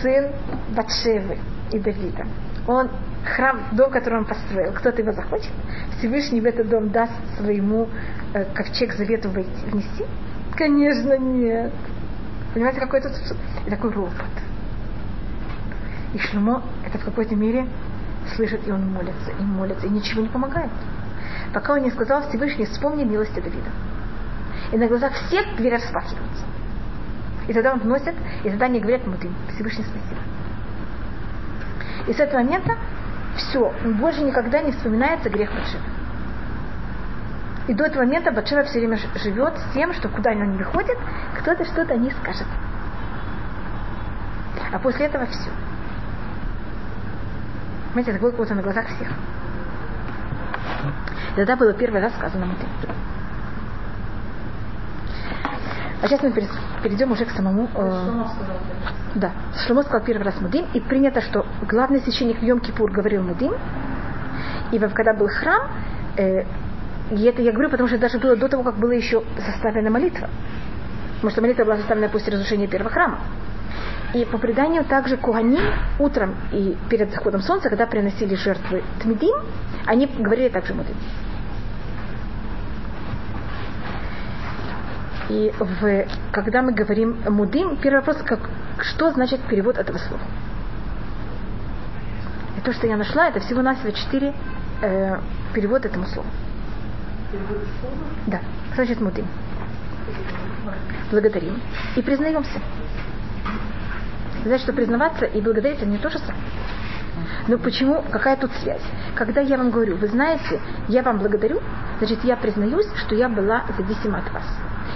Сын 0.00 0.32
Батшевы 0.74 1.38
и 1.72 1.78
Давида. 1.78 2.26
Он 2.66 2.88
храм, 3.24 3.60
дом, 3.72 3.90
который 3.90 4.20
он 4.20 4.24
построил, 4.24 4.72
кто-то 4.72 5.02
его 5.02 5.12
захочет, 5.12 5.50
Всевышний 5.98 6.40
в 6.40 6.46
этот 6.46 6.68
дом 6.68 6.90
даст 6.90 7.12
своему 7.36 7.88
э, 8.34 8.44
ковчег 8.54 8.94
завету 8.94 9.30
войти, 9.30 9.50
внести? 9.66 10.04
Конечно, 10.56 11.16
нет. 11.18 11.72
Понимаете, 12.54 12.80
какой 12.80 13.00
тут 13.00 13.12
такой 13.68 13.90
ропот. 13.90 14.12
И 16.14 16.18
Шлюмо 16.18 16.62
это 16.86 16.98
в 16.98 17.04
какой-то 17.04 17.34
мере 17.34 17.66
слышит, 18.34 18.66
и 18.66 18.72
он 18.72 18.92
молится, 18.92 19.30
и 19.38 19.42
молится, 19.42 19.86
и 19.86 19.90
ничего 19.90 20.22
не 20.22 20.28
помогает. 20.28 20.70
Пока 21.52 21.74
он 21.74 21.82
не 21.82 21.90
сказал 21.90 22.28
Всевышний, 22.28 22.66
вспомни 22.66 23.04
милости 23.04 23.40
Давида. 23.40 23.70
И 24.72 24.76
на 24.76 24.86
глазах 24.88 25.12
всех 25.12 25.56
двери 25.56 25.74
распахиваются. 25.74 26.44
И 27.48 27.52
тогда 27.52 27.72
он 27.72 27.80
вносит, 27.80 28.14
и 28.44 28.50
тогда 28.50 28.66
они 28.66 28.80
говорят 28.80 29.04
ему, 29.04 29.16
Всевышний 29.54 29.84
спасибо. 29.84 30.20
И 32.06 32.12
с 32.12 32.20
этого 32.20 32.42
момента 32.42 32.76
все, 33.36 33.72
больше 33.84 34.22
никогда 34.22 34.60
не 34.60 34.72
вспоминается 34.72 35.28
грех 35.28 35.50
Батшева. 35.52 35.82
И 37.68 37.74
до 37.74 37.84
этого 37.84 38.04
момента 38.04 38.32
Батшева 38.32 38.64
все 38.64 38.80
время 38.80 38.98
живет 39.14 39.56
с 39.56 39.72
тем, 39.72 39.92
что 39.92 40.08
куда 40.08 40.30
он 40.30 40.52
не 40.52 40.58
выходит, 40.58 40.98
кто-то 41.38 41.64
что-то 41.64 41.96
не 41.96 42.10
скажет. 42.10 42.46
А 44.72 44.78
после 44.78 45.06
этого 45.06 45.26
все. 45.26 45.50
Понимаете, 47.92 48.12
это 48.12 48.20
как 48.20 48.54
на 48.54 48.62
глазах 48.62 48.86
всех. 48.86 49.08
И 51.32 51.36
тогда 51.36 51.56
было 51.56 51.74
первый 51.74 52.00
раз 52.00 52.14
сказано 52.14 52.46
Муты. 52.46 52.66
А 56.02 56.08
сейчас 56.08 56.22
мы 56.22 56.32
перейдем 56.82 57.12
уже 57.12 57.24
к 57.26 57.30
самому... 57.30 57.68
Э, 57.74 58.24
да, 59.14 59.32
Шломо 59.54 59.82
сказал 59.82 60.00
первый 60.04 60.24
раз 60.24 60.40
Мудим, 60.40 60.66
и 60.72 60.80
принято, 60.80 61.20
что 61.20 61.46
главный 61.68 62.00
священник 62.00 62.40
в 62.40 62.42
Йом-Кипур 62.42 62.90
говорил 62.90 63.22
Мудим, 63.22 63.54
И 64.72 64.78
когда 64.78 65.12
был 65.14 65.28
храм, 65.28 65.70
э, 66.16 66.44
и 67.10 67.22
это 67.24 67.42
я 67.42 67.52
говорю, 67.52 67.68
потому 67.68 67.88
что 67.88 67.98
даже 67.98 68.18
было 68.18 68.36
до 68.36 68.48
того, 68.48 68.62
как 68.62 68.76
была 68.76 68.94
еще 68.94 69.22
составлена 69.38 69.90
молитва. 69.90 70.28
Потому 71.16 71.30
что 71.30 71.42
молитва 71.42 71.64
была 71.64 71.76
составлена 71.76 72.08
после 72.08 72.32
разрушения 72.32 72.66
первого 72.66 72.90
храма. 72.90 73.18
И 74.14 74.26
по 74.26 74.36
преданию 74.36 74.84
также 74.84 75.16
Куани 75.16 75.58
утром 75.98 76.36
и 76.52 76.76
перед 76.90 77.10
заходом 77.12 77.40
солнца, 77.40 77.70
когда 77.70 77.86
приносили 77.86 78.34
жертвы 78.34 78.82
Тмидим, 79.00 79.34
они 79.86 80.06
говорили 80.06 80.50
также 80.50 80.74
Мудим. 80.74 80.94
И 85.30 85.52
в, 85.58 86.06
когда 86.30 86.60
мы 86.60 86.72
говорим 86.72 87.22
Мудим, 87.26 87.78
первый 87.78 88.00
вопрос, 88.00 88.18
как, 88.22 88.50
что 88.80 89.10
значит 89.12 89.40
перевод 89.48 89.78
этого 89.78 89.96
слова? 89.96 90.22
И 92.58 92.60
то, 92.60 92.72
что 92.74 92.86
я 92.86 92.98
нашла, 92.98 93.28
это 93.28 93.40
всего-навсего 93.40 93.92
четыре 93.92 94.34
э, 94.82 95.18
перевода 95.54 95.88
этому 95.88 96.04
слову. 96.06 96.28
Перевод 97.30 97.66
слова? 97.80 97.96
Да, 98.26 98.40
значит 98.74 99.00
Мудим. 99.00 99.26
Благодарим 101.10 101.62
и 101.96 102.02
признаемся. 102.02 102.60
Значит, 104.44 104.64
что 104.64 104.72
признаваться 104.72 105.24
и 105.26 105.40
благодарить 105.40 105.78
это 105.78 105.86
не 105.86 105.98
то 105.98 106.10
же 106.10 106.18
самое. 106.18 106.42
Но 107.48 107.58
почему, 107.58 108.02
какая 108.10 108.36
тут 108.36 108.50
связь? 108.62 108.82
Когда 109.14 109.40
я 109.40 109.56
вам 109.56 109.70
говорю, 109.70 109.96
вы 109.96 110.06
знаете, 110.08 110.60
я 110.88 111.02
вам 111.02 111.18
благодарю, 111.18 111.60
значит, 111.98 112.24
я 112.24 112.36
признаюсь, 112.36 112.86
что 112.96 113.14
я 113.14 113.28
была 113.28 113.64
зависима 113.76 114.18
от 114.18 114.32
вас. 114.32 114.44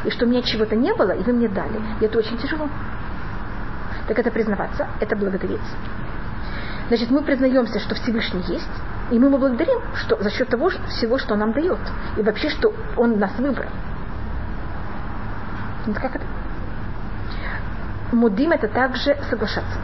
И 0.04 0.10
что 0.10 0.26
у 0.26 0.28
меня 0.28 0.42
чего-то 0.42 0.76
не 0.76 0.94
было, 0.94 1.12
и 1.12 1.22
вы 1.22 1.32
мне 1.32 1.48
дали. 1.48 1.80
И 2.00 2.04
это 2.04 2.18
очень 2.18 2.38
тяжело. 2.38 2.68
Так 4.06 4.18
это 4.18 4.30
признаваться, 4.30 4.88
это 5.00 5.16
благодарить. 5.16 5.60
Значит, 6.88 7.10
мы 7.10 7.22
признаемся, 7.22 7.80
что 7.80 7.96
Всевышний 7.96 8.44
есть, 8.46 8.70
и 9.10 9.18
мы 9.18 9.26
ему 9.26 9.38
благодарим 9.38 9.80
что, 9.94 10.22
за 10.22 10.30
счет 10.30 10.48
того 10.48 10.68
всего, 10.68 11.18
что 11.18 11.34
он 11.34 11.40
нам 11.40 11.52
дает. 11.52 11.80
И 12.16 12.22
вообще, 12.22 12.48
что 12.48 12.72
он 12.96 13.18
нас 13.18 13.36
выбрал. 13.38 13.70
Как 15.94 16.16
это? 16.16 16.24
Мудим 18.12 18.52
это 18.52 18.68
также 18.68 19.16
соглашаться. 19.28 19.78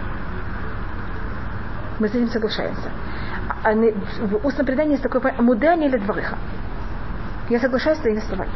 Мы 1.99 2.09
с 2.09 2.15
этим 2.15 2.29
соглашаемся. 2.29 2.91
А 3.65 3.75
в 3.75 4.47
устном 4.47 4.67
предании 4.67 4.93
есть 4.93 5.03
такое 5.03 5.21
понятие 5.21 5.45
мудани 5.45 5.87
или 5.87 5.99
двоиха. 5.99 6.39
Я 7.49 7.61
соглашаюсь 7.61 7.99
с 7.99 8.01
твоими 8.01 8.21
словами. 8.21 8.51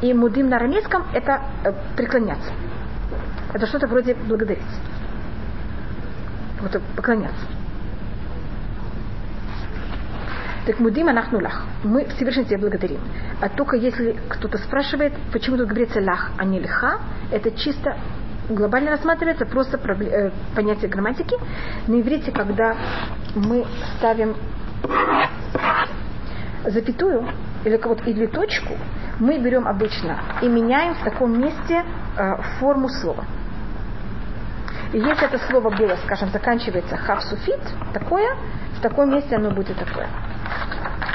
И 0.00 0.12
мудим 0.14 0.48
на 0.48 0.56
арамейском 0.56 1.04
это 1.12 1.42
э, 1.64 1.72
преклоняться. 1.96 2.52
Это 3.52 3.66
что-то 3.66 3.86
вроде 3.86 4.14
благодарить. 4.14 4.62
Вот 6.60 6.80
поклоняться. 6.96 7.46
Так 10.66 10.78
мудим 10.78 11.08
анахну 11.08 11.40
лах. 11.40 11.64
Мы 11.82 12.06
Всевышний 12.06 12.44
тебя 12.44 12.58
благодарим. 12.58 13.00
А 13.40 13.48
только 13.48 13.76
если 13.76 14.16
кто-то 14.28 14.58
спрашивает, 14.58 15.12
почему 15.32 15.56
тут 15.56 15.68
говорится 15.68 16.00
лах, 16.00 16.30
а 16.38 16.44
не 16.44 16.60
лиха, 16.60 17.00
это 17.32 17.50
чисто 17.50 17.96
глобально 18.48 18.90
рассматривается 18.92 19.46
просто 19.46 19.78
э, 19.78 20.30
понятие 20.54 20.90
грамматики. 20.90 21.36
На 21.86 22.00
иврите, 22.00 22.32
когда 22.32 22.76
мы 23.34 23.64
ставим 23.98 24.36
запятую 26.64 27.28
или, 27.64 27.76
вот, 27.76 28.06
или 28.06 28.26
точку, 28.26 28.74
мы 29.18 29.38
берем 29.38 29.66
обычно 29.66 30.18
и 30.42 30.48
меняем 30.48 30.94
в 30.94 31.04
таком 31.04 31.40
месте 31.40 31.84
э, 32.16 32.42
форму 32.58 32.88
слова. 32.88 33.24
И 34.92 34.98
если 34.98 35.26
это 35.26 35.38
слово 35.48 35.70
было, 35.70 35.96
скажем, 36.04 36.28
заканчивается 36.30 36.96
хавсуфит, 36.96 37.60
такое, 37.94 38.36
в 38.76 38.80
таком 38.80 39.10
месте 39.10 39.36
оно 39.36 39.50
будет 39.50 39.78
такое. 39.78 40.06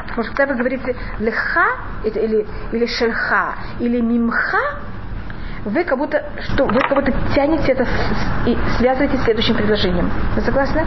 Потому 0.07 0.23
что 0.23 0.36
когда 0.36 0.53
вы 0.53 0.59
говорите 0.59 0.95
леха 1.19 1.67
или, 2.03 2.47
или 2.71 2.86
шельха 2.88 3.53
или 3.80 4.01
мимха, 4.01 4.80
вы 5.68 5.84
как 5.84 5.97
будто, 5.97 6.24
что, 6.43 6.65
вы 6.65 6.80
как 6.80 6.95
будто 6.95 7.11
тянете 7.36 7.74
это 7.74 7.86
и 8.45 8.57
связываете 8.78 9.18
с 9.18 9.24
следующим 9.24 9.55
предложением. 9.55 10.09
Вы 10.36 10.41
согласны? 10.41 10.86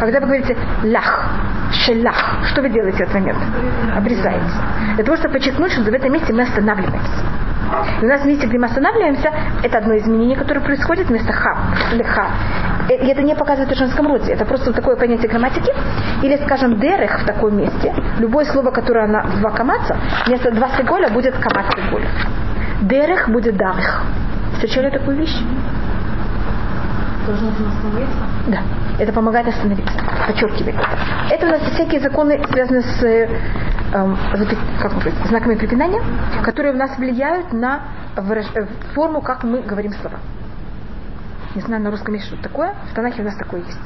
Когда 0.00 0.20
вы 0.20 0.26
говорите 0.26 0.56
лах, 0.82 1.30
шелах, 1.72 2.38
что 2.50 2.62
вы 2.62 2.70
делаете 2.70 2.98
в 2.98 3.00
этот 3.02 3.14
момент? 3.14 3.38
Обрезаете. 3.94 4.44
Для 4.94 5.04
того, 5.04 5.16
чтобы 5.16 5.34
подчеркнуть, 5.34 5.72
что 5.72 5.82
в 5.82 5.88
этом 5.88 6.12
месте 6.12 6.32
мы 6.32 6.42
останавливаемся. 6.42 7.22
И 8.00 8.04
у 8.04 8.08
нас 8.08 8.24
месте, 8.24 8.46
где 8.46 8.58
мы 8.58 8.66
останавливаемся, 8.66 9.32
это 9.62 9.78
одно 9.78 9.96
изменение, 9.96 10.36
которое 10.36 10.60
происходит 10.60 11.08
вместо 11.08 11.32
ха, 11.32 11.56
леха. 11.92 12.26
И 12.88 12.92
это 12.92 13.22
не 13.22 13.34
показывает 13.34 13.74
в 13.74 13.78
женском 13.78 14.06
роде. 14.06 14.32
Это 14.32 14.44
просто 14.44 14.72
такое 14.72 14.96
понятие 14.96 15.28
грамматики. 15.28 15.72
Или, 16.22 16.36
скажем, 16.44 16.78
дерех 16.78 17.20
в 17.20 17.26
таком 17.26 17.56
месте. 17.56 17.92
Любое 18.18 18.44
слово, 18.44 18.70
которое 18.70 19.06
на 19.08 19.22
два 19.22 19.50
камаца, 19.50 19.96
вместо 20.26 20.52
два 20.52 20.68
сиголя 20.76 21.08
будет 21.08 21.34
камац 21.34 21.66
сиголя. 21.74 22.06
Дерех 22.82 23.28
будет 23.28 23.56
дарех. 23.56 24.02
Встречали 24.54 24.90
такую 24.90 25.16
вещь? 25.16 25.36
Должен 27.26 27.48
остановиться? 27.48 28.18
Да. 28.48 28.58
Это 28.98 29.12
помогает 29.12 29.48
остановиться. 29.48 29.98
Подчеркивает 30.26 30.76
это. 31.30 31.46
У 31.46 31.50
нас 31.50 31.60
всякие 31.72 32.00
законы, 32.00 32.40
связанные 32.50 32.82
с 32.82 33.02
эм, 33.92 34.16
как 34.80 34.92
сказать, 34.92 35.14
знаками 35.26 35.54
препинания, 35.56 36.02
которые 36.44 36.74
у 36.74 36.76
нас 36.76 36.96
влияют 36.98 37.52
на 37.52 37.80
выраж... 38.16 38.46
Э, 38.54 38.66
форму, 38.94 39.20
как 39.20 39.44
мы 39.44 39.62
говорим 39.62 39.92
слова. 39.92 40.18
Не 41.54 41.62
знаю 41.62 41.82
на 41.82 41.90
русском 41.90 42.14
есть 42.14 42.26
что 42.26 42.36
такое. 42.36 42.74
В 42.90 42.94
Танахе 42.94 43.22
у 43.22 43.24
нас 43.24 43.36
такое 43.36 43.60
есть. 43.60 43.80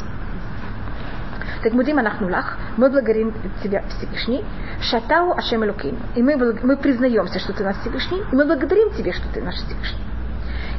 Так 1.62 1.74
мудим 1.74 1.98
анахнулах, 1.98 2.56
мы 2.78 2.88
благодарим 2.88 3.34
Тебя 3.62 3.82
Всевышний, 3.88 4.42
шатау 4.80 5.32
Ашем 5.32 5.64
Элукейну. 5.64 5.98
И 6.14 6.22
мы, 6.22 6.36
мы 6.36 6.76
признаемся, 6.76 7.38
что 7.38 7.52
Ты 7.52 7.64
наш 7.64 7.76
Всевышний, 7.78 8.22
и 8.32 8.34
мы 8.34 8.44
благодарим 8.46 8.90
Тебе, 8.94 9.12
что 9.12 9.28
Ты 9.32 9.42
наш 9.42 9.54
Всевышний. 9.56 10.04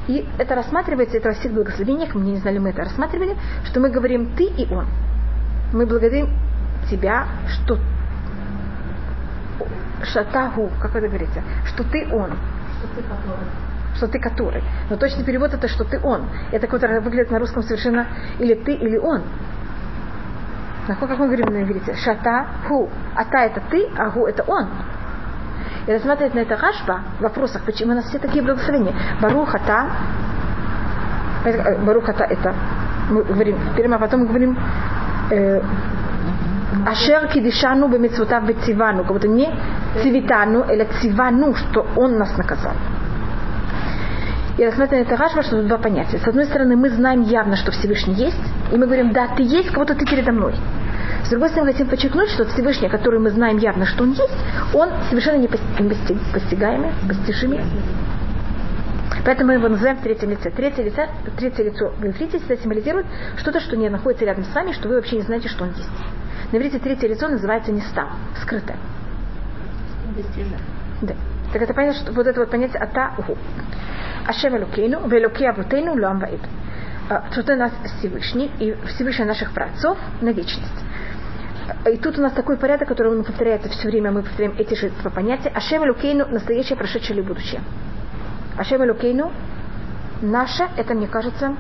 И 0.08 0.28
это 0.38 0.56
рассматривается, 0.56 1.18
это 1.18 1.30
во 1.30 1.36
всех 1.36 1.54
благословениях, 1.54 2.14
мы 2.16 2.22
не 2.22 2.38
знали, 2.38 2.58
мы 2.58 2.70
это 2.70 2.84
рассматривали, 2.84 3.38
что 3.66 3.80
мы 3.80 3.90
говорим 3.90 4.36
Ты 4.36 4.46
и 4.46 4.72
Он. 4.74 4.88
Мы 5.74 5.86
благодарим 5.86 6.30
Тебя, 6.90 7.28
что 7.48 7.78
Шатаху, 10.04 10.72
как 10.82 10.96
это 10.96 11.08
говорится, 11.08 11.44
что 11.66 11.84
Ты 11.84 12.08
Он. 12.12 12.32
Что 12.80 12.88
ты 12.96 13.04
который? 13.04 13.48
что 13.96 14.08
ты 14.08 14.20
который. 14.20 14.64
Но 14.90 14.98
точный 14.98 15.24
перевод 15.24 15.54
это, 15.54 15.68
что 15.68 15.84
ты 15.84 16.00
он. 16.00 16.28
Это 16.52 16.66
который 16.66 17.02
выглядит 17.02 17.30
на 17.30 17.40
русском 17.40 17.62
совершенно 17.62 18.08
или 18.40 18.56
ты, 18.56 18.74
или 18.74 18.98
он. 18.98 19.24
Как 20.88 21.20
мы 21.20 21.28
говорим 21.28 21.54
на 21.54 21.64
иврите? 21.64 21.96
Шата 21.96 22.48
ху. 22.68 22.90
Ата 23.16 23.38
это 23.40 23.62
ты, 23.70 23.88
а 23.98 24.10
гу 24.10 24.26
это 24.26 24.44
он. 24.44 24.68
И 25.88 25.92
рассматривать 25.92 26.36
на 26.36 26.40
это 26.40 26.58
Рашба 26.58 27.02
в 27.20 27.24
вопросах, 27.24 27.64
почему 27.64 27.94
у 27.94 27.96
нас 27.96 28.06
все 28.06 28.20
такие 28.20 28.44
благословения. 28.44 28.94
Барухата, 29.20 29.88
Барухата 31.86 32.24
это 32.26 32.54
мы 33.10 33.24
говорим 33.24 33.58
вперед, 33.72 33.92
а 33.92 34.00
потом 34.00 34.22
мы 34.22 34.28
говорим 34.28 34.58
э, 35.32 35.62
Ашер 36.86 37.28
кидишану 37.28 37.88
бемецвотав 37.88 38.46
бецивану, 38.46 39.04
как 39.04 39.14
будто 39.14 39.28
не 39.28 39.54
цивитану, 40.02 40.64
или 40.72 40.88
цивану, 41.02 41.54
что 41.56 41.86
он 41.96 42.18
нас 42.18 42.38
наказал. 42.38 42.74
И 44.58 44.66
рассматриваем 44.66 45.08
это 45.08 45.16
Рашба, 45.16 45.44
что 45.44 45.58
тут 45.58 45.68
два 45.68 45.78
понятия. 45.78 46.20
С 46.20 46.28
одной 46.28 46.46
стороны, 46.46 46.76
мы 46.76 46.90
знаем 46.90 47.24
явно, 47.24 47.56
что 47.56 47.72
Всевышний 47.72 48.14
есть, 48.16 48.38
и 48.72 48.78
мы 48.78 48.86
говорим, 48.86 49.12
да, 49.12 49.28
ты 49.36 49.44
есть, 49.44 49.74
будто 49.74 49.96
ты 49.96 50.06
передо 50.06 50.32
мной. 50.32 50.54
С 51.24 51.30
другой 51.30 51.50
стороны, 51.50 51.72
мы 51.72 51.74
хотим 51.74 51.90
подчеркнуть, 51.90 52.30
что 52.30 52.46
Всевышний, 52.46 52.90
который 52.90 53.20
мы 53.20 53.30
знаем 53.30 53.58
явно, 53.58 53.86
что 53.86 54.04
он 54.04 54.12
есть, 54.12 54.34
он 54.74 54.90
совершенно 55.10 55.38
не 55.38 55.48
постигаемый, 55.48 56.92
постижимый. 57.08 57.62
Поэтому 59.24 59.48
мы 59.48 59.54
его 59.54 59.68
называем 59.68 59.98
в 59.98 60.02
третьем 60.02 60.32
лице. 60.32 60.50
Третье, 60.50 60.84
лице, 60.84 61.08
третье 61.38 61.64
лицо 61.64 61.94
в 61.98 62.06
иврите 62.06 62.40
всегда 62.40 62.58
символизирует 62.58 63.06
что-то, 63.38 63.60
что 63.60 63.78
не 63.78 63.90
находится 63.90 64.26
рядом 64.26 64.44
с 64.44 64.54
вами, 64.54 64.72
что 64.72 64.90
вы 64.90 64.96
вообще 64.96 65.18
не 65.18 65.22
знаете, 65.22 65.48
что 65.48 65.64
он 65.66 65.70
есть. 65.72 65.90
На 66.52 66.58
иврите 66.58 66.80
третье 66.80 67.08
лицо 67.08 67.28
называется 67.28 67.72
не 67.72 67.82
став, 67.82 68.10
скрытое. 68.42 68.78
Да. 71.02 71.14
Так 71.54 71.62
это 71.62 71.74
понятно, 71.74 72.02
что 72.02 72.14
вот 72.14 72.26
это 72.26 72.40
вот 72.40 72.50
понятие 72.50 72.82
ата 72.82 73.12
уху. 73.18 73.38
Ашем 74.28 74.56
Элукейну, 74.58 75.08
Велуки 75.08 75.44
Авутейну, 75.44 75.94
Луам 75.94 76.20
Ваид. 76.20 76.42
Что 77.32 77.44
ты 77.44 77.56
нас 77.56 77.72
Всевышний 77.98 78.52
и 78.60 78.74
Всевышний 78.88 79.26
наших 79.26 79.52
працов 79.54 79.98
на 80.22 80.30
вечность. 80.30 80.86
И 81.92 81.98
тут 81.98 82.18
у 82.18 82.22
нас 82.22 82.34
такой 82.34 82.58
порядок, 82.58 82.88
который 82.88 83.12
он 83.12 83.24
повторяется 83.24 83.70
все 83.70 83.88
время, 83.88 84.12
мы 84.12 84.24
повторяем 84.24 84.56
эти 84.58 84.74
же 84.74 84.92
два 85.02 85.12
понятия. 85.12 85.50
Ашем 85.50 85.84
Элукейну, 85.84 86.28
настоящее, 86.28 86.78
прошедшее 86.78 87.20
или 87.20 87.26
будущее. 87.26 87.62
Ашем 88.58 88.84
Элукейну, 88.84 89.32
наше, 90.22 90.68
это, 90.78 90.94
мне 90.94 91.08
кажется, 91.08 91.56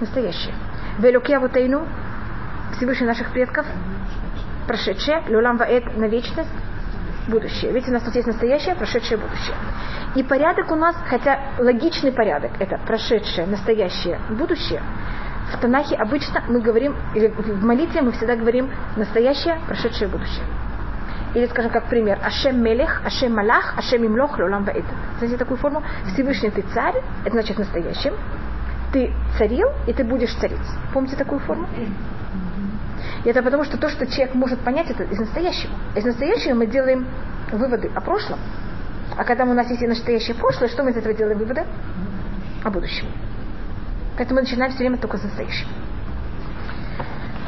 настоящее. 0.00 0.54
Велуки 0.98 1.32
Авутейну, 1.32 1.86
Всевышний 2.76 3.06
наших 3.06 3.32
предков, 3.32 3.66
прошедшее, 4.66 5.22
Лулам 5.28 5.56
Ваэт 5.56 5.96
на 5.96 6.06
вечность, 6.06 6.50
будущее. 7.28 7.72
Видите, 7.72 7.90
у 7.90 7.94
нас 7.94 8.02
тут 8.02 8.14
есть 8.14 8.26
настоящее, 8.26 8.74
прошедшее, 8.74 9.18
будущее. 9.18 9.56
И 10.14 10.22
порядок 10.22 10.70
у 10.70 10.76
нас, 10.76 10.96
хотя 11.06 11.38
логичный 11.58 12.12
порядок, 12.12 12.52
это 12.58 12.78
прошедшее, 12.86 13.46
настоящее, 13.46 14.18
будущее, 14.30 14.82
в 15.52 15.58
Танахе 15.58 15.96
обычно 15.96 16.42
мы 16.48 16.60
говорим, 16.60 16.96
или 17.14 17.28
в 17.28 17.64
молитве 17.64 18.02
мы 18.02 18.12
всегда 18.12 18.34
говорим 18.34 18.70
настоящее, 18.96 19.60
прошедшее, 19.66 20.08
будущее. 20.08 20.44
Или, 21.34 21.46
скажем, 21.46 21.70
как 21.70 21.88
пример, 21.88 22.18
Ашем 22.22 22.62
Мелех, 22.62 23.02
Ашем 23.04 23.34
Малах, 23.34 23.76
Ашем 23.76 24.06
Имлох, 24.06 24.38
Леолам 24.38 24.64
Ваэд. 24.64 24.84
Знаете 25.18 25.36
такую 25.36 25.58
форму? 25.58 25.82
Всевышний 26.12 26.50
ты 26.50 26.62
царь, 26.72 27.02
это 27.24 27.32
значит 27.32 27.58
настоящим. 27.58 28.14
Ты 28.92 29.12
царил, 29.36 29.68
и 29.88 29.92
ты 29.92 30.04
будешь 30.04 30.32
царить. 30.36 30.58
Помните 30.92 31.16
такую 31.16 31.40
форму? 31.40 31.66
И 33.24 33.28
это 33.28 33.42
потому, 33.42 33.64
что 33.64 33.78
то, 33.78 33.88
что 33.88 34.06
человек 34.06 34.34
может 34.34 34.60
понять, 34.60 34.90
это 34.90 35.04
из 35.04 35.18
настоящего. 35.18 35.72
Из 35.96 36.04
настоящего 36.04 36.54
мы 36.54 36.66
делаем 36.66 37.06
выводы 37.50 37.90
о 37.94 38.00
прошлом. 38.00 38.38
А 39.16 39.24
когда 39.24 39.44
у 39.44 39.54
нас 39.54 39.68
есть 39.70 39.82
и 39.82 39.86
настоящее 39.86 40.34
прошлое, 40.36 40.68
что 40.68 40.82
мы 40.82 40.90
из 40.90 40.96
этого 40.96 41.14
делаем 41.14 41.38
выводы? 41.38 41.64
О 42.62 42.70
будущем. 42.70 43.06
Поэтому 44.16 44.40
мы 44.40 44.42
начинаем 44.42 44.72
все 44.72 44.80
время 44.80 44.98
только 44.98 45.18
с 45.18 45.22
настоящего. 45.22 45.70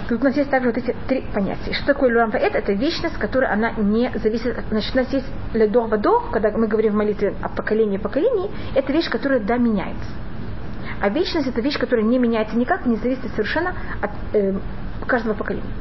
Тут 0.09 0.21
у 0.21 0.25
нас 0.25 0.37
есть 0.37 0.51
также 0.51 0.69
вот 0.69 0.79
эти 0.79 0.95
три 1.09 1.25
понятия. 1.35 1.73
Что 1.73 1.87
такое 1.87 2.11
люрам 2.11 2.31
это? 2.31 2.59
Это 2.59 2.73
вечность, 2.73 3.17
которая 3.19 3.53
она 3.53 3.73
не 3.73 4.11
зависит. 4.17 4.57
Значит, 4.71 4.95
у 4.95 4.99
нас 4.99 5.13
есть 5.13 5.27
ледор 5.53 5.89
вадо, 5.89 6.21
когда 6.33 6.51
мы 6.53 6.69
говорим 6.69 6.93
в 6.93 6.97
молитве 6.97 7.35
о 7.43 7.49
поколении 7.49 7.99
поколений, 7.99 8.51
это 8.75 8.93
вещь, 8.93 9.11
которая 9.11 9.41
да 9.41 9.57
меняется. 9.57 10.09
А 11.01 11.09
вечность 11.09 11.49
это 11.49 11.61
вещь, 11.61 11.79
которая 11.79 12.07
не 12.07 12.19
меняется 12.19 12.57
никак, 12.57 12.87
не 12.87 12.97
зависит 12.97 13.31
совершенно 13.33 13.75
от 14.01 14.11
э, 14.33 14.55
каждого 15.07 15.35
поколения. 15.35 15.73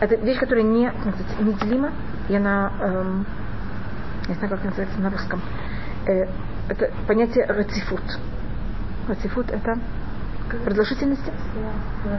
Это 0.00 0.16
вещь, 0.16 0.38
которая 0.38 0.64
не, 0.64 0.92
неделима, 1.40 1.92
и 2.28 2.36
она, 2.36 2.72
эм, 2.80 3.26
не 4.28 4.34
знаю, 4.34 4.50
как 4.50 4.64
называется 4.64 5.00
на 5.00 5.10
русском, 5.10 5.40
э, 6.06 6.26
это 6.68 6.90
понятие 7.06 7.46
рацифут. 7.46 8.02
Рацифут 9.08 9.50
это 9.50 9.78
продолжительности? 10.64 11.32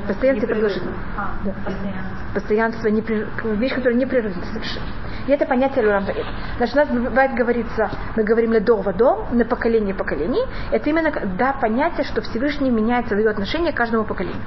Постоянство 0.08 0.46
и 0.46 0.50
продолжительность. 0.50 1.00
А, 1.18 1.34
Да. 1.44 1.54
постоянство. 2.34 2.88
Непрер... 2.88 3.28
вещь, 3.44 3.74
которая 3.74 3.96
непрерывна 3.96 4.44
совершенно. 4.46 4.86
И 5.28 5.32
это 5.32 5.46
понятие 5.46 5.84
люрамбаэт. 5.84 6.26
Значит, 6.58 6.76
у 6.76 6.78
нас 6.78 6.90
бывает 6.90 7.34
говорится, 7.34 7.90
мы 8.16 8.24
говорим 8.24 8.52
на 8.52 8.60
до 8.60 8.82
до, 8.94 9.28
на 9.32 9.46
поколение 9.46 9.96
поколений. 9.96 10.44
Это 10.72 10.90
именно 10.90 11.12
да, 11.38 11.54
понятие, 11.54 12.04
что 12.06 12.22
Всевышний 12.22 12.70
меняет 12.70 13.08
свое 13.08 13.30
отношение 13.30 13.74
к 13.74 13.76
каждому 13.76 14.06
поколению. 14.06 14.42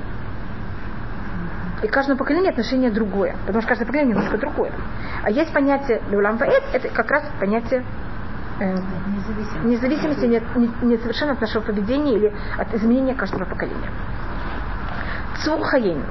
И 1.82 1.86
к 1.86 1.92
каждому 1.92 2.18
поколению 2.18 2.50
отношение 2.50 2.90
другое, 2.90 3.36
потому 3.46 3.60
что 3.60 3.68
каждое 3.68 3.86
поколение 3.86 4.14
немножко 4.14 4.38
другое. 4.38 4.72
А 5.22 5.30
есть 5.30 5.52
понятие 5.52 6.02
люлам 6.10 6.36
ваэт, 6.36 6.62
это 6.72 6.88
как 6.88 7.10
раз 7.10 7.24
понятие 7.38 7.84
э, 8.58 8.74
Независимо. 8.74 9.64
независимости 9.64 10.24
не, 10.24 10.42
не, 10.56 10.70
не 10.82 10.98
совершенно 10.98 11.32
от 11.32 11.40
нашего 11.40 11.62
поведения 11.62 12.14
или 12.14 12.32
от 12.58 12.74
изменения 12.74 13.14
каждого 13.14 13.44
поколения. 13.44 13.90
Цур 15.44 15.60
хаейн. 15.60 16.02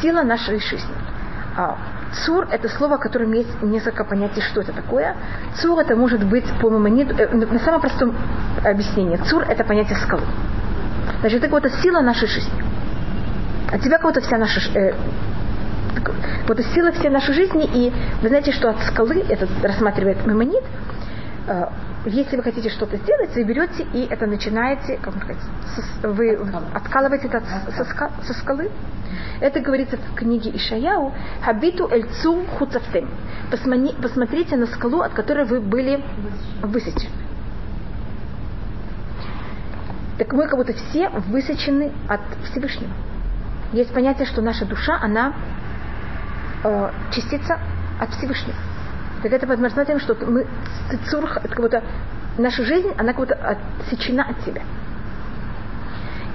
Сила 0.00 0.22
нашей 0.22 0.60
жизни. 0.60 0.94
А, 1.56 1.78
Цур– 2.24 2.46
это 2.50 2.68
слово, 2.68 2.96
в 2.96 3.00
котором 3.00 3.32
есть 3.32 3.62
несколько 3.62 4.04
понятий, 4.04 4.40
что 4.40 4.60
это 4.60 4.72
такое. 4.72 5.16
Цур– 5.56 5.78
это 5.80 5.96
может 5.96 6.24
быть 6.24 6.46
по 6.60 6.70
мамониту, 6.70 7.14
э, 7.16 7.28
на 7.34 7.58
самом 7.58 7.80
простом 7.80 8.14
объяснении. 8.64 9.16
Цур– 9.16 9.42
это 9.48 9.64
понятие 9.64 9.96
скалы. 9.98 10.24
Значит, 11.20 11.42
это 11.42 11.48
какая-то 11.48 11.76
сила 11.82 12.00
нашей 12.00 12.28
жизни. 12.28 12.73
От 13.74 13.82
тебя 13.82 13.98
кого-то 13.98 14.20
вся 14.20 14.38
наша 14.38 14.60
э, 14.78 14.94
вот 16.46 16.60
сила 16.60 16.92
всей 16.92 17.08
нашей 17.10 17.34
жизни, 17.34 17.68
и 17.74 17.92
вы 18.22 18.28
знаете, 18.28 18.52
что 18.52 18.70
от 18.70 18.80
скалы, 18.84 19.24
это 19.28 19.48
рассматривает 19.64 20.24
мемонит, 20.24 20.62
э, 21.48 21.64
если 22.06 22.36
вы 22.36 22.44
хотите 22.44 22.68
что-то 22.68 22.96
сделать, 22.98 23.34
вы 23.34 23.42
берете 23.42 23.84
и 23.92 24.06
это 24.08 24.26
начинаете, 24.26 24.98
как 25.02 25.16
сказать, 25.16 25.38
со- 25.74 26.08
вы 26.08 26.38
откалываете 26.72 27.26
это 27.26 27.38
от- 27.38 27.74
со, 27.74 27.82
ска- 27.82 28.12
со 28.24 28.32
скалы. 28.34 28.70
Это 29.40 29.58
говорится 29.58 29.96
в 29.96 30.14
книге 30.14 30.50
Ишаяу 30.54 31.12
«Хабиту 31.42 31.88
эльцу 31.90 32.44
хуцафтем». 32.56 33.08
Посмотрите 33.50 34.56
на 34.56 34.66
скалу, 34.66 35.00
от 35.00 35.14
которой 35.14 35.46
вы 35.46 35.60
были 35.60 36.00
высечены. 36.62 37.10
Так 40.18 40.32
мы 40.32 40.46
как 40.46 40.56
будто 40.58 40.74
все 40.74 41.08
высечены 41.08 41.90
от 42.08 42.20
Всевышнего. 42.44 42.92
Есть 43.72 43.92
понятие, 43.92 44.26
что 44.26 44.42
наша 44.42 44.64
душа, 44.64 44.98
она 45.00 45.34
э, 46.62 46.90
частица 47.12 47.58
от 48.00 48.10
Всевышнего. 48.14 48.56
Так 49.22 49.32
это 49.32 49.46
мы 49.46 49.70
смотрим, 49.70 50.00
что 50.00 50.14
мы 50.26 50.46
цицурх, 50.90 51.38
это 51.38 51.48
как 51.48 51.60
будто 51.60 51.82
наша 52.38 52.62
жизнь, 52.64 52.92
она 52.98 53.12
как 53.12 53.16
будто 53.16 53.34
отсечена 53.34 54.24
от 54.24 54.44
тебя. 54.44 54.62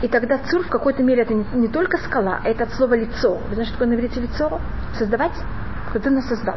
И 0.02 0.08
тогда 0.08 0.38
цур 0.50 0.64
в 0.64 0.70
какой-то 0.70 1.04
мере 1.04 1.24
это 1.24 1.34
не, 1.34 1.46
не 1.54 1.68
только 1.68 1.98
скала, 1.98 2.40
а 2.44 2.48
это 2.48 2.64
от 2.64 2.74
слова 2.74 2.94
лицо. 2.94 3.36
Вы 3.50 3.56
знаете, 3.56 3.72
что 3.72 3.74
такое 3.74 3.88
на 3.90 3.94
иврите 3.96 4.22
лицо? 4.22 4.60
Создавать? 4.98 5.34
Кто 5.90 6.00
ты 6.00 6.10
нас 6.10 6.28
создал. 6.28 6.56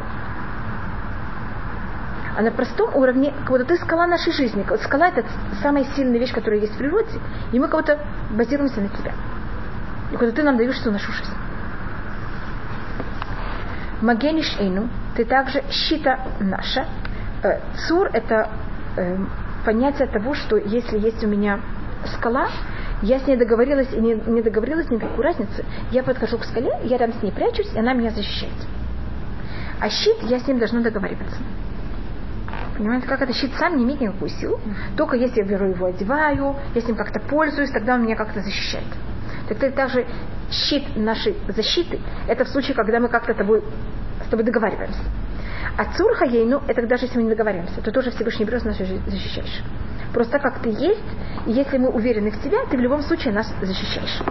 А 2.35 2.41
на 2.41 2.51
простом 2.51 2.95
уровне, 2.95 3.33
как 3.41 3.49
будто 3.49 3.65
ты 3.65 3.75
скала 3.77 4.07
нашей 4.07 4.33
жизни. 4.33 4.65
Скала 4.83 5.09
это 5.09 5.25
самая 5.61 5.83
сильная 5.95 6.19
вещь, 6.19 6.33
которая 6.33 6.61
есть 6.61 6.73
в 6.73 6.77
природе, 6.77 7.19
и 7.51 7.59
мы 7.59 7.67
как 7.67 7.81
будто 7.81 7.99
базируемся 8.31 8.81
на 8.81 8.89
тебя. 8.89 9.13
И 10.13 10.17
когда 10.17 10.31
ты 10.31 10.43
нам 10.43 10.57
даешь 10.57 10.75
всю 10.75 10.91
нашу 10.91 11.11
жизнь. 11.11 11.33
Магениш 14.01 14.55
Эйну, 14.59 14.89
ты 15.15 15.25
также 15.25 15.63
щита 15.71 16.19
наша. 16.39 16.85
Э, 17.41 17.59
Цур 17.87 18.09
это 18.13 18.49
э, 18.95 19.17
понятие 19.65 20.07
того, 20.07 20.35
что 20.35 20.57
если 20.57 20.99
есть 20.99 21.23
у 21.23 21.27
меня 21.27 21.61
скала, 22.17 22.49
я 23.01 23.19
с 23.19 23.25
ней 23.25 23.37
договорилась 23.37 23.91
и 23.91 23.99
не, 23.99 24.13
не 24.13 24.41
договорилась 24.41 24.89
никакой 24.91 25.23
разницы. 25.23 25.65
Я 25.91 26.03
подхожу 26.03 26.37
к 26.37 26.45
скале, 26.45 26.71
я 26.83 26.97
рядом 26.97 27.15
с 27.19 27.23
ней 27.23 27.31
прячусь, 27.31 27.73
и 27.73 27.79
она 27.79 27.93
меня 27.93 28.11
защищает. 28.11 28.53
А 29.79 29.89
щит, 29.89 30.17
я 30.23 30.39
с 30.39 30.47
ним 30.47 30.59
должна 30.59 30.81
договариваться. 30.81 31.37
Понимаете, 32.77 33.07
как 33.07 33.21
это 33.21 33.33
щит 33.33 33.51
сам 33.57 33.77
не 33.77 33.83
имеет 33.83 34.01
никакую 34.01 34.29
силу. 34.29 34.59
Только 34.95 35.15
если 35.15 35.41
я 35.41 35.47
беру 35.47 35.67
его, 35.67 35.87
одеваю, 35.87 36.55
я 36.75 36.81
с 36.81 36.85
ним 36.85 36.95
как-то 36.95 37.19
пользуюсь, 37.19 37.71
тогда 37.71 37.95
он 37.95 38.03
меня 38.03 38.15
как-то 38.15 38.41
защищает. 38.41 38.87
Так 39.47 39.61
это 39.61 39.75
также 39.75 40.05
щит 40.49 40.95
нашей 40.95 41.35
защиты. 41.47 41.99
Это 42.27 42.45
в 42.45 42.49
случае, 42.49 42.75
когда 42.75 42.99
мы 42.99 43.09
как-то 43.09 43.33
тобой, 43.33 43.63
с 44.25 44.29
тобой 44.29 44.45
договариваемся. 44.45 45.01
А 45.77 45.85
цурха 45.95 46.25
ейну, 46.25 46.61
это 46.67 46.85
даже 46.85 47.05
если 47.05 47.17
мы 47.17 47.23
не 47.23 47.29
договариваемся, 47.29 47.81
то 47.81 47.91
тоже 47.91 48.11
Всевышний 48.11 48.45
берет 48.45 48.63
нас 48.63 48.77
защищаешь. 48.77 49.63
Просто 50.13 50.37
как 50.37 50.59
ты 50.59 50.69
есть, 50.69 51.03
и 51.47 51.51
если 51.51 51.77
мы 51.79 51.89
уверены 51.89 52.29
в 52.29 52.41
тебя, 52.43 52.59
ты 52.69 52.77
в 52.77 52.79
любом 52.79 53.01
случае 53.01 53.33
нас 53.33 53.51
защищаешь. 53.61 54.21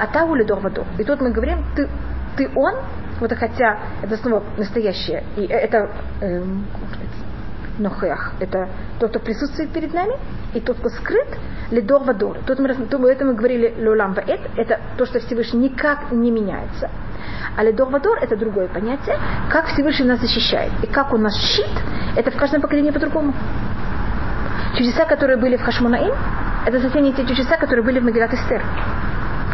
А 0.00 0.06
та 0.06 0.24
улидор 0.24 0.60
вадор. 0.60 0.86
И 0.98 1.04
тут 1.04 1.20
мы 1.20 1.32
говорим, 1.32 1.64
ты, 1.74 1.88
ты 2.36 2.48
он, 2.54 2.74
вот 3.18 3.32
хотя 3.32 3.80
это 4.02 4.16
снова 4.16 4.44
настоящее, 4.56 5.24
и 5.36 5.46
это 5.46 5.90
эм, 6.20 6.66
как 6.72 6.88
сказать, 6.90 7.78
нохех, 7.78 8.34
это 8.38 8.68
тот, 9.00 9.10
кто 9.10 9.18
присутствует 9.18 9.70
перед 9.72 9.92
нами, 9.92 10.14
и 10.54 10.60
тот, 10.60 10.78
кто 10.78 10.88
скрыт, 10.90 11.28
лидор 11.70 12.02
вадор. 12.04 12.38
Тут 12.46 12.58
мы, 12.58 12.68
то 12.74 13.08
это 13.08 13.24
мы 13.24 13.34
говорили 13.34 13.74
лулам 13.78 14.14
ваэт, 14.14 14.40
это 14.56 14.80
то, 14.96 15.06
что 15.06 15.20
Всевышний 15.20 15.60
никак 15.60 16.12
не 16.12 16.30
меняется. 16.30 16.90
А 17.56 17.64
лидор 17.64 17.88
вадор 17.88 18.18
это 18.20 18.36
другое 18.36 18.68
понятие, 18.68 19.18
как 19.50 19.66
Всевышний 19.66 20.06
нас 20.06 20.20
защищает. 20.20 20.72
И 20.82 20.86
как 20.86 21.12
он 21.12 21.22
нас 21.22 21.34
щит, 21.34 21.70
это 22.16 22.30
в 22.30 22.36
каждом 22.36 22.60
поколении 22.60 22.90
по-другому. 22.90 23.34
Чудеса, 24.76 25.04
которые 25.06 25.38
были 25.38 25.56
в 25.56 25.62
Хашмонаим, 25.62 26.14
это 26.66 26.80
совсем 26.80 27.02
не 27.02 27.12
те 27.12 27.24
чудеса, 27.26 27.56
которые 27.56 27.84
были 27.84 28.00
в 28.00 28.04
Магилат 28.04 28.34
Эстер. 28.34 28.62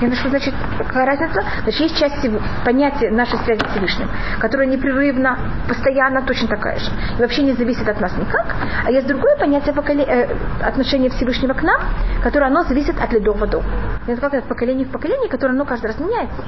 Понимаете, 0.02 0.20
что 0.20 0.30
значит, 0.30 0.54
какая 0.78 1.06
разница? 1.06 1.44
Значит, 1.62 1.80
есть 1.80 1.96
часть 1.96 2.28
понятия 2.64 3.08
нашей 3.12 3.38
связи 3.38 3.60
с 3.60 3.70
Всевышним, 3.70 4.08
которая 4.40 4.66
непрерывно, 4.66 5.38
постоянно 5.68 6.22
точно 6.22 6.48
такая 6.48 6.76
же. 6.76 6.90
И 7.16 7.20
вообще 7.22 7.42
не 7.42 7.52
зависит 7.52 7.88
от 7.88 8.00
нас 8.00 8.12
никак. 8.16 8.52
А 8.84 8.90
есть 8.90 9.06
другое 9.06 9.36
понятие 9.36 9.72
поколе... 9.72 10.02
э, 10.02 10.34
отношения 10.60 11.08
Всевышнего 11.08 11.52
к 11.52 11.62
нам, 11.62 11.80
которое 12.20 12.46
оно 12.46 12.64
зависит 12.64 13.00
от 13.00 13.12
ледов 13.12 13.38
водов. 13.38 13.64
Это 14.08 14.20
как 14.20 14.34
от 14.34 14.48
поколения 14.48 14.86
в 14.86 14.90
поколение, 14.90 15.28
которое 15.28 15.52
оно 15.52 15.64
каждый 15.64 15.86
раз 15.86 16.00
меняется. 16.00 16.42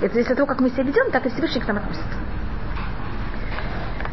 Это 0.00 0.14
зависит 0.14 0.30
от 0.30 0.36
того, 0.36 0.46
как 0.46 0.60
мы 0.60 0.70
себя 0.70 0.84
ведем, 0.84 1.10
так 1.10 1.26
и 1.26 1.30
Всевышний 1.30 1.62
к 1.62 1.66
нам 1.66 1.78
относится. 1.78 2.14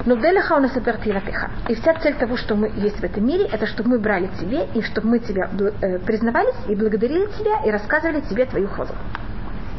Но 0.06 0.16
Делаха 0.16 0.54
он 0.54 0.68
тилатеха. 0.70 1.52
И 1.68 1.76
вся 1.76 1.93
цель 1.95 2.16
того, 2.16 2.36
что 2.38 2.56
мы 2.56 2.72
есть 2.76 2.99
в 2.99 3.04
этом 3.04 3.26
мире, 3.26 3.47
это 3.52 3.68
чтобы 3.68 3.91
мы 3.91 3.99
брали 3.99 4.30
тебе, 4.39 4.68
и 4.74 4.82
чтобы 4.82 5.10
мы 5.10 5.20
тебя 5.20 5.49
э, 5.82 5.99
признавались 5.99 6.56
и 6.68 6.76
благодарили 6.76 7.28
тебя, 7.38 7.64
и 7.66 7.70
рассказывали 7.72 8.22
тебе 8.22 8.45
твою 8.45 8.68
хвалу. 8.68 8.91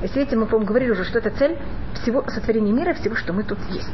Если 0.03 0.21
видите, 0.21 0.37
мы, 0.37 0.47
по-моему, 0.47 0.67
говорили 0.67 0.91
уже, 0.91 1.05
что 1.05 1.19
это 1.19 1.31
цель 1.31 1.59
всего 1.95 2.25
сотворения 2.29 2.73
мира, 2.73 2.95
всего, 2.95 3.15
что 3.17 3.33
мы 3.33 3.43
тут 3.43 3.59
есть. 3.71 3.93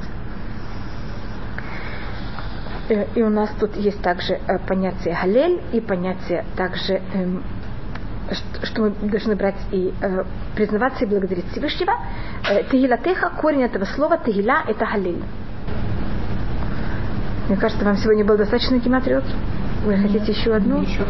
Э, 2.90 3.06
И 3.14 3.22
у 3.22 3.30
нас 3.30 3.50
тут 3.58 3.76
есть 3.76 4.02
также 4.02 4.34
э, 4.34 4.58
понятие 4.66 5.16
галель 5.20 5.60
и 5.72 5.80
понятие 5.80 6.44
также, 6.56 7.00
эм, 7.14 7.42
что 8.64 8.82
мы 8.82 8.90
должны 9.08 9.34
брать 9.34 9.60
и 9.72 9.94
э, 10.00 10.24
признаваться 10.54 11.04
и 11.04 11.08
благодарить 11.08 11.46
Всевышнего. 11.52 11.92
Э, 12.50 12.64
Тегилатеха, 12.64 13.30
корень 13.30 13.62
этого 13.62 13.84
слова 13.84 14.18
тегила 14.18 14.62
это 14.66 14.84
галель. 14.84 15.22
Мне 17.48 17.56
кажется, 17.56 17.84
вам 17.84 17.96
сегодня 17.96 18.24
было 18.24 18.36
достаточно 18.36 18.76
гематриот. 18.76 19.24
Вы 19.84 19.96
хотите 19.96 20.32
еще 20.32 20.54
одну? 20.54 20.82
Еще 20.82 21.02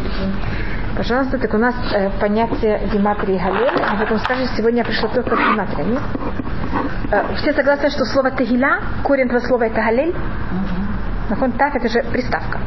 Пожалуйста, 0.95 1.37
так 1.37 1.53
у 1.53 1.57
нас 1.57 1.75
э, 1.93 2.09
понятие 2.19 2.81
гематрии 2.91 3.37
галель, 3.37 3.81
а 3.81 3.95
потом 3.97 4.19
скажешь, 4.19 4.49
сегодня 4.57 4.79
я 4.79 4.85
пришла 4.85 5.09
только 5.09 5.35
с 5.35 5.39
гематрия, 5.39 5.85
нет? 5.85 6.01
Э, 7.11 7.35
все 7.35 7.53
согласны, 7.53 7.89
что 7.89 8.05
слово 8.05 8.31
тегиля, 8.31 8.81
корень 9.03 9.27
этого 9.27 9.39
слова 9.39 9.63
это 9.63 9.75
галель? 9.81 10.15
Нахон 11.29 11.51
так, 11.53 11.75
это 11.75 11.89
же 11.89 12.03
приставка. 12.11 12.59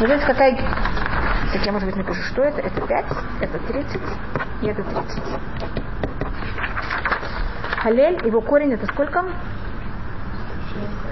Вы 0.00 0.06
знаете, 0.06 0.26
какая... 0.26 0.56
Так 1.52 1.64
я, 1.64 1.72
может 1.72 1.86
быть, 1.86 1.96
напишу, 1.96 2.22
что 2.22 2.42
это? 2.42 2.60
Это 2.60 2.80
5, 2.80 3.04
это 3.40 3.58
30 3.58 4.00
и 4.62 4.66
это 4.66 4.82
30. 4.82 5.22
Халель, 7.78 8.26
его 8.26 8.40
корень 8.40 8.72
это 8.72 8.86
сколько? 8.86 9.24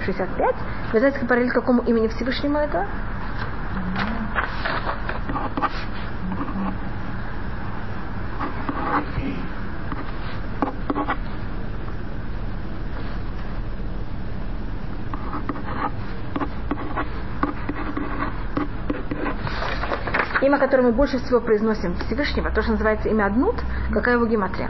65. 0.05 0.55
Вы 0.93 0.99
знаете, 0.99 1.25
параллель 1.25 1.49
какому 1.49 1.81
имени 1.81 2.07
Всевышнему 2.07 2.59
это? 2.59 2.85
Имя, 20.41 20.59
которое 20.59 20.83
мы 20.83 20.91
больше 20.91 21.17
всего 21.17 21.41
произносим 21.41 21.95
Всевышнего, 21.95 22.51
то, 22.51 22.61
что 22.61 22.73
называется 22.73 23.09
имя 23.09 23.25
Аднут, 23.25 23.55
какая 23.91 24.17
его 24.17 24.27
гематрия? 24.27 24.69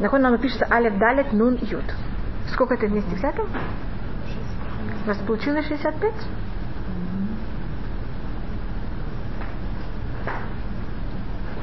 Нахон 0.00 0.22
нам 0.22 0.36
пишется 0.38 0.66
Алев 0.68 0.98
Далет 0.98 1.32
Нун 1.32 1.54
Ют. 1.54 1.84
Сколько 2.52 2.74
это 2.74 2.86
вместе 2.86 3.14
взято? 3.14 3.42
У 5.04 5.08
вас 5.08 5.18
получилось 5.26 5.66
65? 5.66 6.12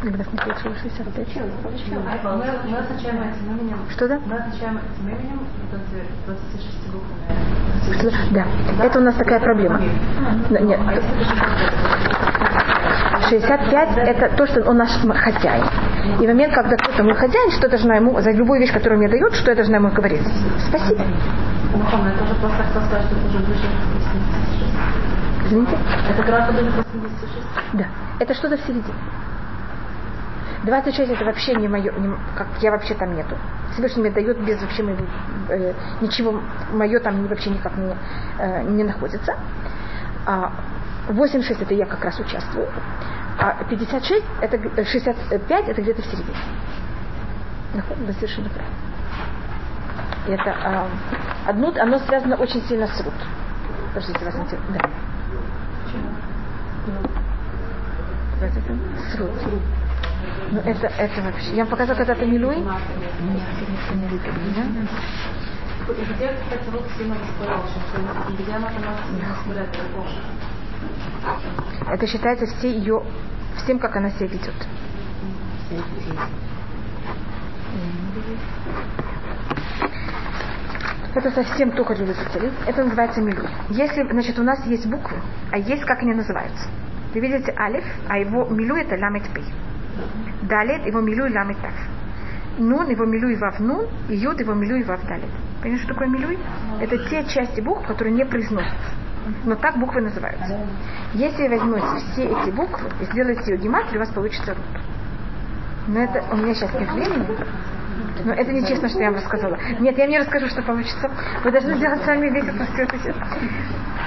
Или 0.03 0.13
у 0.13 0.17
вас 0.17 0.27
не 0.31 0.37
получилось 0.37 0.79
65? 0.81 1.27
Мы, 1.35 2.45
этим 3.21 3.57
именем. 3.57 3.77
Что 3.89 4.07
да? 4.07 4.19
Мы 4.25 4.35
означаем 4.35 4.77
этим 4.77 5.07
именем 5.09 5.39
вот 5.71 5.79
эти 5.79 6.05
26 6.25 6.87
буквы. 6.91 7.09
Что- 7.97 8.11
Да. 8.33 8.45
Это 8.83 8.99
у 8.99 9.01
нас 9.01 9.15
такая 9.15 9.39
проблема. 9.39 9.79
Нет. 10.49 10.79
А 10.85 10.93
это 10.93 11.05
65 13.29 13.97
это 13.97 14.35
то, 14.35 14.47
что 14.47 14.63
он 14.63 14.77
наш 14.77 14.89
хозяин. 14.89 15.65
И 16.21 16.25
в 16.25 16.27
момент, 16.27 16.53
когда 16.53 16.75
кто-то 16.77 17.03
мой 17.03 17.15
хозяин, 17.15 17.51
что 17.51 17.63
я 17.63 17.69
должна 17.69 17.95
ему, 17.95 18.19
за 18.21 18.31
любую 18.31 18.59
вещь, 18.59 18.71
которую 18.71 18.99
мне 18.99 19.09
дает, 19.09 19.33
что 19.35 19.51
я 19.51 19.55
должна 19.55 19.77
ему 19.77 19.89
говорить? 19.89 20.25
Спасибо. 20.67 21.03
Это 21.03 22.23
уже 22.23 22.35
просто 22.35 22.63
хотел 22.63 22.81
сказать, 22.81 23.05
что 23.05 23.15
это 23.15 23.27
уже 23.27 23.39
ближе 23.39 23.61
к 23.61 23.95
86. 23.99 25.45
Извините? 25.45 25.77
Это 26.09 26.23
графа 26.23 26.51
к 26.53 26.55
86. 26.55 27.33
Да. 27.73 27.85
Это 28.19 28.33
что-то 28.33 28.57
в 28.57 28.61
середине. 28.61 28.93
26 30.63 31.11
это 31.11 31.25
вообще 31.25 31.55
не 31.55 31.67
мое, 31.67 31.91
не- 31.93 32.17
как 32.35 32.47
я 32.61 32.71
вообще 32.71 32.93
там 32.93 33.15
нету. 33.15 33.35
Всевышний 33.71 34.01
мне 34.03 34.11
дает 34.11 34.39
без 34.43 34.61
вообще 34.61 34.83
моего, 34.83 35.05
э, 35.49 35.73
ничего, 36.01 36.41
мое 36.73 36.99
там 36.99 37.27
вообще 37.27 37.49
никак 37.51 37.77
не, 37.77 37.95
э, 38.39 38.63
не 38.63 38.83
находится. 38.83 39.35
А 40.25 40.51
86 41.07 41.61
это 41.61 41.73
я 41.73 41.85
как 41.85 42.03
раз 42.03 42.19
участвую. 42.19 42.67
А 43.39 43.63
56 43.63 44.25
это 44.41 44.57
г- 44.57 44.71
э, 44.75 44.83
65 44.85 45.67
это 45.69 45.81
где-то 45.81 46.01
в 46.01 46.05
середине. 46.05 46.35
Находим, 47.73 48.05
вы 48.05 48.13
совершенно. 48.13 48.49
И 50.27 50.31
это 50.31 50.51
а, 50.51 50.87
одно, 51.47 51.73
оно 51.79 51.99
связано 51.99 52.35
очень 52.35 52.61
сильно 52.63 52.87
с 52.87 53.01
рут. 53.01 53.13
Подождите, 53.93 54.25
интересует. 54.25 54.61
Да. 54.73 54.89
Это 58.45 58.59
С 59.09 59.19
рут. 59.19 59.31
Ну 60.51 60.59
это, 60.59 60.87
это 60.87 61.21
вообще. 61.21 61.51
Я 61.51 61.63
вам 61.63 61.67
показала 61.71 61.97
когда-то 61.97 62.25
Милуй. 62.25 62.57
И 62.57 62.61
где, 66.13 66.27
кстати, 66.33 66.69
вот 66.71 66.85
сильно 66.97 67.15
и 67.15 68.43
где 68.43 68.51
она 68.53 68.67
там 68.67 68.83
другого. 69.71 70.07
Это 71.87 72.07
считается 72.07 72.45
все 72.45 72.71
ее, 72.71 73.03
всем, 73.57 73.79
как 73.79 73.95
она 73.95 74.09
себя 74.11 74.27
ведет. 74.27 74.53
Это 81.15 81.31
совсем 81.31 81.71
только 81.71 81.95
для 81.95 82.13
специалист. 82.13 82.55
Это 82.67 82.83
называется 82.83 83.21
милу. 83.21 83.47
Если, 83.69 84.03
значит, 84.11 84.37
у 84.37 84.43
нас 84.43 84.65
есть 84.67 84.85
буквы, 84.87 85.17
а 85.51 85.57
есть, 85.57 85.83
как 85.83 85.99
они 86.03 86.13
называются. 86.13 86.69
Вы 87.13 87.21
видите 87.21 87.53
алиф, 87.57 87.83
а 88.07 88.19
его 88.19 88.45
милу 88.45 88.75
это 88.75 88.95
ламет 88.95 89.23
пи. 89.33 89.41
Далит 90.43 90.85
его 90.85 91.01
милу 91.01 91.25
и 91.25 91.33
ламет 91.33 91.57
тав. 91.59 91.73
Нун 92.59 92.89
его 92.89 93.05
милу 93.05 93.29
и 93.29 93.35
вав 93.35 93.59
нун, 93.59 93.87
и 94.09 94.15
юд 94.15 94.39
его 94.39 94.53
милу 94.53 94.75
и 94.75 94.83
вав 94.83 95.01
далит. 95.07 95.29
Понимаете, 95.61 95.85
что 95.85 95.93
такое 95.93 96.07
милуй? 96.07 96.37
Это 96.79 96.97
те 97.09 97.23
части 97.25 97.61
букв, 97.61 97.87
которые 97.87 98.13
не 98.13 98.25
произносятся. 98.25 98.98
Но 99.45 99.55
так 99.55 99.77
буквы 99.77 100.01
называются. 100.01 100.59
Если 101.13 101.47
вы 101.47 101.57
возьмете 101.57 102.05
все 102.11 102.25
эти 102.25 102.49
буквы 102.51 102.89
и 103.01 103.05
сделаете 103.05 103.51
ее 103.51 103.57
гематрию, 103.57 104.01
у 104.01 104.05
вас 104.05 104.13
получится 104.13 104.53
рут. 104.53 104.81
Но 105.87 106.01
это 106.01 106.23
у 106.31 106.37
меня 106.37 106.53
сейчас 106.53 106.73
нет 106.73 106.91
времени. 106.91 107.27
Но 108.25 108.33
это 108.33 108.51
нечестно, 108.51 108.89
что 108.89 108.99
я 108.99 109.11
вам 109.11 109.15
рассказала. 109.15 109.57
Нет, 109.79 109.97
я 109.97 110.03
вам 110.03 110.11
не 110.11 110.19
расскажу, 110.19 110.47
что 110.47 110.61
получится. 110.61 111.09
Вы 111.43 111.51
должны 111.51 111.75
сделать 111.75 112.03
сами 112.03 112.29
весь 112.29 112.45
этот 112.45 112.69
все 112.69 112.83
это. 112.83 113.25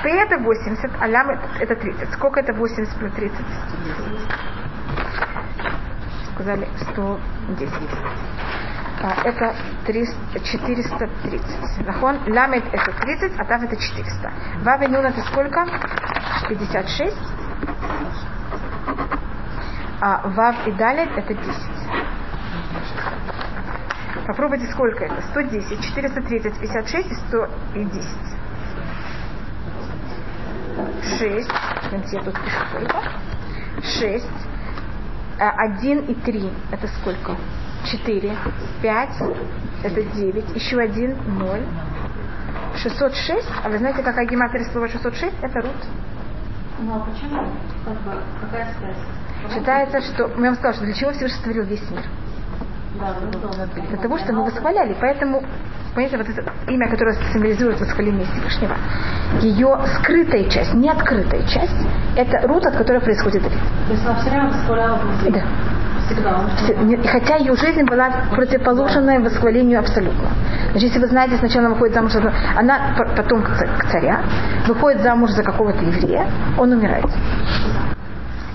П 0.02 0.10
это 0.10 0.38
80, 0.38 0.90
а 1.00 1.06
лям 1.06 1.30
это 1.60 1.76
30. 1.76 2.12
Сколько 2.12 2.40
это 2.40 2.52
80 2.52 2.94
плюс 2.96 3.12
30? 3.12 3.38
Сказали 6.34 6.68
110. 6.92 7.68
А, 9.00 9.22
это 9.24 9.54
300, 9.86 10.40
430. 10.40 11.86
Нахон, 11.86 12.18
ламет 12.32 12.64
это 12.72 12.92
30, 12.92 13.32
а 13.38 13.44
тав 13.44 13.62
это 13.62 13.76
400. 13.76 14.32
Вав 14.62 14.82
и 14.82 14.88
нун 14.88 15.06
это 15.06 15.20
сколько? 15.22 15.66
56. 16.48 17.16
А 20.00 20.28
вав 20.28 20.66
и 20.66 20.72
далит 20.72 21.10
это 21.16 21.34
10. 21.34 21.46
Попробуйте, 24.26 24.66
сколько 24.72 25.04
это? 25.04 25.20
110, 25.30 25.84
430, 25.84 26.58
56 26.60 27.10
и 27.10 27.14
110. 27.14 28.04
6. 31.18 31.50
Смотрите, 31.88 32.16
я 32.16 32.22
тут 32.22 32.34
пишу 32.34 32.58
сколько. 32.70 33.02
6. 33.82 34.26
1 35.38 35.98
и 36.04 36.14
3 36.14 36.52
это 36.70 36.88
сколько? 36.88 37.36
4. 37.84 38.36
5 38.82 39.08
это 39.82 40.02
9. 40.02 40.56
Еще 40.56 40.78
1 40.80 41.16
0. 41.38 41.60
606. 42.76 43.48
А 43.64 43.68
вы 43.68 43.78
знаете, 43.78 44.02
какая 44.02 44.26
гематрия 44.26 44.64
слова 44.70 44.88
606? 44.88 45.34
Это 45.42 45.60
рут. 45.60 45.70
Ну 46.80 46.94
а 46.94 47.00
почему? 47.00 47.46
Как 47.84 48.00
бы, 48.02 48.12
какая 48.40 48.68
связь? 48.78 48.96
Считается, 49.52 50.00
что... 50.00 50.28
Я 50.28 50.36
вам 50.36 50.54
сказала, 50.54 50.74
что 50.74 50.84
для 50.84 50.94
чего 50.94 51.10
Всевышний 51.12 51.38
сотворил 51.38 51.64
весь 51.64 51.90
мир? 51.90 52.02
Да, 53.00 53.14
Для 53.88 53.98
того, 53.98 54.18
чтобы 54.18 54.38
мы 54.40 54.44
восхваляли. 54.44 54.96
Поэтому, 55.00 55.42
понимаете, 55.94 56.18
вот 56.18 56.28
это 56.28 56.52
имя, 56.68 56.88
которое 56.88 57.14
символизирует 57.32 57.80
восхваление 57.80 58.26
Всевышнего, 58.26 58.76
ее 59.40 59.78
скрытая 59.96 60.48
часть, 60.48 60.74
не 60.74 60.88
открытая 60.88 61.42
часть, 61.46 61.74
это 62.16 62.46
рут, 62.46 62.66
от 62.66 62.76
которой 62.76 63.00
происходит 63.00 63.42
рит. 63.42 63.52
То 63.86 63.92
есть 63.92 64.04
она 64.04 64.14
все 64.16 64.30
время 64.30 64.48
восхваляла. 64.48 65.00
Да. 65.30 65.42
Всегда. 66.14 67.08
Хотя 67.10 67.36
ее 67.36 67.56
жизнь 67.56 67.82
была 67.84 68.10
противоположная 68.34 69.20
восхвалению 69.20 69.80
абсолютно. 69.80 70.28
Значит, 70.70 70.88
если 70.88 70.98
вы 71.00 71.06
знаете, 71.08 71.36
сначала 71.36 71.66
она 71.66 71.74
выходит 71.74 71.94
замуж, 71.94 72.12
за- 72.12 72.32
она 72.56 72.94
потом 73.16 73.42
к 73.42 73.48
ца- 73.56 73.66
к 73.78 73.90
царя, 73.90 74.22
выходит 74.66 75.02
замуж 75.02 75.30
за 75.30 75.42
какого-то 75.42 75.82
еврея, 75.84 76.26
он 76.58 76.72
умирает. 76.72 77.06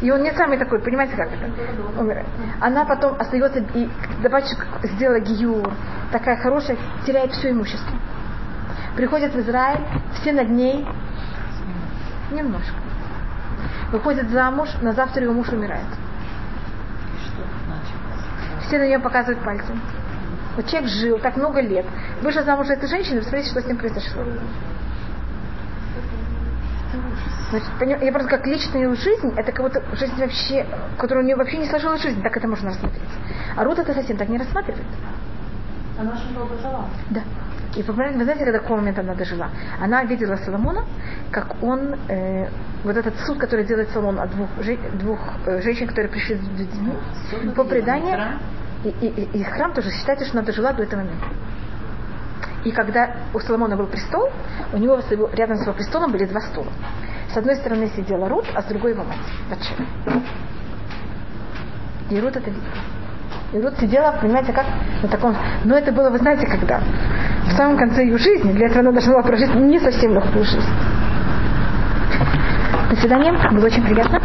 И 0.01 0.11
он 0.11 0.21
не 0.21 0.31
самый 0.33 0.57
такой, 0.57 0.79
понимаете, 0.79 1.15
как 1.15 1.27
это? 1.27 1.99
Умирает. 1.99 2.27
Она 2.61 2.85
потом 2.85 3.15
остается, 3.19 3.59
и 3.73 3.89
добавочек 4.21 4.65
сделала 4.83 5.19
гиюр, 5.19 5.71
такая 6.11 6.37
хорошая, 6.37 6.77
теряет 7.05 7.31
все 7.31 7.51
имущество. 7.51 7.97
Приходит 8.95 9.33
в 9.33 9.39
Израиль, 9.39 9.81
все 10.21 10.33
над 10.33 10.49
ней 10.49 10.87
немножко. 12.31 12.75
Выходит 13.91 14.29
замуж, 14.29 14.69
на 14.81 14.91
завтра 14.91 15.23
ее 15.23 15.31
муж 15.31 15.49
умирает. 15.49 15.85
Все 18.67 18.77
на 18.77 18.87
нее 18.87 18.99
показывают 18.99 19.43
пальцем. 19.43 19.81
Вот 20.55 20.67
человек 20.67 20.89
жил 20.89 21.19
так 21.19 21.37
много 21.37 21.61
лет, 21.61 21.85
вышел 22.21 22.43
замуж 22.43 22.67
за 22.67 22.73
эту 22.73 22.87
женщину, 22.87 23.19
посмотрите, 23.19 23.51
что 23.51 23.61
с 23.61 23.65
ним 23.65 23.77
произошло. 23.77 24.23
Значит, 27.49 28.01
я 28.01 28.11
просто 28.11 28.29
как 28.29 28.45
личная 28.45 28.93
жизнь, 28.95 29.33
это 29.37 29.51
как 29.51 29.65
будто 29.65 29.83
жизнь 29.95 30.15
вообще, 30.17 30.65
которая 30.97 31.23
у 31.23 31.27
нее 31.27 31.37
вообще 31.37 31.57
не 31.57 31.67
сложилась 31.67 32.01
жизнь, 32.01 32.21
так 32.21 32.35
это 32.35 32.47
можно 32.47 32.69
рассмотреть. 32.69 33.03
А 33.55 33.63
Рут 33.63 33.79
это 33.79 33.93
совсем 33.93 34.17
так 34.17 34.27
не 34.27 34.37
рассматривает. 34.37 34.85
Она 35.97 36.11
очень 36.11 36.33
долго 36.33 36.57
жила. 36.57 36.85
Да. 37.09 37.21
И 37.77 37.83
вы 37.83 37.93
знаете, 37.93 38.43
когда 38.43 38.57
какого 38.57 38.77
момента 38.77 39.01
она 39.01 39.13
дожила? 39.13 39.49
Она 39.79 40.03
видела 40.03 40.35
Соломона, 40.37 40.85
как 41.31 41.61
он, 41.61 41.93
э, 42.09 42.49
вот 42.83 42.97
этот 42.97 43.15
суд, 43.19 43.37
который 43.37 43.65
делает 43.65 43.91
Соломон 43.91 44.19
от 44.19 44.31
двух, 44.31 44.49
двух 44.95 45.19
э, 45.45 45.61
женщин, 45.61 45.87
которые 45.87 46.09
пришли 46.09 46.37
с 46.37 46.39
детьми, 46.39 46.93
по 47.55 47.63
преданию, 47.63 48.39
и, 48.83 48.89
и, 48.89 49.07
и, 49.07 49.39
и 49.39 49.43
храм 49.43 49.73
тоже 49.73 49.91
считается, 49.91 50.25
что 50.25 50.39
она 50.39 50.47
дожила 50.47 50.73
до 50.73 50.81
этого 50.81 51.01
момента. 51.01 51.27
И 52.65 52.71
когда 52.71 53.15
у 53.35 53.39
Соломона 53.39 53.77
был 53.77 53.85
престол, 53.85 54.27
у 54.73 54.77
него 54.77 54.99
рядом 55.33 55.57
с 55.57 55.61
его 55.61 55.73
престолом 55.73 56.11
были 56.11 56.25
два 56.25 56.41
стула. 56.41 56.71
С 57.31 57.37
одной 57.37 57.57
стороны 57.57 57.91
сидела 57.95 58.27
Рут, 58.27 58.45
а 58.55 58.63
с 58.63 58.65
другой 58.65 58.93
его 58.93 59.03
мать, 59.03 59.17
Батшева. 59.51 60.23
И 62.09 62.19
Рут 62.19 62.35
это 62.37 62.49
видела. 62.49 62.96
И 63.53 63.59
Рут 63.59 63.77
сидела, 63.79 64.17
понимаете, 64.21 64.51
как 64.51 64.65
на 65.01 65.07
таком... 65.07 65.35
Но 65.63 65.77
это 65.77 65.91
было, 65.93 66.09
вы 66.09 66.17
знаете, 66.17 66.45
когда? 66.45 66.81
В 67.45 67.51
самом 67.53 67.77
конце 67.77 68.03
ее 68.03 68.17
жизни. 68.17 68.51
Для 68.51 68.67
этого 68.67 68.81
она 68.81 68.91
должна 68.91 69.13
была 69.13 69.23
прожить 69.23 69.53
не 69.55 69.79
совсем 69.79 70.13
легкую 70.13 70.43
жизнь. 70.43 70.69
До 72.89 72.95
свидания. 72.97 73.33
Было 73.51 73.65
очень 73.65 73.83
приятно. 73.83 74.19